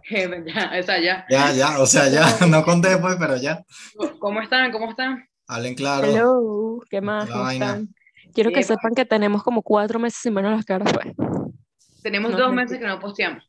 ya, 0.10 0.98
ya. 1.00 1.26
Ya, 1.28 1.52
ya, 1.52 1.80
o 1.80 1.86
sea, 1.86 2.08
ya, 2.08 2.24
no 2.48 2.64
conté 2.64 2.96
pues, 2.98 3.16
pero 3.18 3.36
ya. 3.36 3.64
¿Cómo 4.18 4.40
están? 4.40 4.72
¿Cómo 4.72 4.90
están? 4.90 5.26
Hablen 5.46 5.74
claro. 5.74 6.06
Hello, 6.06 6.80
¿qué 6.90 7.00
más? 7.00 7.28
¿Cómo 7.30 7.48
están? 7.50 7.94
Quiero 8.34 8.50
que 8.50 8.60
Epa. 8.60 8.68
sepan 8.68 8.94
que 8.94 9.04
tenemos 9.04 9.42
como 9.42 9.62
cuatro 9.62 9.98
meses 9.98 10.20
sin 10.22 10.34
vernos 10.34 10.56
las 10.56 10.64
caras, 10.64 10.90
pues. 10.92 11.06
Tenemos 12.02 12.32
No, 12.32 12.38
dos 12.38 12.52
meses 12.52 12.78
que 12.78 12.86
no 12.86 12.98
posteamos 12.98 13.44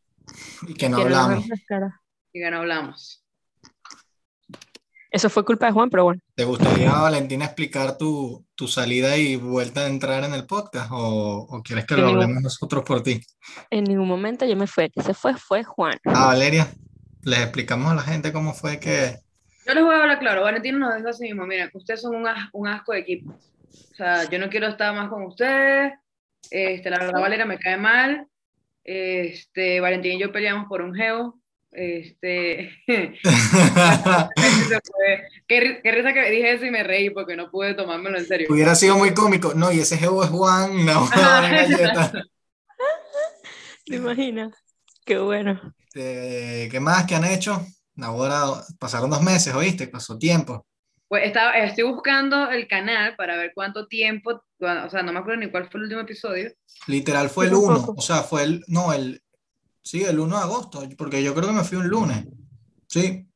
Y 0.67 0.73
que 0.75 0.89
no 0.89 0.97
Que 0.97 1.03
hablamos. 1.03 1.29
vemos 1.29 1.47
las 1.47 1.63
caras. 1.65 1.93
y 2.33 2.39
que 2.41 2.51
no 2.51 2.57
hablamos. 2.57 3.22
Eso 5.13 5.29
fue 5.29 5.45
culpa 5.45 5.67
de 5.67 5.71
Juan, 5.73 5.89
pero 5.91 6.05
bueno. 6.05 6.19
¿Te 6.33 6.43
gustaría, 6.43 6.91
Valentina, 6.91 7.45
explicar 7.45 7.97
tu, 7.99 8.43
tu 8.55 8.67
salida 8.67 9.15
y 9.15 9.35
vuelta 9.35 9.81
a 9.81 9.87
entrar 9.87 10.23
en 10.23 10.33
el 10.33 10.47
podcast? 10.47 10.89
¿O, 10.91 11.45
o 11.49 11.61
quieres 11.61 11.85
que 11.85 11.93
Que 11.93 12.01
lo 12.01 12.07
ningún- 12.07 12.23
hablemos 12.23 12.43
nosotros 12.43 12.83
por 12.83 13.03
ti? 13.03 13.21
En 13.69 13.83
ningún 13.83 14.07
momento 14.07 14.43
yo 14.45 14.55
me 14.55 14.65
fui. 14.65 14.85
El 14.85 14.91
que 14.91 15.03
se 15.03 15.13
fue 15.13 15.35
fue 15.37 15.63
Juan. 15.63 15.99
Ah, 16.05 16.25
Valeria, 16.27 16.67
les 17.21 17.39
explicamos 17.41 17.91
a 17.91 17.95
la 17.95 18.01
gente 18.01 18.33
cómo 18.33 18.53
fue 18.53 18.79
que. 18.79 19.17
Yo 19.67 19.73
les 19.75 19.83
voy 19.83 19.93
a 19.95 20.01
hablar 20.01 20.17
claro. 20.19 20.41
Valentina 20.41 20.79
nos 20.79 20.95
dijo 20.97 21.09
así 21.09 21.23
mismo: 21.25 21.45
miren, 21.45 21.69
ustedes 21.75 22.01
son 22.01 22.15
un, 22.15 22.27
as- 22.27 22.49
un 22.51 22.67
asco 22.67 22.93
de 22.93 22.99
equipo. 23.01 23.31
O 23.33 23.95
sea, 23.95 24.27
yo 24.29 24.39
no 24.39 24.49
quiero 24.49 24.67
estar 24.67 24.95
más 24.95 25.09
con 25.09 25.23
ustedes. 25.25 25.93
Este, 26.49 26.89
la 26.89 26.97
verdad, 26.97 27.21
Valeria 27.21 27.45
me 27.45 27.59
cae 27.59 27.77
mal. 27.77 28.27
Este, 28.83 29.79
Valentina 29.79 30.15
y 30.15 30.19
yo 30.19 30.31
peleamos 30.31 30.67
por 30.67 30.81
un 30.81 30.93
geo. 30.95 31.39
Este. 31.75 32.71
Qué, 35.47 35.81
qué 35.83 35.91
risa 35.91 36.13
que 36.13 36.31
dije 36.31 36.53
eso 36.53 36.65
y 36.65 36.71
me 36.71 36.83
reí 36.83 37.09
porque 37.09 37.35
no 37.35 37.51
pude 37.51 37.73
tomármelo 37.73 38.17
en 38.17 38.25
serio. 38.25 38.47
Hubiera 38.49 38.75
sido 38.75 38.97
muy 38.97 39.13
cómico. 39.13 39.53
No, 39.53 39.71
y 39.71 39.79
ese 39.79 39.97
jevo 39.97 40.23
es 40.23 40.29
Juan, 40.29 40.85
no, 40.85 41.07
galleta. 41.09 42.11
¿Te 43.85 43.95
imaginas? 43.97 44.53
Qué 45.05 45.17
bueno. 45.17 45.59
Eh, 45.95 46.69
¿Qué 46.71 46.79
más? 46.79 47.05
¿Qué 47.05 47.15
han 47.15 47.25
hecho? 47.25 47.65
Ahora 48.01 48.63
pasaron 48.79 49.09
dos 49.09 49.21
meses, 49.21 49.53
¿oíste? 49.53 49.87
Pasó 49.87 50.17
tiempo. 50.17 50.65
Pues 51.07 51.25
estaba, 51.25 51.53
estoy 51.57 51.83
buscando 51.83 52.49
el 52.49 52.67
canal 52.67 53.15
para 53.15 53.35
ver 53.37 53.51
cuánto 53.53 53.87
tiempo, 53.87 54.31
o 54.59 54.89
sea, 54.89 55.03
no 55.03 55.13
me 55.13 55.19
acuerdo 55.19 55.41
ni 55.41 55.51
cuál 55.51 55.69
fue 55.69 55.79
el 55.79 55.83
último 55.83 56.01
episodio. 56.01 56.51
Literal 56.87 57.29
fue 57.29 57.45
el 57.45 57.51
Yo 57.51 57.59
1, 57.59 57.75
tampoco. 57.75 57.99
o 57.99 58.01
sea, 58.01 58.23
fue 58.23 58.43
el, 58.43 58.63
no, 58.67 58.93
el, 58.93 59.22
sí, 59.83 60.03
el 60.03 60.19
1 60.19 60.37
de 60.37 60.43
agosto, 60.43 60.81
porque 60.97 61.21
yo 61.23 61.33
creo 61.35 61.47
que 61.49 61.53
me 61.55 61.63
fui 61.63 61.77
un 61.77 61.87
lunes. 61.87 62.25
Sí, 62.87 63.27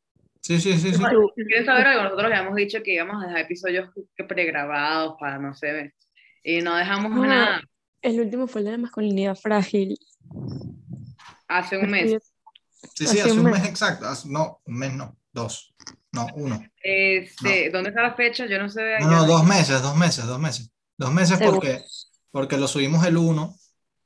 sí, 0.42 0.60
sí, 0.60 0.74
sí, 0.80 0.94
sí. 0.94 1.00
Tú- 1.12 1.32
Si 1.36 1.44
quieren 1.46 1.66
saber 1.66 1.88
algo, 1.88 2.04
nosotros 2.04 2.26
habíamos 2.32 2.56
dicho 2.56 2.82
que 2.84 2.94
íbamos 2.94 3.22
a 3.24 3.28
dejar 3.28 3.42
episodios 3.42 3.90
que 4.16 4.24
pregrabados 4.24 5.16
para 5.20 5.38
no 5.40 5.54
sé 5.54 5.72
ver. 5.72 5.94
Y 6.44 6.62
no 6.62 6.76
dejamos 6.76 7.12
Ah. 7.16 7.28
nada 7.28 7.62
El 8.02 8.20
último 8.22 8.48
fue 8.48 8.62
el 8.62 8.66
de 8.66 8.72
la 8.74 8.78
masculinidad 8.78 9.36
frágil. 9.36 9.98
hace 11.48 11.78
un 11.78 11.90
mes. 11.90 12.12
Sí, 12.94 13.06
sí, 13.08 13.20
Hace 13.20 13.22
hace 13.22 13.32
un 13.34 13.40
un 13.40 13.46
mes. 13.46 13.54
mes 13.62 13.70
exacto, 13.70 14.08
hace- 14.08 14.30
no, 14.30 14.62
un 14.66 14.78
mes 14.78 14.94
no, 14.94 15.18
dos, 15.34 15.74
no, 16.12 16.28
uno. 16.36 16.64
Este, 16.82 17.70
¿Dónde 17.72 17.90
está 17.90 18.02
la 18.04 18.14
fecha? 18.14 18.46
Yo 18.46 18.60
no 18.60 18.70
sé. 18.70 19.00
No, 19.00 19.08
no, 19.10 19.26
dos 19.26 19.46
meses, 19.46 19.82
dos 19.82 19.96
meses, 19.96 20.26
dos 20.26 20.40
meses. 20.40 20.72
Dos 20.98 21.12
meses 21.14 21.40
porque, 21.44 21.82
porque 22.32 22.58
lo 22.58 22.68
subimos 22.68 23.06
el 23.06 23.18
1 23.18 23.56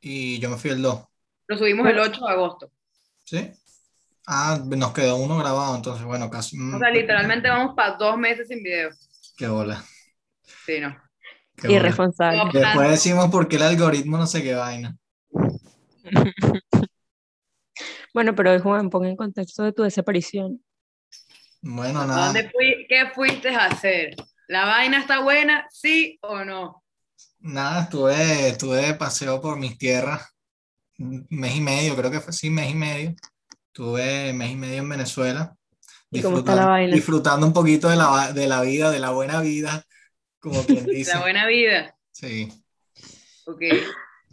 y 0.02 0.40
yo 0.40 0.50
me 0.50 0.58
fui 0.58 0.72
el 0.72 0.82
2, 0.82 1.06
Lo 1.52 1.58
subimos 1.58 1.86
el 1.86 2.00
8 2.00 2.26
de 2.26 2.32
agosto. 2.32 2.72
¿sí? 3.26 3.52
Ah, 4.26 4.58
nos 4.66 4.94
quedó 4.94 5.18
uno 5.18 5.38
grabado, 5.38 5.76
entonces, 5.76 6.06
bueno, 6.06 6.30
casi. 6.30 6.58
mm, 6.58 6.76
O 6.76 6.80
sea, 6.80 6.90
literalmente 6.92 7.50
vamos 7.50 7.76
para 7.76 7.98
dos 7.98 8.18
meses 8.18 8.48
sin 8.48 8.64
video. 8.64 8.90
Qué 9.36 9.50
bola. 9.50 9.84
Sí, 10.66 10.80
no. 10.80 10.96
qué. 11.58 11.74
Irresponsable. 11.74 12.40
Después 12.54 12.90
decimos 12.92 13.30
por 13.30 13.50
qué 13.50 13.58
el 13.58 13.64
algoritmo 13.64 14.18
no 14.18 14.28
sé 14.28 14.42
qué 14.42 14.54
vaina. 14.54 14.96
Bueno, 18.14 18.36
pero 18.36 18.60
Juan, 18.62 18.90
pon 18.90 19.06
en 19.06 19.16
contexto 19.16 19.64
de 19.64 19.72
tu 19.72 19.84
desaparición. 19.84 20.62
Bueno, 21.62 22.02
¿A 22.02 22.06
nada. 22.06 22.26
¿Dónde 22.28 22.50
fui? 22.50 22.86
¿Qué 22.90 23.10
fuiste 23.14 23.50
a 23.50 23.66
hacer? 23.68 24.16
¿La 24.48 24.66
vaina 24.66 25.00
está 25.00 25.20
buena? 25.22 25.66
¿Sí 25.72 26.18
o 26.22 26.44
no? 26.44 26.84
Nada, 27.40 27.84
estuve, 27.84 28.50
estuve 28.50 28.86
de 28.88 28.94
paseo 28.96 29.40
por 29.40 29.58
mis 29.58 29.78
tierras, 29.78 30.22
mes 31.30 31.56
y 31.56 31.62
medio, 31.62 31.96
creo 31.96 32.12
que 32.12 32.20
fue, 32.22 32.34
sí, 32.34 32.50
mes 32.50 32.70
y 32.72 32.76
medio. 32.76 33.16
Estuve 33.68 34.34
mes 34.34 34.52
y 34.52 34.56
medio 34.56 34.80
en 34.80 34.90
Venezuela, 34.90 35.56
¿Y 36.12 36.22
cómo 36.22 36.40
está 36.40 36.56
la 36.56 36.62
disfrutando, 36.64 36.68
vaina? 36.68 36.96
disfrutando 36.96 37.48
un 37.48 37.54
poquito 37.54 37.90
de 37.90 37.96
la, 37.96 38.34
de 38.34 38.48
la 38.48 38.62
vida, 38.62 38.92
de 38.92 39.00
la 39.00 39.12
buena 39.12 39.42
vida, 39.42 39.84
como 40.40 40.62
quien 40.66 40.86
dice. 40.86 41.14
La 41.14 41.22
buena 41.22 41.48
vida. 41.48 41.96
Sí, 42.12 42.52
Ok. 43.46 43.62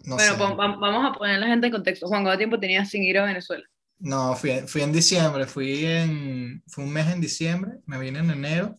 no 0.05 0.17
bueno, 0.17 0.33
sé. 0.35 0.39
vamos 0.39 1.07
a 1.07 1.19
poner 1.19 1.37
a 1.37 1.39
la 1.39 1.47
gente 1.47 1.67
en 1.69 1.73
contexto. 1.73 2.07
Juan, 2.09 2.23
¿cuánto 2.25 2.39
tiempo 2.39 2.59
tenías 2.61 2.89
sin 2.91 3.03
ir 3.05 3.19
a 3.19 3.25
Venezuela? 3.27 3.65
No, 4.01 4.35
fui, 4.37 4.53
fui 4.67 4.83
en 4.83 4.93
diciembre, 4.93 5.47
fui 5.47 5.85
en, 5.85 6.63
fue 6.69 6.85
un 6.85 6.93
mes 6.93 7.07
en 7.09 7.21
diciembre, 7.21 7.73
me 7.87 7.99
vine 7.99 8.21
en 8.21 8.31
enero, 8.31 8.79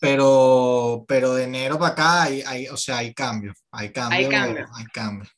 pero, 0.00 1.04
pero 1.06 1.34
de 1.34 1.44
enero 1.44 1.78
para 1.78 1.92
acá 1.92 2.22
hay, 2.22 2.42
hay, 2.42 2.68
o 2.68 2.76
sea, 2.76 2.98
hay 2.98 3.12
cambios, 3.14 3.56
hay 3.70 3.92
cambios, 3.92 4.30
cambios. 4.30 4.70
hay 4.74 4.84
cambios. 4.86 5.28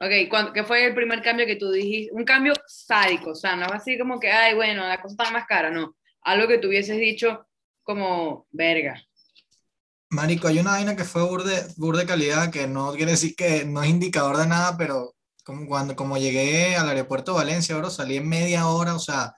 Ok, 0.00 0.28
¿cuándo- 0.30 0.52
¿qué 0.52 0.62
fue 0.64 0.84
el 0.86 0.94
primer 0.94 1.22
cambio 1.22 1.46
que 1.46 1.56
tú 1.56 1.70
dijiste? 1.72 2.12
Un 2.14 2.24
cambio 2.24 2.52
sádico, 2.66 3.30
o 3.30 3.34
sea, 3.34 3.56
no 3.56 3.66
así 3.66 3.98
como 3.98 4.20
que, 4.20 4.30
ay, 4.30 4.54
bueno, 4.54 4.86
la 4.86 5.00
cosa 5.02 5.14
está 5.18 5.30
más 5.32 5.46
cara, 5.46 5.70
no. 5.70 5.96
Algo 6.22 6.46
que 6.46 6.58
tú 6.58 6.68
hubieses 6.68 6.98
dicho 6.98 7.46
como, 7.82 8.46
verga. 8.50 9.02
Marico, 10.10 10.48
hay 10.48 10.58
una 10.60 10.72
vaina 10.72 10.96
que 10.96 11.04
fue 11.04 11.22
burde, 11.22 11.66
burde 11.76 12.06
calidad, 12.06 12.50
que 12.50 12.66
no 12.66 12.92
quiere 12.92 13.12
decir 13.12 13.34
que 13.36 13.64
no 13.64 13.82
es 13.82 13.90
indicador 13.90 14.36
de 14.38 14.46
nada, 14.46 14.76
pero 14.78 15.14
como 15.44 15.66
cuando 15.66 15.96
como 15.96 16.16
llegué 16.16 16.76
al 16.76 16.88
aeropuerto 16.88 17.32
de 17.32 17.38
Valencia, 17.38 17.76
bro, 17.76 17.90
salí 17.90 18.16
en 18.16 18.28
media 18.28 18.68
hora, 18.68 18.94
o 18.94 18.98
sea, 18.98 19.34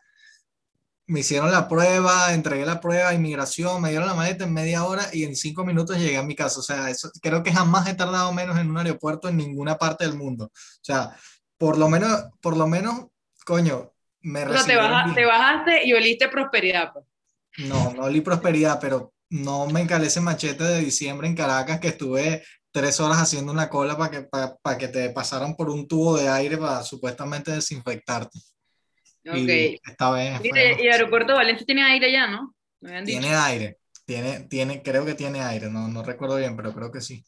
me 1.10 1.21
hicieron 1.21 1.50
la 1.50 1.66
prueba, 1.66 2.32
entregué 2.32 2.65
la 2.65 2.81
prueba 2.81 3.12
inmigración, 3.12 3.82
me 3.82 3.91
dieron 3.91 4.06
la 4.06 4.15
maleta 4.15 4.44
en 4.44 4.53
media 4.53 4.84
hora 4.84 5.09
y 5.12 5.25
en 5.25 5.34
cinco 5.34 5.65
minutos 5.65 5.98
llegué 5.98 6.16
a 6.16 6.22
mi 6.22 6.37
casa. 6.37 6.60
O 6.60 6.62
sea, 6.62 6.88
eso, 6.88 7.10
creo 7.21 7.43
que 7.43 7.53
jamás 7.53 7.88
he 7.88 7.94
tardado 7.94 8.32
menos 8.32 8.56
en 8.59 8.71
un 8.71 8.78
aeropuerto 8.78 9.28
en 9.28 9.37
ninguna 9.37 9.76
parte 9.76 10.04
del 10.04 10.16
mundo. 10.16 10.44
O 10.44 10.84
sea, 10.84 11.16
por 11.59 11.78
lo 11.78 11.88
menos, 11.88 12.26
por 12.41 12.56
lo 12.56 12.69
menos, 12.69 13.06
coño, 13.44 13.93
me 14.21 14.44
O 14.44 14.53
sea, 14.53 14.65
te, 14.65 14.76
baja- 14.76 15.12
bajaste 15.26 15.84
y 15.84 15.93
oliste 15.94 16.28
prosperidad, 16.28 16.93
pues. 16.93 17.04
No, 17.59 17.92
no 17.92 18.04
olí 18.04 18.21
prosperidad, 18.21 18.78
pero 18.81 19.12
no 19.31 19.66
me 19.66 19.81
encalé 19.81 20.06
ese 20.06 20.21
machete 20.21 20.62
de 20.62 20.78
diciembre 20.78 21.27
en 21.27 21.34
Caracas 21.34 21.81
que 21.81 21.88
estuve 21.88 22.44
tres 22.71 23.00
horas 23.00 23.19
haciendo 23.19 23.50
una 23.50 23.69
cola 23.69 23.98
para 23.98 24.10
que, 24.12 24.22
para, 24.22 24.78
que 24.78 24.87
te 24.87 25.10
pasaran 25.10 25.56
por 25.56 25.71
un 25.71 25.88
tubo 25.88 26.16
de 26.16 26.28
aire 26.28 26.56
para 26.56 26.84
supuestamente 26.84 27.50
desinfectarte. 27.50 28.38
Ok. 29.27 29.49
Y 29.49 29.81
esta 29.85 30.11
vez 30.11 30.41
y 30.43 30.49
el 30.87 30.93
aeropuerto 30.93 31.33
de 31.33 31.39
Valencia 31.39 31.67
tiene 31.67 31.83
aire 31.85 32.11
ya, 32.13 32.27
¿no? 32.27 32.55
Me 32.81 32.91
habían 32.91 33.07
dicho. 33.07 33.21
tiene 33.21 33.35
aire, 33.35 33.79
tiene, 34.05 34.41
tiene, 34.49 34.83
creo 34.83 35.05
que 35.05 35.15
tiene 35.15 35.43
aire, 35.43 35.71
no, 35.71 35.89
no 35.89 36.03
recuerdo 36.03 36.37
bien, 36.37 36.57
pero 36.57 36.75
creo 36.75 36.91
que 36.91 37.01
sí. 37.01 37.25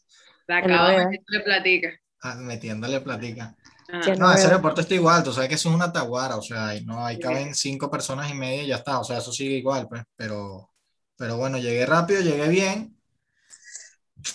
Se 0.47 0.53
no 0.63 0.75
acaba 0.75 0.89
vea. 0.89 1.09
de 1.29 1.41
platica. 1.41 1.91
Ah, 2.21 2.35
metiéndole 2.37 3.01
platica. 3.01 3.57
Ajá. 3.89 4.15
Que 4.15 4.17
No, 4.17 4.29
no 4.29 4.33
ese 4.33 4.47
aeropuerto 4.47 4.81
está 4.81 4.95
igual, 4.95 5.23
tú 5.23 5.33
sabes 5.33 5.49
que 5.49 5.57
eso 5.57 5.69
es 5.69 5.75
una 5.75 5.93
taguara, 5.93 6.37
o 6.37 6.43
sea, 6.43 6.69
ahí 6.69 6.85
no, 6.85 7.05
ahí 7.05 7.19
caben 7.19 7.55
cinco 7.55 7.91
personas 7.91 8.31
y 8.31 8.35
media 8.35 8.63
y 8.63 8.67
ya 8.69 8.77
está, 8.77 8.99
o 9.01 9.05
sea, 9.05 9.19
eso 9.19 9.33
sigue 9.33 9.57
igual, 9.57 9.89
pues, 9.89 10.03
pero, 10.17 10.71
pero 11.17 11.37
bueno, 11.37 11.59
llegué 11.59 11.87
rápido, 11.87 12.21
llegué 12.23 12.49
bien, 12.49 12.97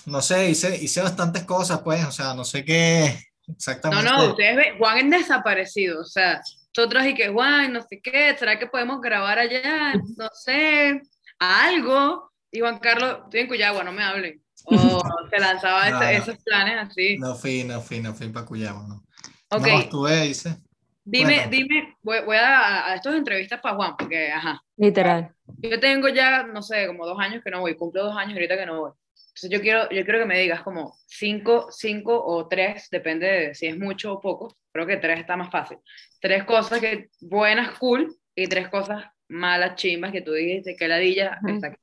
no 0.06 0.22
sé, 0.22 0.50
hice, 0.50 0.76
hice 0.78 1.02
bastantes 1.02 1.44
cosas, 1.44 1.82
pues, 1.82 2.06
o 2.06 2.12
sea, 2.12 2.34
no 2.34 2.44
sé 2.44 2.64
qué 2.66 3.20
No, 3.48 3.54
exactamente. 3.54 4.04
no, 4.04 4.30
ustedes 4.32 4.56
ven, 4.58 4.78
Juan 4.78 4.98
es 5.14 5.22
desaparecido, 5.22 6.02
o 6.02 6.06
sea, 6.06 6.42
nosotros 6.76 7.06
y 7.06 7.14
que 7.16 7.30
Juan, 7.30 7.74
no 7.74 7.82
sé 7.82 8.00
qué, 8.02 8.36
¿será 8.38 8.58
que 8.60 8.68
podemos 8.68 9.02
grabar 9.02 9.40
allá? 9.40 9.96
No 10.18 10.30
sé, 10.34 11.02
algo. 11.40 12.32
Y 12.52 12.60
Juan 12.62 12.80
Carlos, 12.80 13.20
estoy 13.26 13.42
en 13.42 13.48
Cuyagua, 13.48 13.84
no 13.84 13.92
me 13.92 14.04
hablen. 14.04 14.42
O 14.64 15.02
se 15.32 15.40
lanzaba 15.40 15.90
No, 15.90 16.02
ese- 16.02 16.18
no. 16.18 16.24
esos 16.24 16.38
planes 16.44 16.78
así. 16.78 17.18
No 17.18 17.36
fui, 17.36 17.64
no 17.64 17.82
fui, 17.82 18.00
no 18.00 18.14
fui 18.14 18.30
para 18.30 18.46
Cuyabo, 18.46 18.88
no. 18.88 19.04
Ok, 19.50 19.68
No, 19.68 19.80
estuve, 19.80 20.26
hice. 20.28 20.58
dime, 21.04 21.36
bueno. 21.36 21.52
dime, 21.52 21.98
voy, 22.02 22.20
voy 22.26 22.38
a, 22.38 22.88
a 22.88 22.96
estas 22.96 23.16
entrevistas 23.16 23.60
para 23.62 23.76
Juan, 23.76 23.96
porque, 23.98 24.32
ajá, 24.32 24.62
Literal. 24.78 25.34
yo 25.46 25.80
tengo 25.80 26.10
ya, 26.10 26.44
no 26.44 26.62
sé, 26.62 26.88
como 26.88 27.06
dos 27.06 27.20
años 27.20 27.44
que 27.44 27.50
no 27.52 27.62
voy, 27.62 27.76
cumplo 27.76 28.04
dos 28.04 28.16
años 28.18 28.34
ahorita 28.34 28.58
que 28.58 28.66
no 28.66 28.80
voy. 28.82 28.92
Entonces 29.38 29.52
yo 29.52 29.62
quiero, 29.62 29.84
yo 29.90 30.04
quiero 30.04 30.20
que 30.20 30.26
me 30.26 30.40
digas 30.40 30.64
como 30.64 30.98
cinco, 31.06 31.68
cinco 31.70 32.20
o 32.26 32.48
tres, 32.48 32.88
depende 32.90 33.28
de 33.28 33.56
si 33.56 33.68
es 33.68 33.78
mucho 33.78 34.14
o 34.14 34.20
poco, 34.20 34.58
creo 34.72 34.88
que 34.88 34.98
tres 34.98 35.20
está 35.20 35.38
más 35.38 35.52
fácil. 35.52 35.78
Tres 36.20 36.44
cosas 36.44 36.80
que 36.80 37.12
buenas, 37.22 37.78
cool, 37.78 38.18
y 38.34 38.48
tres 38.48 38.68
cosas 38.70 39.06
malas, 39.28 39.76
chimbas, 39.76 40.12
que 40.12 40.22
tú 40.22 40.32
dijiste 40.32 40.76
que 40.76 40.88
ladilla 40.88 41.40
está 41.48 41.68
aquí. 41.68 41.78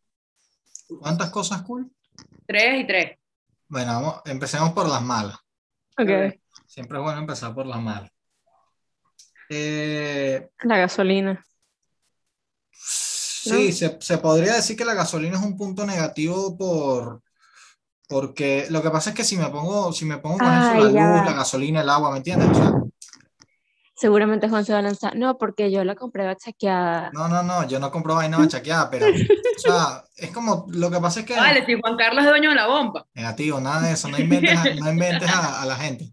¿Cuántas 1.00 1.30
cosas 1.30 1.62
cool? 1.62 1.88
Tres 2.44 2.80
y 2.80 2.86
tres. 2.88 3.18
Bueno, 3.68 3.92
vamos, 3.92 4.22
empecemos 4.24 4.72
por 4.72 4.88
las 4.88 5.02
malas. 5.02 5.36
Ok. 5.96 6.10
Ok. 6.10 6.40
Siempre 6.66 6.98
es 6.98 7.04
bueno 7.04 7.20
empezar 7.20 7.54
por 7.54 7.66
las 7.66 7.80
malas. 7.80 8.10
Eh, 9.48 10.50
La 10.64 10.78
gasolina. 10.78 11.44
Sí, 12.72 13.72
se, 13.72 13.96
se 14.00 14.18
podría 14.18 14.54
decir 14.54 14.76
que 14.76 14.84
la 14.84 14.94
gasolina 14.94 15.36
es 15.38 15.44
un 15.44 15.56
punto 15.56 15.86
negativo 15.86 16.56
por, 16.56 17.22
porque 18.08 18.66
lo 18.70 18.82
que 18.82 18.90
pasa 18.90 19.10
es 19.10 19.16
que 19.16 19.24
si 19.24 19.36
me 19.36 19.48
pongo, 19.48 19.92
si 19.92 20.04
me 20.04 20.18
pongo 20.18 20.38
con 20.38 20.46
eso, 20.46 20.70
Ay, 20.72 20.84
la 20.84 20.90
ya 20.90 21.16
luz, 21.16 21.26
la 21.26 21.32
gasolina, 21.32 21.80
el 21.80 21.88
agua, 21.88 22.10
¿me 22.10 22.18
entiendes? 22.18 22.48
O 22.50 22.54
sea, 22.54 22.72
Seguramente 23.96 24.48
Juan 24.48 24.64
se 24.64 24.72
va 24.72 24.80
a 24.80 24.82
lanzar. 24.82 25.16
No, 25.16 25.38
porque 25.38 25.70
yo 25.70 25.84
la 25.84 25.94
compré 25.94 26.26
bachaqueada. 26.26 27.10
No, 27.12 27.28
no, 27.28 27.42
no, 27.44 27.66
yo 27.68 27.78
no 27.78 27.92
compro 27.92 28.16
vaina 28.16 28.38
bachaqueada, 28.38 28.90
pero, 28.90 29.06
o 29.06 29.58
sea, 29.58 30.04
es 30.16 30.30
como, 30.30 30.66
lo 30.68 30.90
que 30.90 31.00
pasa 31.00 31.20
es 31.20 31.26
que... 31.26 31.36
Vale, 31.36 31.64
si 31.64 31.80
Juan 31.80 31.96
Carlos 31.96 32.24
es 32.24 32.30
dueño 32.30 32.50
de 32.50 32.56
la 32.56 32.66
bomba. 32.66 33.06
Negativo, 33.14 33.60
nada 33.60 33.82
de 33.82 33.92
eso, 33.92 34.08
no 34.08 34.18
inventes, 34.18 34.58
a, 34.58 34.64
no 34.74 34.90
inventes 34.90 35.30
a, 35.30 35.62
a 35.62 35.66
la 35.66 35.76
gente. 35.76 36.12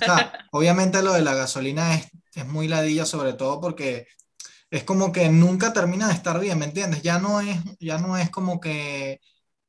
O 0.00 0.04
sea, 0.04 0.32
obviamente 0.52 1.02
lo 1.02 1.14
de 1.14 1.22
la 1.22 1.34
gasolina 1.34 1.94
es, 1.94 2.10
es 2.34 2.46
muy 2.46 2.68
ladilla, 2.68 3.06
sobre 3.06 3.32
todo 3.32 3.58
porque 3.60 4.06
es 4.70 4.84
como 4.84 5.10
que 5.10 5.28
nunca 5.30 5.72
termina 5.72 6.08
de 6.08 6.14
estar 6.14 6.38
bien, 6.38 6.58
¿me 6.58 6.66
entiendes? 6.66 7.02
Ya 7.02 7.18
no 7.18 7.40
es, 7.40 7.58
ya 7.80 7.98
no 7.98 8.18
es 8.18 8.28
como 8.28 8.60
que 8.60 9.20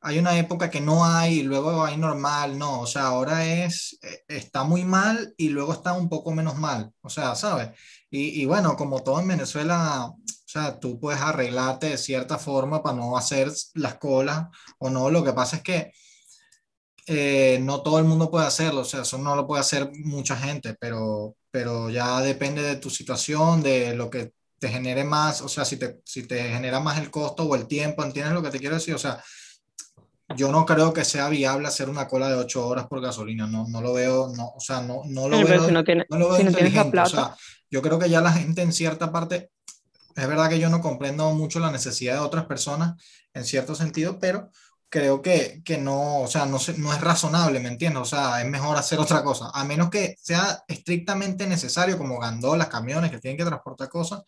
hay 0.06 0.20
una 0.20 0.38
época 0.38 0.70
que 0.70 0.82
no 0.82 1.04
hay 1.04 1.40
y 1.40 1.44
luego 1.44 1.84
hay 1.84 1.98
normal, 1.98 2.60
no, 2.60 2.82
o 2.82 2.86
sea, 2.86 3.08
ahora 3.08 3.44
es, 3.44 3.98
eh, 4.04 4.24
está 4.28 4.64
muy 4.64 4.84
mal 4.84 5.34
y 5.36 5.50
luego 5.50 5.74
está 5.74 5.94
un 5.94 6.10
poco 6.10 6.32
menos 6.32 6.58
mal, 6.60 6.92
o 7.02 7.10
sea, 7.10 7.34
¿sabes? 7.34 7.72
Y, 8.12 8.40
y 8.40 8.46
bueno, 8.46 8.76
como 8.78 9.02
todo 9.02 9.20
en 9.20 9.28
Venezuela, 9.28 10.06
o 10.06 10.18
sea, 10.46 10.80
tú 10.80 11.00
puedes 11.00 11.20
arreglarte 11.22 11.90
de 11.90 11.98
cierta 11.98 12.38
forma 12.38 12.84
para 12.84 12.96
no 12.98 13.18
hacer 13.18 13.52
las 13.74 13.96
colas 13.96 14.48
o 14.78 14.92
no, 14.92 15.10
lo 15.10 15.24
que 15.24 15.34
pasa 15.34 15.56
es 15.58 15.64
que 15.64 15.92
eh, 17.08 17.58
no 17.64 17.82
todo 17.82 17.98
el 17.98 18.06
mundo 18.06 18.30
puede 18.30 18.46
hacerlo, 18.46 18.82
o 18.82 18.86
sea, 18.86 19.02
eso 19.02 19.18
no 19.18 19.36
lo 19.36 19.48
puede 19.48 19.62
hacer 19.62 19.90
mucha 20.04 20.36
gente, 20.38 20.76
pero, 20.80 21.36
pero 21.50 21.90
ya 21.90 22.22
depende 22.22 22.62
de 22.62 22.76
tu 22.76 22.92
situación, 22.92 23.64
de 23.64 23.96
lo 23.96 24.12
que 24.12 24.34
te 24.60 24.70
genere 24.70 25.04
más, 25.04 25.42
o 25.42 25.50
sea, 25.50 25.66
si 25.66 25.78
te, 25.78 26.00
si 26.06 26.28
te 26.28 26.44
genera 26.44 26.80
más 26.80 27.00
el 27.00 27.10
costo 27.10 27.44
o 27.44 27.56
el 27.56 27.68
tiempo, 27.68 28.04
¿entiendes 28.04 28.34
lo 28.36 28.44
que 28.44 28.52
te 28.52 28.60
quiero 28.60 28.76
decir? 28.76 28.94
O 28.94 29.00
sea, 29.00 29.20
yo 30.36 30.52
no 30.52 30.66
creo 30.66 30.94
que 30.94 31.06
sea 31.06 31.30
viable 31.30 31.68
hacer 31.68 31.90
una 31.90 32.08
cola 32.08 32.30
de 32.30 32.36
8 32.36 32.68
horas 32.68 32.88
por 32.88 33.02
gasolina, 33.02 33.46
no, 33.48 33.68
no 33.68 33.82
lo 33.82 33.94
veo, 33.94 34.32
no, 34.36 34.54
o 34.56 34.60
sea, 34.60 34.82
no, 34.82 35.02
no 35.06 35.30
lo 35.30 35.38
Pero 35.38 35.48
veo, 35.50 35.66
si 35.68 35.72
no 35.72 35.84
tiene- 35.84 36.06
no 36.10 36.18
lo 36.18 36.30
veo 36.30 36.38
si 36.38 36.44
inteligente, 36.44 37.00
o 37.00 37.06
sea, 37.06 37.36
yo 37.70 37.82
creo 37.82 38.00
que 38.00 38.10
ya 38.10 38.22
la 38.22 38.32
gente 38.32 38.62
en 38.62 38.74
cierta 38.74 39.12
parte, 39.12 39.52
es 40.16 40.28
verdad 40.28 40.50
que 40.50 40.60
yo 40.60 40.70
no 40.70 40.82
comprendo 40.82 41.30
mucho 41.34 41.60
la 41.60 41.72
necesidad 41.72 42.14
de 42.14 42.20
otras 42.20 42.46
personas 42.46 42.96
en 43.34 43.44
cierto 43.44 43.76
sentido, 43.76 44.18
pero 44.20 44.50
creo 44.90 45.22
que, 45.22 45.62
que 45.66 45.78
no, 45.78 46.22
o 46.22 46.28
sea, 46.28 46.46
no, 46.46 46.58
no 46.78 46.94
es 46.94 47.02
razonable, 47.02 47.60
¿me 47.60 47.68
entiendes? 47.70 48.02
O 48.02 48.06
sea, 48.06 48.42
es 48.42 48.48
mejor 48.48 48.78
hacer 48.78 48.98
otra 49.00 49.24
cosa, 49.24 49.50
a 49.54 49.64
menos 49.66 49.90
que 49.90 50.16
sea 50.22 50.64
estrictamente 50.68 51.46
necesario, 51.48 51.98
como 51.98 52.18
gandolas, 52.20 52.70
camiones 52.70 53.12
que 53.12 53.20
tienen 53.20 53.38
que 53.38 53.46
transportar 53.46 53.90
cosas, 53.90 54.22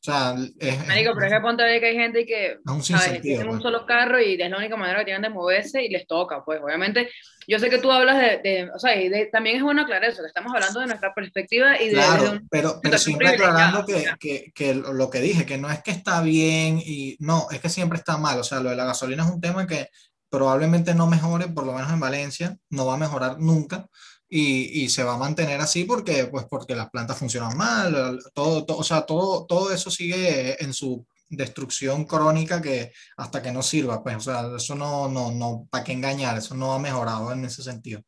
sea, 0.00 0.34
es, 0.60 0.86
Marico, 0.86 1.12
pero 1.14 1.26
es 1.26 1.32
que 1.32 1.40
ponte 1.40 1.62
a 1.62 1.66
ver 1.66 1.80
que 1.80 1.86
hay 1.88 1.96
gente 1.96 2.24
que, 2.24 2.58
un 2.66 2.80
Tienen 3.20 3.46
un 3.46 3.48
pues. 3.54 3.62
solo 3.62 3.84
carro 3.84 4.20
y 4.20 4.40
es 4.40 4.50
la 4.50 4.56
única 4.56 4.76
manera 4.76 5.00
que 5.00 5.06
tienen 5.06 5.22
de 5.22 5.28
moverse 5.30 5.84
y 5.84 5.88
les 5.88 6.06
toca, 6.06 6.44
pues 6.44 6.60
obviamente, 6.62 7.10
yo 7.48 7.58
sé 7.58 7.68
que 7.68 7.78
tú 7.78 7.90
hablas 7.90 8.16
de, 8.18 8.38
de- 8.38 8.70
o 8.74 8.78
sea, 8.78 8.94
y 9.00 9.08
de- 9.08 9.26
también 9.26 9.56
es 9.56 9.62
bueno 9.62 9.82
aclarar 9.82 10.08
eso, 10.10 10.22
que 10.22 10.28
estamos 10.28 10.52
hablando 10.54 10.80
de 10.80 10.86
nuestra 10.86 11.12
perspectiva 11.14 11.80
y 11.82 11.88
de, 11.88 11.94
Claro, 11.94 12.22
desde 12.22 12.36
un- 12.36 12.48
pero, 12.48 12.78
pero 12.82 12.96
siempre 12.98 13.28
aclarando 13.28 13.84
que, 13.84 14.06
que, 14.20 14.52
que 14.54 14.74
lo 14.74 15.10
que 15.10 15.20
dije, 15.20 15.44
que 15.44 15.58
no 15.58 15.68
es 15.70 15.82
que 15.82 15.90
está 15.90 16.22
bien 16.22 16.78
y 16.84 17.16
no, 17.20 17.48
es 17.50 17.60
que 17.60 17.68
siempre 17.68 17.98
está 17.98 18.16
mal. 18.18 18.38
O 18.38 18.44
sea, 18.44 18.60
lo 18.60 18.70
de 18.70 18.76
la 18.76 18.84
gasolina 18.84 19.24
es 19.24 19.30
un 19.30 19.40
tema 19.40 19.66
que 19.66 19.88
probablemente 20.30 20.94
no 20.94 21.06
mejore, 21.06 21.48
por 21.48 21.64
lo 21.66 21.72
menos 21.72 21.90
en 21.92 22.00
Valencia, 22.00 22.56
no 22.70 22.86
va 22.86 22.94
a 22.94 22.98
mejorar 22.98 23.38
nunca 23.40 23.86
y, 24.28 24.84
y 24.84 24.88
se 24.90 25.04
va 25.04 25.14
a 25.14 25.18
mantener 25.18 25.60
así 25.60 25.84
porque, 25.84 26.26
pues, 26.26 26.46
porque 26.48 26.76
las 26.76 26.90
plantas 26.90 27.18
funcionan 27.18 27.56
mal, 27.56 28.20
todo, 28.34 28.64
todo, 28.64 28.78
o 28.78 28.84
sea, 28.84 29.02
todo, 29.02 29.46
todo 29.46 29.72
eso 29.72 29.90
sigue 29.90 30.62
en 30.62 30.72
su 30.74 31.06
destrucción 31.30 32.04
crónica 32.04 32.60
que 32.60 32.92
hasta 33.16 33.42
que 33.42 33.52
no 33.52 33.62
sirva, 33.62 34.02
pues, 34.02 34.16
o 34.16 34.20
sea, 34.20 34.50
eso 34.56 34.74
no, 34.74 35.08
no, 35.08 35.30
no, 35.32 35.66
¿para 35.70 35.84
qué 35.84 35.92
engañar? 35.92 36.38
Eso 36.38 36.54
no 36.54 36.72
ha 36.72 36.78
mejorado 36.78 37.32
en 37.32 37.44
ese 37.44 37.62
sentido. 37.62 38.02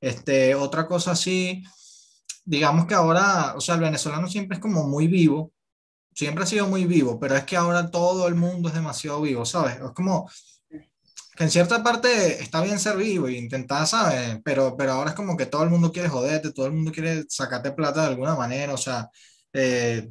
Este, 0.00 0.54
otra 0.54 0.86
cosa 0.86 1.14
sí, 1.14 1.62
digamos 2.44 2.86
que 2.86 2.94
ahora, 2.94 3.54
o 3.56 3.60
sea, 3.60 3.74
el 3.74 3.82
venezolano 3.82 4.28
siempre 4.28 4.56
es 4.56 4.62
como 4.62 4.86
muy 4.86 5.06
vivo, 5.08 5.52
siempre 6.14 6.44
ha 6.44 6.46
sido 6.46 6.66
muy 6.66 6.84
vivo, 6.84 7.18
pero 7.18 7.36
es 7.36 7.44
que 7.44 7.56
ahora 7.56 7.90
todo 7.90 8.28
el 8.28 8.34
mundo 8.34 8.68
es 8.68 8.74
demasiado 8.74 9.20
vivo, 9.22 9.44
¿sabes? 9.44 9.76
Es 9.76 9.92
como 9.94 10.28
que 11.40 11.44
en 11.44 11.50
cierta 11.50 11.82
parte 11.82 12.42
está 12.42 12.60
bien 12.60 12.78
ser 12.78 12.98
vivo 12.98 13.26
e 13.26 13.32
intentar, 13.32 13.86
¿sabes? 13.86 14.38
Pero, 14.44 14.76
pero 14.76 14.92
ahora 14.92 15.08
es 15.08 15.16
como 15.16 15.38
que 15.38 15.46
todo 15.46 15.62
el 15.62 15.70
mundo 15.70 15.90
quiere 15.90 16.10
joderte, 16.10 16.52
todo 16.52 16.66
el 16.66 16.72
mundo 16.72 16.92
quiere 16.92 17.24
sacarte 17.30 17.72
plata 17.72 18.02
de 18.02 18.08
alguna 18.08 18.34
manera, 18.34 18.74
o 18.74 18.76
sea, 18.76 19.08
eh, 19.54 20.06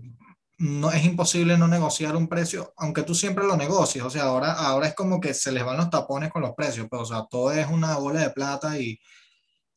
no, 0.58 0.92
es 0.92 1.06
imposible 1.06 1.56
no 1.56 1.68
negociar 1.68 2.16
un 2.16 2.28
precio, 2.28 2.74
aunque 2.78 3.04
tú 3.04 3.14
siempre 3.14 3.46
lo 3.46 3.56
negocies, 3.56 4.04
o 4.04 4.10
sea, 4.10 4.24
ahora, 4.24 4.54
ahora 4.54 4.88
es 4.88 4.96
como 4.96 5.20
que 5.20 5.36
se 5.36 5.52
les 5.52 5.64
van 5.64 5.78
los 5.78 5.92
tapones 5.92 6.32
con 6.32 6.42
los 6.42 6.56
precios, 6.56 6.88
pero, 6.90 7.04
o 7.04 7.06
sea, 7.06 7.28
todo 7.30 7.52
es 7.52 7.68
una 7.68 7.96
bola 7.98 8.22
de 8.22 8.32
plata 8.32 8.80
y... 8.80 9.00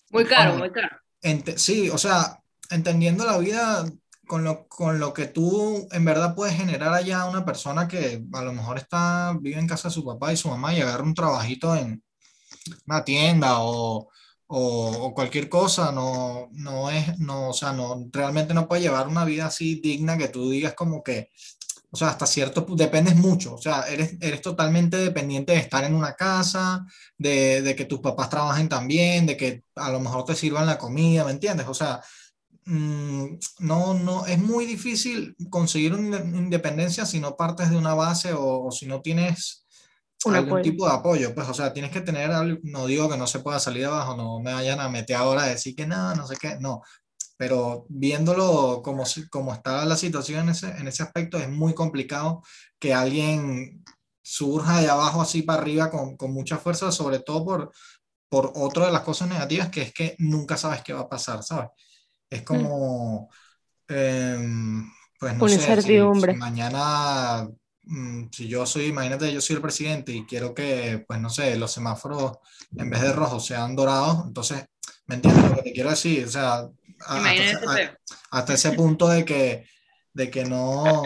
muy 0.09 0.25
caro, 0.25 0.53
Vamos, 0.53 0.71
muy 0.71 0.73
caro. 0.73 1.59
Sí, 1.59 1.91
o 1.91 1.99
sea, 1.99 2.41
entendiendo 2.71 3.27
la 3.27 3.37
vida 3.37 3.85
con 4.33 4.45
lo, 4.45 4.67
con 4.67 4.99
lo 4.99 5.13
que 5.13 5.27
tú 5.27 5.87
en 5.93 6.07
verdad 6.07 6.35
puedes 6.35 6.57
generar 6.57 6.95
allá 6.95 7.27
una 7.27 7.45
persona 7.45 7.87
que 7.87 8.25
a 8.33 8.41
lo 8.41 8.55
mejor 8.55 8.79
está, 8.79 9.37
vive 9.39 9.61
en 9.61 9.69
casa 9.69 9.89
de 9.89 9.95
su 9.95 10.07
papá 10.07 10.33
y 10.33 10.39
su 10.39 10.49
mamá 10.49 10.73
y 10.73 10.81
agarra 10.81 11.03
un 11.03 11.13
trabajito 11.13 11.77
en 11.77 12.03
una 12.87 13.05
tienda 13.05 13.59
o, 13.61 14.09
o, 14.47 14.91
o 14.91 15.13
cualquier 15.13 15.51
cosa, 15.51 15.93
no, 15.93 16.49
no 16.53 16.89
es, 16.89 17.19
no, 17.19 17.51
o 17.51 17.53
sea, 17.53 17.75
no, 17.75 18.09
realmente 18.11 18.55
no 18.55 18.67
puede 18.67 18.81
llevar 18.81 19.07
una 19.07 19.27
vida 19.27 19.45
así 19.45 19.83
digna 19.83 20.17
que 20.17 20.29
tú 20.29 20.49
digas 20.49 20.73
como 20.73 21.03
que, 21.03 21.31
o 21.91 21.97
sea, 21.99 22.09
hasta 22.09 22.27
cierto 22.27 22.65
dependes 22.71 23.17
mucho, 23.17 23.57
o 23.57 23.61
sea, 23.61 23.83
eres, 23.83 24.17
eres 24.23 24.41
totalmente 24.41 24.97
dependiente 24.97 25.53
de 25.53 25.59
estar 25.59 25.85
en 25.85 25.95
una 25.95 26.15
casa, 26.15 26.87
de, 27.19 27.61
de 27.61 27.77
que 27.77 27.85
tus 27.85 28.01
papás 28.01 28.31
trabajen 28.31 28.71
también, 28.71 29.27
de 29.27 29.37
que 29.37 29.65
a 29.77 29.91
lo 29.91 30.01
mejor 30.01 30.25
te 30.25 30.35
sirvan 30.35 30.65
la 30.65 30.79
comida, 30.79 31.23
¿me 31.23 31.33
entiendes? 31.33 31.67
O 31.69 31.75
sea, 31.75 32.01
mm, 32.67 33.27
no, 33.61 33.95
no, 33.95 34.27
es 34.27 34.39
muy 34.39 34.67
difícil 34.67 35.37
conseguir 35.51 35.95
una 35.95 36.19
independencia 36.21 37.07
si 37.07 37.21
no 37.21 37.37
partes 37.37 37.71
de 37.71 37.77
una 37.77 37.95
base 37.95 38.33
o, 38.33 38.65
o 38.67 38.71
si 38.73 38.87
no 38.87 39.01
tienes 39.03 39.67
Un 40.25 40.35
algún 40.35 40.37
apoyo. 40.37 40.63
tipo 40.63 40.87
de 40.89 40.95
apoyo, 40.95 41.35
pues, 41.35 41.49
o 41.49 41.55
sea, 41.55 41.73
tienes 41.73 41.91
que 41.93 42.01
tener, 42.03 42.31
algo- 42.33 42.61
no 42.65 42.87
digo 42.87 43.09
que 43.11 43.17
no 43.19 43.27
se 43.27 43.41
pueda 43.41 43.59
salir 43.61 43.83
de 43.83 43.89
abajo, 43.89 44.17
no 44.17 44.41
me 44.41 44.53
vayan 44.55 44.81
a 44.81 44.89
meter 44.89 45.17
ahora 45.17 45.45
a 45.45 45.49
decir 45.49 45.75
que 45.77 45.87
nada, 45.87 46.15
no 46.15 46.27
sé 46.27 46.37
qué, 46.41 46.57
no, 46.61 46.83
pero 47.37 47.87
viéndolo 47.89 48.83
como, 48.85 49.05
como 49.31 49.53
está 49.55 49.85
la 49.87 49.97
situación 49.97 50.41
en 50.45 50.49
ese, 50.51 50.69
en 50.71 50.89
ese 50.89 51.03
aspecto, 51.03 51.39
es 51.39 51.49
muy 51.51 51.75
complicado 51.75 52.43
que 52.79 52.95
alguien 52.95 53.85
surja 54.23 54.81
de 54.81 54.89
abajo 54.91 55.23
así 55.23 55.43
para 55.43 55.63
arriba 55.63 55.91
con, 55.91 56.17
con 56.17 56.33
mucha 56.33 56.59
fuerza, 56.59 56.93
sobre 56.93 57.21
todo 57.21 57.45
por, 57.45 57.73
por 58.29 58.53
otra 58.57 58.87
de 58.87 58.93
las 58.93 59.03
cosas 59.03 59.29
negativas, 59.29 59.71
que 59.71 59.83
es 59.83 59.93
que 59.95 60.17
nunca 60.19 60.57
sabes 60.57 60.83
qué 60.83 60.93
va 60.93 61.03
a 61.03 61.09
pasar, 61.09 61.43
¿sabes? 61.43 61.69
Es 62.33 62.43
como, 62.43 63.29
em, 63.89 64.91
pues 65.19 65.37
no 65.37 65.47
sé, 65.49 65.77
si, 65.81 66.11
si 66.15 66.35
mañana, 66.35 67.49
mm, 67.85 68.27
si 68.33 68.49
yo 68.49 68.65
soy, 68.67 68.87
imagínate, 68.87 69.33
yo 69.33 69.41
soy 69.41 69.57
el 69.57 69.63
presidente 69.63 70.13
y 70.13 70.25
quiero 70.27 70.55
que, 70.55 71.05
pues 71.07 71.21
no 71.21 71.31
sé, 71.31 71.57
los 71.57 71.73
semáforos 71.73 72.39
en 72.77 72.89
vez 72.91 73.03
de 73.03 73.13
rojos 73.13 73.45
sean 73.47 73.77
dorados, 73.77 74.25
entonces, 74.27 74.65
¿me 75.07 75.17
entiendes 75.17 75.45
lo 75.51 75.57
que 75.57 75.63
te 75.63 75.73
quiero 75.73 75.91
decir? 75.91 76.25
O 76.27 76.31
sea, 76.31 76.55
a- 76.55 76.71
hasta, 77.01 77.33
ese- 77.43 77.57
a- 77.57 77.99
hasta 78.31 78.55
ese 78.55 78.73
punto 78.73 79.09
de 79.09 79.25
que, 79.25 79.67
de 80.15 80.31
que 80.31 80.45
no, 80.45 81.03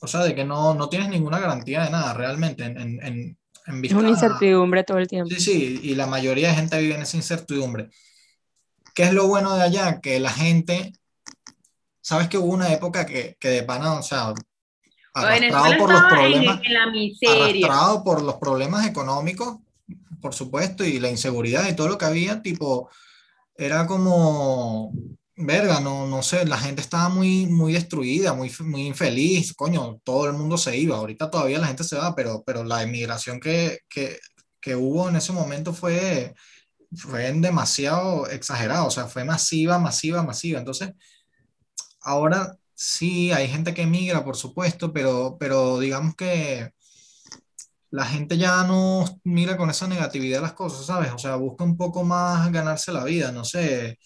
o 0.00 0.06
sea, 0.06 0.22
de 0.24 0.34
que 0.34 0.44
no, 0.44 0.74
no 0.74 0.88
tienes 0.88 1.08
ninguna 1.08 1.38
garantía 1.38 1.84
de 1.84 1.90
nada 1.90 2.12
realmente 2.14 2.64
en, 2.64 2.78
en, 2.78 3.02
en, 3.02 3.38
en 3.66 3.74
Es 3.76 3.80
vista 3.80 3.98
una 3.98 4.10
incertidumbre 4.10 4.84
todo 4.84 4.98
el 4.98 5.06
tiempo. 5.08 5.34
Sí, 5.34 5.40
sí, 5.40 5.80
y 5.82 5.94
la 5.94 6.06
mayoría 6.06 6.48
de 6.48 6.54
gente 6.56 6.78
vive 6.78 6.94
en 6.96 7.02
esa 7.02 7.16
incertidumbre. 7.16 7.88
¿Qué 8.94 9.02
es 9.02 9.12
lo 9.12 9.26
bueno 9.26 9.54
de 9.56 9.62
allá? 9.62 10.00
Que 10.00 10.20
la 10.20 10.30
gente, 10.30 10.92
sabes 12.00 12.28
que 12.28 12.38
hubo 12.38 12.52
una 12.52 12.72
época 12.72 13.04
que, 13.04 13.36
que 13.40 13.48
de 13.48 13.62
pana, 13.64 13.94
o 13.94 14.02
sea, 14.02 14.32
arrastrado 15.12 15.40
Venezuela 15.40 15.78
por 15.78 15.92
los 15.92 16.02
en, 16.02 16.08
problemas, 16.08 16.60
en 16.64 16.74
la 16.74 16.86
miseria. 16.86 17.44
arrastrado 17.44 18.04
por 18.04 18.22
los 18.22 18.34
problemas 18.36 18.86
económicos, 18.86 19.58
por 20.20 20.34
supuesto, 20.34 20.84
y 20.84 21.00
la 21.00 21.10
inseguridad 21.10 21.68
y 21.68 21.76
todo 21.76 21.88
lo 21.88 21.98
que 21.98 22.04
había, 22.04 22.40
tipo, 22.40 22.88
era 23.56 23.86
como, 23.86 24.92
verga, 25.36 25.80
no, 25.80 26.06
no 26.06 26.22
sé, 26.22 26.46
la 26.46 26.58
gente 26.58 26.80
estaba 26.80 27.08
muy, 27.08 27.46
muy 27.46 27.72
destruida, 27.72 28.32
muy, 28.32 28.52
muy 28.60 28.86
infeliz, 28.86 29.54
coño, 29.54 30.00
todo 30.04 30.26
el 30.26 30.32
mundo 30.34 30.56
se 30.56 30.76
iba, 30.76 30.96
ahorita 30.96 31.30
todavía 31.30 31.58
la 31.58 31.66
gente 31.66 31.84
se 31.84 31.96
va, 31.96 32.14
pero, 32.14 32.42
pero 32.44 32.64
la 32.64 32.82
inmigración 32.82 33.40
que, 33.40 33.80
que, 33.88 34.18
que 34.60 34.76
hubo 34.76 35.08
en 35.08 35.16
ese 35.16 35.32
momento 35.32 35.72
fue, 35.72 36.34
fue 36.96 37.32
demasiado 37.32 38.26
exagerado, 38.28 38.86
o 38.86 38.90
sea, 38.90 39.06
fue 39.06 39.24
masiva, 39.24 39.78
masiva, 39.78 40.22
masiva, 40.22 40.58
entonces, 40.58 40.92
ahora 42.02 42.56
sí, 42.74 43.32
hay 43.32 43.48
gente 43.48 43.74
que 43.74 43.82
emigra, 43.82 44.24
por 44.24 44.36
supuesto, 44.36 44.92
pero, 44.92 45.36
pero 45.38 45.78
digamos 45.78 46.14
que 46.16 46.72
la 47.90 48.04
gente 48.06 48.36
ya 48.36 48.64
no 48.64 49.04
mira 49.24 49.56
con 49.56 49.70
esa 49.70 49.86
negatividad 49.88 50.42
las 50.42 50.54
cosas, 50.54 50.86
¿sabes? 50.86 51.12
O 51.12 51.18
sea, 51.18 51.36
busca 51.36 51.64
un 51.64 51.76
poco 51.76 52.02
más 52.04 52.50
ganarse 52.52 52.92
la 52.92 53.04
vida, 53.04 53.30
no 53.32 53.44
sé, 53.44 53.98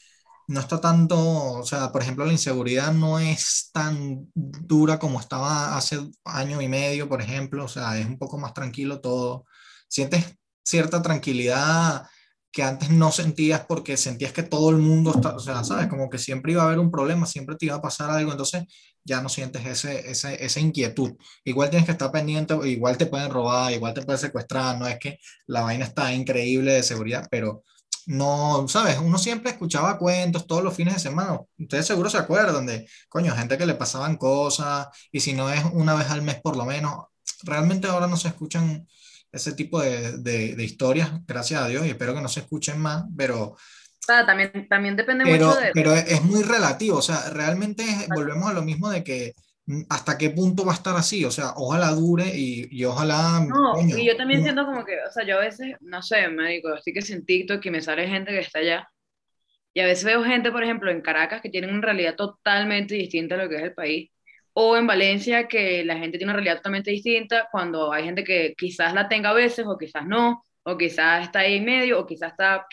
no 0.49 0.61
está 0.61 0.81
tanto, 0.81 1.19
o 1.19 1.65
sea, 1.65 1.93
por 1.93 2.03
ejemplo, 2.03 2.25
la 2.27 2.33
inseguridad 2.33 2.93
no 2.93 3.19
es 3.19 3.71
tan 3.73 4.31
dura 4.35 4.99
como 4.99 5.21
estaba 5.21 5.77
hace 5.77 5.99
año 6.25 6.61
y 6.63 6.69
medio, 6.69 7.09
por 7.09 7.23
ejemplo, 7.23 7.65
o 7.65 7.69
sea, 7.69 7.99
es 7.99 8.07
un 8.07 8.19
poco 8.19 8.39
más 8.39 8.55
tranquilo 8.55 9.01
todo. 9.01 9.45
Sientes 9.89 10.37
cierta 10.65 11.03
tranquilidad 11.03 12.07
que 12.51 12.63
antes 12.63 12.91
no 12.91 13.13
sentías 13.13 13.65
porque 13.67 13.97
sentías 13.97 14.33
que 14.33 14.43
todo 14.43 14.71
el 14.71 14.79
mundo 14.79 15.13
está, 15.15 15.35
o 15.37 15.39
sea, 15.39 15.63
sabes, 15.65 15.87
como 15.89 16.09
que 16.09 16.19
siempre 16.19 16.53
iba 16.53 16.63
a 16.63 16.67
haber 16.67 16.79
un 16.79 16.91
problema, 16.91 17.27
siempre 17.27 17.57
te 17.57 17.67
iba 17.67 17.77
a 17.77 17.83
pasar 17.83 18.11
algo, 18.11 18.33
entonces 18.33 18.65
ya 19.05 19.21
no 19.21 19.29
sientes 19.29 19.67
ese, 19.67 20.11
ese, 20.11 20.45
esa 20.45 20.61
inquietud. 20.61 21.13
Igual 21.45 21.71
tienes 21.71 21.87
que 21.87 21.93
estar 21.93 22.11
pendiente, 22.11 22.55
igual 22.69 22.97
te 22.97 23.07
pueden 23.07 23.31
robar, 23.31 23.73
igual 23.73 23.95
te 23.95 24.03
pueden 24.03 24.21
secuestrar, 24.21 24.79
no 24.79 24.87
es 24.87 24.99
que 24.99 25.19
la 25.47 25.63
vaina 25.63 25.85
está 25.85 26.13
increíble 26.13 26.73
de 26.73 26.83
seguridad, 26.83 27.27
pero 27.31 27.65
no, 28.07 28.67
sabes, 28.69 28.99
uno 28.99 29.19
siempre 29.19 29.51
escuchaba 29.51 29.99
cuentos 29.99 30.47
todos 30.47 30.65
los 30.65 30.75
fines 30.75 30.95
de 30.95 31.01
semana. 31.01 31.41
Ustedes 31.59 31.87
seguro 31.87 32.09
se 32.09 32.17
acuerdan 32.17 32.65
de, 32.65 32.89
coño, 33.09 33.37
gente 33.37 33.59
que 33.59 33.67
le 33.67 33.75
pasaban 33.75 34.17
cosas, 34.17 34.89
y 35.13 35.21
si 35.21 35.35
no 35.35 35.51
es 35.53 35.63
una 35.73 35.95
vez 35.95 36.09
al 36.09 36.23
mes 36.23 36.41
por 36.41 36.57
lo 36.57 36.65
menos, 36.65 37.05
realmente 37.43 37.87
ahora 37.87 38.07
no 38.07 38.17
se 38.17 38.29
escuchan 38.29 38.89
ese 39.33 39.53
tipo 39.53 39.81
de, 39.81 40.19
de, 40.19 40.65
historias, 40.65 41.11
gracias 41.27 41.63
a 41.63 41.69
Dios, 41.69 41.87
y 41.87 41.91
espero 41.91 42.15
que 42.15 42.21
no 42.21 42.29
se 42.29 42.41
escuchen 42.41 42.81
más, 42.81 43.05
pero... 43.17 43.57
también, 44.07 44.67
también 44.69 44.97
depende 44.97 45.25
pero, 45.25 45.47
mucho 45.47 45.61
de... 45.61 45.71
Pero 45.73 45.95
es, 45.95 46.23
muy 46.23 46.43
relativo, 46.43 46.99
o 46.99 47.03
sea, 47.03 47.31
realmente 47.31 47.85
volvemos 48.15 48.49
a 48.49 48.55
lo 48.55 48.63
mismo 48.63 48.91
de 48.91 49.05
que 49.05 49.35
mm, 49.67 49.83
hasta 49.91 50.17
qué 50.17 50.31
punto 50.31 50.65
va 50.65 50.73
a 50.73 50.77
estar 50.77 50.97
así, 50.97 51.25
o 51.25 51.31
sea, 51.31 51.53
ojalá 51.57 51.91
dure 51.91 52.27
y, 52.35 52.69
y 52.71 52.85
ojalá... 52.85 53.45
No, 53.47 53.75
y 53.81 54.07
yo 54.07 54.17
también 54.17 54.43
siento 54.43 54.65
como 54.65 54.85
que, 54.85 54.95
o 55.07 55.13
sea, 55.13 55.27
yo 55.27 55.37
a 55.37 55.41
veces, 55.41 55.77
no 55.81 56.03
sé, 56.03 56.29
médico, 56.29 56.69
así 56.69 56.93
que 56.93 57.01
en 57.13 57.25
TikTok 57.25 57.61
que 57.61 57.71
me 57.71 57.83
sale 57.83 58.09
gente 58.09 58.33
que 58.33 58.41
está 58.41 58.61
allá, 58.61 58.89
y 59.75 59.81
a 59.81 59.87
veces 59.87 60.05
veo 60.05 60.25
gente, 60.25 60.51
por 60.51 60.65
ejemplo, 60.65 60.91
en 60.91 61.03
Caracas 61.03 61.41
que 61.41 61.51
tienen 61.51 61.71
una 61.71 61.83
realidad 61.83 62.17
totalmente 62.17 62.95
distinta 62.95 63.35
a 63.35 63.39
lo 63.39 63.49
que 63.49 63.57
es 63.57 63.63
el 63.63 63.75
país, 63.75 64.11
o 64.53 64.77
en 64.77 64.87
Valencia 64.87 65.47
que 65.47 65.85
la 65.85 65.97
gente 65.97 66.19
tiene 66.19 66.33
una 66.33 66.41
realidad 66.41 66.57
totalmente 66.57 66.91
distinta 66.91 67.49
cuando 67.51 67.93
hay 67.93 68.05
gente 68.05 68.25
que 68.25 68.55
quizás 68.57 68.93
la 68.95 69.09
tenga 69.09 69.31
a 69.31 69.35
veces 69.35 69.67
o 69.67 69.79
quizás 69.79 70.07
no, 70.07 70.45
o 70.63 70.77
quizás 70.77 71.25
está 71.25 71.41
ahí 71.41 71.57
en 71.57 71.65
medio 71.65 72.01
o 72.01 72.07
quizás 72.07 72.33
está... 72.33 72.67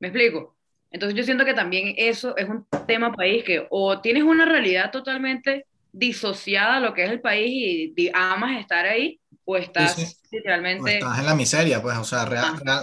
¿Me 0.00 0.08
explico? 0.08 0.56
Entonces 0.90 1.16
yo 1.16 1.24
siento 1.24 1.44
que 1.44 1.54
también 1.54 1.94
eso 1.96 2.36
es 2.36 2.48
un 2.48 2.66
tema 2.86 3.12
país 3.12 3.44
que 3.44 3.66
o 3.70 4.00
tienes 4.00 4.22
una 4.22 4.44
realidad 4.44 4.90
totalmente 4.90 5.66
disociada 5.92 6.76
a 6.76 6.80
lo 6.80 6.94
que 6.94 7.04
es 7.04 7.10
el 7.10 7.20
país 7.20 7.92
y 7.96 8.10
amas 8.14 8.60
estar 8.60 8.86
ahí 8.86 9.20
o 9.44 9.56
estás 9.56 10.22
literalmente... 10.30 10.94
estás 10.94 11.18
en 11.18 11.26
la 11.26 11.34
miseria, 11.34 11.82
pues, 11.82 11.96
o 11.98 12.04
sea, 12.04 12.24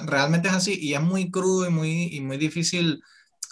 realmente 0.05 0.47
es 0.47 0.53
así 0.53 0.77
y 0.79 0.93
es 0.93 1.01
muy 1.01 1.31
crudo 1.31 1.67
y 1.67 1.71
muy, 1.71 2.15
y 2.15 2.19
muy 2.21 2.37
difícil 2.37 3.01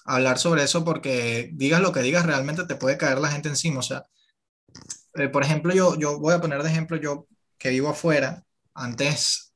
hablar 0.05 0.37
sobre 0.37 0.63
eso 0.63 0.85
porque 0.85 1.49
digas 1.53 1.81
lo 1.81 1.91
que 1.91 2.01
digas, 2.01 2.25
realmente 2.25 2.65
te 2.65 2.75
puede 2.75 2.97
caer 2.97 3.17
la 3.19 3.29
gente 3.29 3.49
encima, 3.49 3.79
o 3.79 3.83
sea, 3.83 4.05
eh, 5.17 5.29
por 5.29 5.43
ejemplo, 5.43 5.73
yo, 5.73 5.97
yo 5.97 6.19
voy 6.19 6.33
a 6.33 6.41
poner 6.41 6.63
de 6.63 6.69
ejemplo, 6.69 6.97
yo 6.97 7.27
que 7.57 7.69
vivo 7.69 7.89
afuera, 7.89 8.43
antes, 8.73 9.53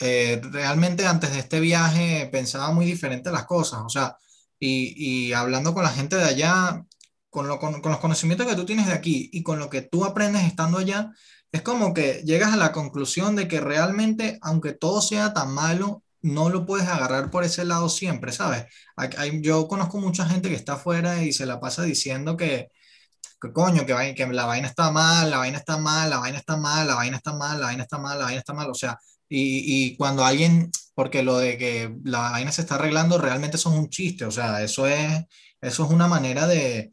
eh, 0.00 0.40
realmente 0.50 1.06
antes 1.06 1.32
de 1.32 1.40
este 1.40 1.60
viaje 1.60 2.28
pensaba 2.32 2.72
muy 2.72 2.86
diferente 2.86 3.30
las 3.30 3.44
cosas, 3.44 3.80
o 3.84 3.88
sea, 3.88 4.16
y, 4.58 5.28
y 5.28 5.32
hablando 5.32 5.74
con 5.74 5.82
la 5.82 5.90
gente 5.90 6.16
de 6.16 6.24
allá, 6.24 6.84
con, 7.30 7.48
lo, 7.48 7.58
con, 7.58 7.80
con, 7.82 7.92
los 7.92 8.00
conocimientos 8.00 8.46
que 8.46 8.56
tú 8.56 8.64
tienes 8.64 8.86
de 8.86 8.92
aquí 8.92 9.28
y 9.32 9.42
con 9.42 9.58
lo 9.58 9.68
que 9.68 9.82
tú 9.82 10.04
aprendes 10.04 10.44
estando 10.44 10.78
allá, 10.78 11.12
es 11.52 11.62
como 11.62 11.94
que 11.94 12.22
llegas 12.24 12.52
a 12.52 12.56
la 12.56 12.72
conclusión 12.72 13.36
de 13.36 13.46
que 13.48 13.60
realmente, 13.60 14.38
aunque 14.42 14.72
todo 14.72 15.00
sea 15.02 15.34
tan 15.34 15.52
malo, 15.52 16.02
no 16.22 16.48
lo 16.48 16.64
puedes 16.64 16.88
agarrar 16.88 17.30
por 17.30 17.44
ese 17.44 17.64
lado 17.64 17.88
siempre, 17.88 18.32
¿sabes? 18.32 18.64
Hay, 18.96 19.42
yo 19.42 19.68
conozco 19.68 19.98
mucha 19.98 20.26
gente 20.26 20.48
que 20.48 20.54
está 20.54 20.74
afuera 20.74 21.22
y 21.22 21.32
se 21.32 21.46
la 21.46 21.60
pasa 21.60 21.82
diciendo 21.82 22.36
que, 22.36 22.70
que 23.40 23.52
coño, 23.52 23.86
que, 23.86 24.14
que 24.14 24.26
la 24.26 24.46
vaina 24.46 24.68
está 24.68 24.90
mal, 24.90 25.30
la 25.30 25.38
vaina 25.38 25.58
está 25.58 25.76
mal, 25.78 26.10
la 26.10 26.18
vaina 26.18 26.38
está 26.38 26.56
mal, 26.56 26.86
la 26.86 26.94
vaina 26.94 27.16
está 27.16 27.32
mal, 27.32 27.60
la 27.60 27.66
vaina 27.66 27.82
está 27.82 27.98
mal, 27.98 28.18
la 28.18 28.24
vaina 28.24 28.38
está 28.38 28.52
mal, 28.54 28.70
o 28.70 28.74
sea, 28.74 28.98
y, 29.28 29.86
y 29.86 29.96
cuando 29.96 30.24
alguien, 30.24 30.70
porque 30.94 31.22
lo 31.22 31.38
de 31.38 31.58
que 31.58 31.94
la 32.04 32.30
vaina 32.30 32.52
se 32.52 32.62
está 32.62 32.76
arreglando 32.76 33.18
realmente 33.18 33.56
eso 33.56 33.72
es 33.72 33.78
un 33.78 33.88
chiste, 33.88 34.24
o 34.24 34.30
sea, 34.30 34.62
eso 34.62 34.86
es, 34.86 35.24
eso 35.60 35.84
es 35.84 35.90
una 35.90 36.08
manera 36.08 36.46
de, 36.46 36.92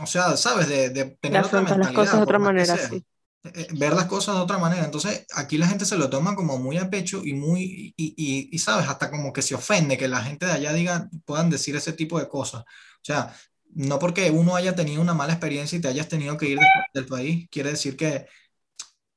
o 0.00 0.06
sea, 0.06 0.36
¿sabes? 0.36 0.68
De, 0.68 0.90
de 0.90 1.04
tener 1.20 1.44
otra 1.44 1.60
mentalidad. 1.60 1.86
las 1.86 1.94
cosas 1.94 2.16
de 2.16 2.22
otra 2.22 2.38
manera, 2.38 2.76
sí. 2.76 3.04
Eh, 3.44 3.52
eh, 3.54 3.68
ver 3.72 3.92
las 3.92 4.06
cosas 4.06 4.34
de 4.34 4.40
otra 4.40 4.58
manera. 4.58 4.84
Entonces, 4.84 5.26
aquí 5.34 5.58
la 5.58 5.68
gente 5.68 5.84
se 5.84 5.98
lo 5.98 6.08
toma 6.08 6.34
como 6.34 6.58
muy 6.58 6.78
a 6.78 6.88
pecho 6.88 7.22
y 7.24 7.34
muy, 7.34 7.94
y, 7.96 8.14
y, 8.16 8.48
y, 8.50 8.58
sabes, 8.58 8.88
hasta 8.88 9.10
como 9.10 9.32
que 9.32 9.42
se 9.42 9.54
ofende 9.54 9.98
que 9.98 10.08
la 10.08 10.22
gente 10.22 10.46
de 10.46 10.52
allá 10.52 10.72
diga, 10.72 11.08
puedan 11.24 11.50
decir 11.50 11.76
ese 11.76 11.92
tipo 11.92 12.18
de 12.18 12.28
cosas. 12.28 12.62
O 12.62 13.04
sea, 13.04 13.34
no 13.74 13.98
porque 13.98 14.30
uno 14.30 14.56
haya 14.56 14.74
tenido 14.74 15.02
una 15.02 15.14
mala 15.14 15.32
experiencia 15.32 15.78
y 15.78 15.80
te 15.80 15.88
hayas 15.88 16.08
tenido 16.08 16.36
que 16.36 16.48
ir 16.50 16.58
del 16.94 17.06
país, 17.06 17.48
quiere 17.50 17.70
decir 17.70 17.96
que 17.96 18.26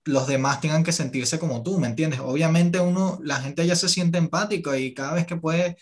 los 0.06 0.28
demás 0.28 0.62
tengan 0.62 0.84
que 0.84 0.92
sentirse 0.94 1.40
como 1.40 1.64
tú, 1.64 1.80
¿me 1.80 1.88
entiendes? 1.88 2.20
Obviamente 2.22 2.80
uno, 2.80 3.20
la 3.24 3.42
gente 3.42 3.62
allá 3.62 3.76
se 3.76 3.90
siente 3.90 4.18
empático 4.18 4.74
y 4.76 4.94
cada 4.94 5.14
vez 5.14 5.26
que 5.26 5.36
puede 5.38 5.78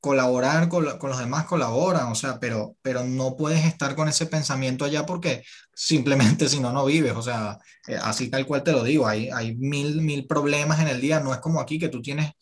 colaborar 0.00 0.68
con, 0.68 0.84
los 0.84 1.18
demás 1.18 1.44
colaboran, 1.46 2.08
o 2.08 2.16
sea, 2.16 2.40
pero, 2.40 2.76
pero 2.82 3.04
no 3.04 3.36
puedes 3.36 3.64
estar 3.64 3.94
con 3.94 4.08
ese 4.08 4.26
pensamiento 4.26 4.84
allá 4.84 5.06
porque 5.06 5.44
simplemente 5.72 6.48
si 6.48 6.60
no, 6.60 6.72
no 6.72 6.84
vives, 6.84 7.12
o 7.14 7.22
sea, 7.22 7.58
eh, 7.86 7.96
así 8.02 8.28
tal 8.28 8.46
cual 8.46 8.64
te 8.64 8.72
lo 8.72 8.82
digo, 8.82 9.06
hay, 9.06 9.30
hay 9.30 9.54
mil, 9.56 10.02
mil 10.02 10.26
problemas 10.26 10.80
en 10.80 10.88
el 10.88 11.00
día, 11.00 11.20
no 11.20 11.32
es 11.32 11.38
como 11.40 11.60
aquí 11.60 11.78
que 11.78 11.88
tú 11.88 12.02
tienes 12.02 12.32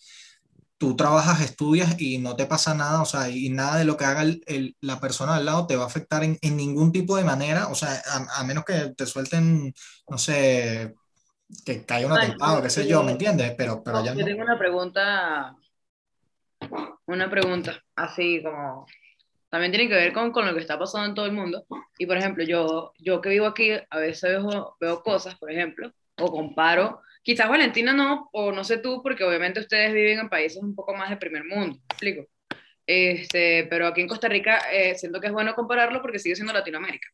tú 0.81 0.97
trabajas, 0.97 1.43
estudias 1.43 2.01
y 2.01 2.17
no 2.17 2.37
te 2.37 2.47
pasa 2.47 2.75
nada, 2.75 3.03
o 3.03 3.05
sea, 3.05 3.29
y 3.29 3.51
nada 3.51 3.77
de 3.77 3.85
lo 3.85 3.99
que 3.99 4.07
haga 4.07 4.23
el, 4.23 4.77
la 4.81 4.99
persona 4.99 5.37
al 5.37 5.45
lado 5.45 5.67
te 5.67 5.77
va 5.77 5.83
a 5.83 5.87
afectar 5.87 6.25
en, 6.25 6.39
en 6.41 6.57
ningún 6.57 6.91
tipo 6.91 7.19
de 7.19 7.23
manera, 7.23 7.69
o 7.69 7.75
sea, 7.75 8.01
a, 8.35 8.43
menos 8.45 8.65
que 8.65 8.95
te 8.97 9.05
suelten, 9.05 9.75
no 10.09 10.17
sé, 10.17 10.95
que 11.67 11.85
caiga 11.85 12.07
un 12.07 12.19
atentado, 12.19 12.63
qué 12.63 12.71
sé 12.71 12.89
yo, 12.89 13.03
¿me 13.03 13.13
entiendes? 13.13 13.53
Pero, 13.59 13.83
pero 13.85 14.03
ya 14.03 14.15
Yo 14.15 14.25
tengo 14.25 14.41
una 14.41 14.59
pregunta, 14.59 15.55
una 17.05 17.29
pregunta, 17.29 17.79
así 17.95 18.43
como, 18.43 18.87
también 19.51 19.73
tiene 19.73 19.87
que 19.87 19.97
ver 19.97 20.15
con, 20.15 20.33
con, 20.33 20.47
lo 20.47 20.55
que 20.55 20.61
está 20.61 20.79
pasando 20.79 21.09
en 21.09 21.15
todo 21.15 21.27
el 21.27 21.33
mundo, 21.33 21.67
y 21.99 22.07
por 22.07 22.17
ejemplo, 22.17 22.43
yo, 22.43 22.95
yo 22.99 23.21
que 23.21 23.29
vivo 23.29 23.45
aquí, 23.45 23.73
a 23.91 23.99
veces 23.99 24.31
veo, 24.31 24.77
veo 24.81 25.03
cosas, 25.03 25.35
por 25.35 25.53
ejemplo, 25.53 25.93
o 26.17 26.33
comparo 26.33 27.03
Quizás 27.23 27.49
Valentina 27.49 27.93
no, 27.93 28.29
o 28.33 28.53
no 28.53 28.65
sé 28.65 28.79
tú, 28.79 29.03
porque 29.03 29.25
obviamente 29.25 29.61
ustedes 29.61 29.93
viven 29.93 30.19
en 30.19 30.29
países 30.29 30.63
un 30.63 30.75
poco 30.75 30.95
más 30.95 31.11
de 31.11 31.17
primer 31.17 31.45
mundo, 31.45 31.79
explico. 31.89 32.27
Este, 32.87 33.67
pero 33.71 33.87
aquí 33.87 34.01
en 34.01 34.09
Costa 34.09 34.29
Rica 34.29 34.59
eh, 34.73 34.95
siento 34.97 35.21
que 35.21 35.29
es 35.29 35.33
bueno 35.33 35.55
compararlo 35.55 36.03
porque 36.03 36.19
sigue 36.19 36.35
siendo 36.35 36.53
Latinoamérica. 36.53 37.09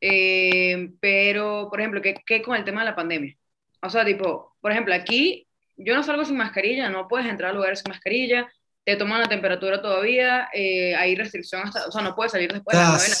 Eh, 0.00 0.90
pero, 1.00 1.68
por 1.70 1.80
ejemplo, 1.80 2.00
¿qué, 2.00 2.14
¿qué, 2.24 2.42
con 2.42 2.56
el 2.56 2.64
tema 2.64 2.80
de 2.80 2.90
la 2.90 2.96
pandemia? 2.96 3.36
O 3.82 3.90
sea, 3.90 4.04
tipo, 4.04 4.56
por 4.60 4.72
ejemplo, 4.72 4.94
aquí 4.94 5.46
yo 5.76 5.94
no 5.94 6.02
salgo 6.02 6.24
sin 6.24 6.36
mascarilla, 6.36 6.88
no 6.88 7.08
puedes 7.08 7.26
entrar 7.26 7.50
a 7.50 7.54
lugares 7.54 7.80
sin 7.80 7.90
mascarilla, 7.90 8.48
te 8.84 8.96
toman 8.96 9.20
la 9.20 9.28
temperatura 9.28 9.80
todavía, 9.80 10.48
eh, 10.52 10.94
hay 10.96 11.14
restricción 11.14 11.62
hasta, 11.62 11.86
o 11.86 11.92
sea, 11.92 12.02
no 12.02 12.14
puedes 12.14 12.32
salir 12.32 12.52
después 12.52 12.76
de 12.76 12.82
las 12.82 12.90
9 12.90 13.14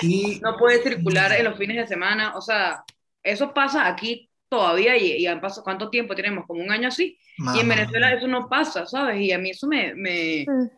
sí. 0.00 0.40
no 0.42 0.56
puedes 0.56 0.82
circular 0.82 1.32
en 1.32 1.44
los 1.44 1.58
fines 1.58 1.76
de 1.76 1.86
semana, 1.86 2.36
o 2.36 2.40
sea, 2.40 2.84
eso 3.22 3.52
pasa 3.52 3.86
aquí 3.86 4.30
todavía 4.54 4.96
y, 4.96 5.26
han 5.26 5.40
pasado, 5.40 5.64
¿cuánto 5.64 5.90
tiempo 5.90 6.14
tenemos? 6.14 6.46
Como 6.46 6.62
un 6.62 6.70
año 6.70 6.88
así. 6.88 7.18
y 7.54 7.60
en 7.60 7.68
Venezuela 7.68 8.12
eso 8.12 8.26
no 8.26 8.48
pasa, 8.48 8.86
¿sabes? 8.86 9.20
Y 9.20 9.32
a 9.32 9.38
mí 9.38 9.50
eso 9.50 9.66
me, 9.66 9.94
me 9.94 10.44
mm. 10.46 10.70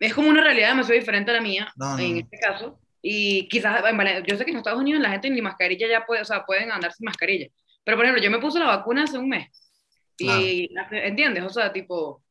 es 0.00 0.14
como 0.14 0.28
una 0.28 0.42
realidad 0.42 0.70
demasiado 0.70 0.98
diferente 0.98 1.30
a 1.30 1.34
la 1.34 1.40
mía, 1.40 1.72
en 1.98 2.18
este 2.18 2.38
caso. 2.38 2.78
Y 3.02 3.48
quizás, 3.48 3.82
yo 4.26 4.36
sé 4.36 4.44
que 4.44 4.50
en 4.50 4.56
Estados 4.56 4.80
Unidos 4.80 5.00
la 5.00 5.10
gente 5.10 5.30
ni 5.30 5.40
mascarilla 5.40 5.88
ya 5.88 6.04
puede, 6.04 6.22
o 6.22 6.24
sea, 6.24 6.44
pueden 6.44 6.70
andar 6.72 6.92
sin 6.92 7.04
mascarilla. 7.04 7.48
Pero, 7.84 7.96
por 7.96 8.04
ejemplo, 8.04 8.22
yo 8.22 8.30
me 8.30 8.38
puse 8.38 8.58
la 8.58 8.66
vacuna 8.66 9.04
hace 9.04 9.18
un 9.18 9.28
mes. 9.28 9.48
Y, 10.18 10.68
¿entiendes? 10.90 11.44
O 11.44 11.50
sea, 11.50 11.72
tipo, 11.72 12.22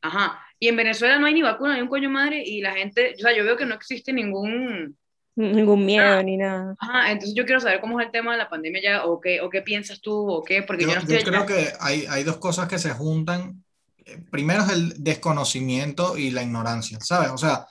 ajá. 0.00 0.40
Y 0.58 0.68
en 0.68 0.76
Venezuela 0.76 1.18
no 1.18 1.26
hay 1.26 1.34
ni 1.34 1.42
vacuna, 1.42 1.74
ni 1.74 1.82
un 1.82 1.88
coño 1.88 2.08
madre, 2.08 2.42
y 2.44 2.60
la 2.60 2.72
gente, 2.72 3.14
o 3.14 3.18
sea, 3.18 3.36
yo 3.36 3.44
veo 3.44 3.56
que 3.56 3.66
no 3.66 3.74
existe 3.74 4.12
ningún, 4.12 4.96
Ningún 5.36 5.84
miedo 5.84 6.22
ni 6.22 6.36
nada. 6.36 6.76
Ajá, 6.78 7.10
entonces 7.10 7.34
yo 7.34 7.44
quiero 7.44 7.60
saber 7.60 7.80
cómo 7.80 8.00
es 8.00 8.06
el 8.06 8.12
tema 8.12 8.32
de 8.32 8.38
la 8.38 8.48
pandemia 8.48 8.80
ya, 8.82 9.04
o 9.04 9.20
qué, 9.20 9.40
o 9.40 9.50
qué 9.50 9.62
piensas 9.62 10.00
tú, 10.00 10.30
o 10.30 10.44
qué, 10.44 10.62
porque 10.62 10.84
yo, 10.84 10.90
yo 10.90 10.94
no 10.94 11.00
estoy 11.00 11.18
Yo 11.18 11.24
creo 11.24 11.46
que 11.46 11.72
hay, 11.80 12.06
hay 12.08 12.22
dos 12.22 12.36
cosas 12.36 12.68
que 12.68 12.78
se 12.78 12.90
juntan. 12.90 13.64
Eh, 14.04 14.18
primero 14.30 14.62
es 14.62 14.70
el 14.70 15.02
desconocimiento 15.02 16.16
y 16.16 16.30
la 16.30 16.42
ignorancia, 16.42 16.98
¿sabes? 17.00 17.30
O 17.30 17.38
sea, 17.38 17.66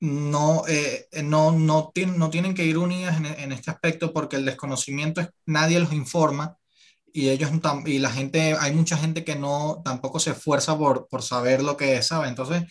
no, 0.00 0.62
eh, 0.66 1.08
no, 1.24 1.52
no, 1.52 1.90
tienen, 1.94 2.18
no 2.18 2.30
tienen 2.30 2.54
que 2.54 2.64
ir 2.64 2.78
unidas 2.78 3.18
en, 3.18 3.26
en, 3.26 3.52
este 3.52 3.70
aspecto 3.70 4.12
porque 4.12 4.36
el 4.36 4.44
desconocimiento 4.44 5.20
es, 5.20 5.28
nadie 5.44 5.80
los 5.80 5.92
informa 5.92 6.56
y 7.16 7.30
ellos 7.30 7.50
y 7.86 7.98
la 7.98 8.10
gente, 8.10 8.54
hay 8.60 8.74
mucha 8.74 8.98
gente 8.98 9.24
que 9.24 9.36
no 9.36 9.80
tampoco 9.82 10.20
se 10.20 10.32
esfuerza 10.32 10.76
por, 10.76 11.08
por 11.08 11.22
saber 11.22 11.62
lo 11.62 11.74
que 11.74 11.96
es, 11.96 12.08
¿sabes? 12.08 12.28
Entonces, 12.28 12.64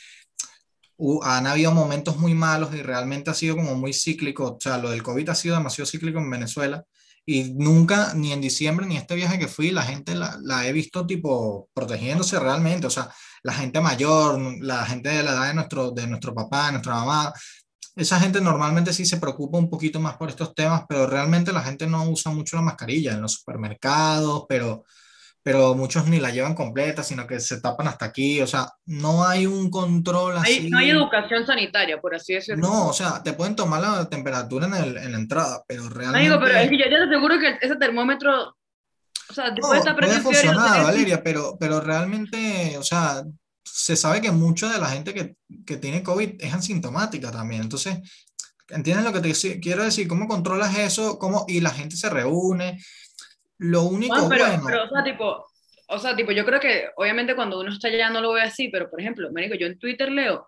han 1.24 1.48
habido 1.48 1.72
momentos 1.72 2.18
muy 2.18 2.34
malos 2.34 2.74
y 2.74 2.82
realmente 2.82 3.30
ha 3.32 3.34
sido 3.34 3.56
como 3.56 3.76
muy 3.76 3.94
cíclico. 3.94 4.54
O 4.54 4.58
sea, 4.60 4.78
lo 4.78 4.92
del 4.92 5.04
COVID 5.04 5.30
ha 5.30 5.36
sido 5.36 5.56
demasiado 5.56 5.86
cíclico 5.86 6.20
en 6.20 6.30
Venezuela 6.30 6.84
y 7.26 7.54
nunca, 7.56 8.14
ni 8.14 8.32
en 8.32 8.42
diciembre, 8.42 8.86
ni 8.86 8.98
este 8.98 9.16
viaje 9.16 9.40
que 9.40 9.48
fui, 9.48 9.72
la 9.72 9.82
gente 9.84 10.14
la, 10.16 10.38
la, 10.44 10.68
he 10.68 10.72
visto 10.72 11.06
tipo 11.08 11.70
protegiéndose 11.74 12.40
realmente. 12.40 12.88
O 12.88 12.90
sea, 12.90 13.10
la 13.44 13.54
gente 13.54 13.82
mayor, 13.82 14.40
la 14.62 14.86
gente 14.86 15.10
de 15.10 15.24
la 15.24 15.32
edad 15.32 15.48
de 15.48 15.54
nuestro, 15.56 15.92
de 15.92 16.08
nuestro 16.08 16.34
papá, 16.34 16.68
de 16.68 16.72
nuestra 16.74 16.96
mamá, 16.96 17.34
esa 17.96 18.20
gente 18.20 18.42
normalmente 18.42 18.94
sí 18.94 19.06
se 19.06 19.18
preocupa 19.18 19.58
un 19.58 19.70
poquito 19.70 20.00
más 20.00 20.18
por 20.18 20.30
estos 20.30 20.54
temas, 20.54 20.84
pero 20.88 21.08
realmente 21.08 21.54
la 21.54 21.64
gente 21.64 21.88
no 21.88 22.04
usa 22.10 22.32
mucho 22.32 22.58
la 22.58 22.62
mascarilla 22.62 23.14
en 23.14 23.22
los 23.22 23.34
supermercados, 23.34 24.46
pero 24.50 24.84
pero 25.46 25.76
muchos 25.76 26.08
ni 26.08 26.20
la 26.20 26.32
llevan 26.32 26.56
completa, 26.56 27.04
sino 27.04 27.28
que 27.28 27.40
se 27.40 27.62
tapan 27.62 27.88
hasta 27.88 28.06
aquí, 28.06 28.42
o 28.42 28.48
sea, 28.48 28.68
no 28.88 29.24
hay 29.24 29.46
un 29.46 29.70
control 29.70 30.38
así. 30.38 30.54
Hay, 30.54 30.70
no 30.72 30.80
hay 30.80 30.90
educación 30.90 31.46
sanitaria, 31.46 32.02
por 32.02 32.16
así 32.16 32.34
decirlo. 32.34 32.68
No, 32.68 32.88
o 32.88 32.94
sea, 32.94 33.22
te 33.22 33.34
pueden 33.34 33.56
tomar 33.56 33.80
la 33.80 34.10
temperatura 34.10 34.66
en, 34.66 34.74
el, 34.74 34.98
en 34.98 35.12
la 35.12 35.20
entrada, 35.20 35.64
pero 35.68 35.88
realmente... 35.88 36.18
Amigo, 36.18 36.44
pero 36.44 36.58
es 36.58 36.68
que 36.68 36.78
yo, 36.80 36.86
te 36.86 36.96
aseguro 36.96 37.38
que 37.38 37.60
ese 37.62 37.76
termómetro, 37.76 38.56
o 39.30 39.34
sea, 39.36 39.54
te 39.54 39.62
No, 39.62 39.68
puede 39.68 39.82
estar 39.82 39.96
puede 39.96 40.18
no 40.18 40.24
funcionar. 40.24 40.84
Valeria, 40.84 41.22
pero, 41.22 41.56
pero 41.60 41.80
realmente, 41.80 42.76
o 42.80 42.84
sea, 42.84 43.22
se 43.64 43.96
sabe 43.96 44.22
que 44.22 44.32
mucha 44.32 44.74
de 44.74 44.80
la 44.80 44.88
gente 44.88 45.14
que, 45.14 45.36
que 45.64 45.78
tiene 45.78 46.02
COVID 46.02 46.38
es 46.40 46.54
asintomática 46.56 47.32
también. 47.32 47.62
Entonces, 47.62 48.00
¿entiendes 48.70 49.06
lo 49.06 49.14
que 49.14 49.20
te 49.20 49.60
quiero 49.60 49.84
decir? 49.84 50.08
¿Cómo 50.08 50.28
controlas 50.28 50.76
eso? 50.76 51.20
¿Cómo, 51.20 51.46
y 51.48 51.60
la 51.60 51.70
gente 51.70 51.98
se 51.98 52.10
reúne. 52.10 52.80
Lo 53.58 53.84
único 53.84 54.16
Juan, 54.16 54.30
pero, 54.30 54.46
bueno, 54.48 54.64
pero, 54.66 54.84
o 54.84 54.90
sea, 54.90 55.04
tipo, 55.04 55.46
o 55.88 56.00
sea, 56.00 56.16
tipo, 56.16 56.32
yo 56.32 56.46
creo 56.46 56.60
que 56.60 56.86
obviamente 56.98 57.36
cuando 57.36 57.60
uno 57.60 57.72
está 57.72 57.88
allá 57.88 58.10
no 58.10 58.22
lo 58.22 58.34
ve 58.34 58.42
así, 58.42 58.70
pero 58.70 58.90
por 58.90 59.00
ejemplo, 59.00 59.32
marico, 59.32 59.56
yo 59.56 59.68
en 59.68 59.80
Twitter 59.80 60.12
leo 60.12 60.48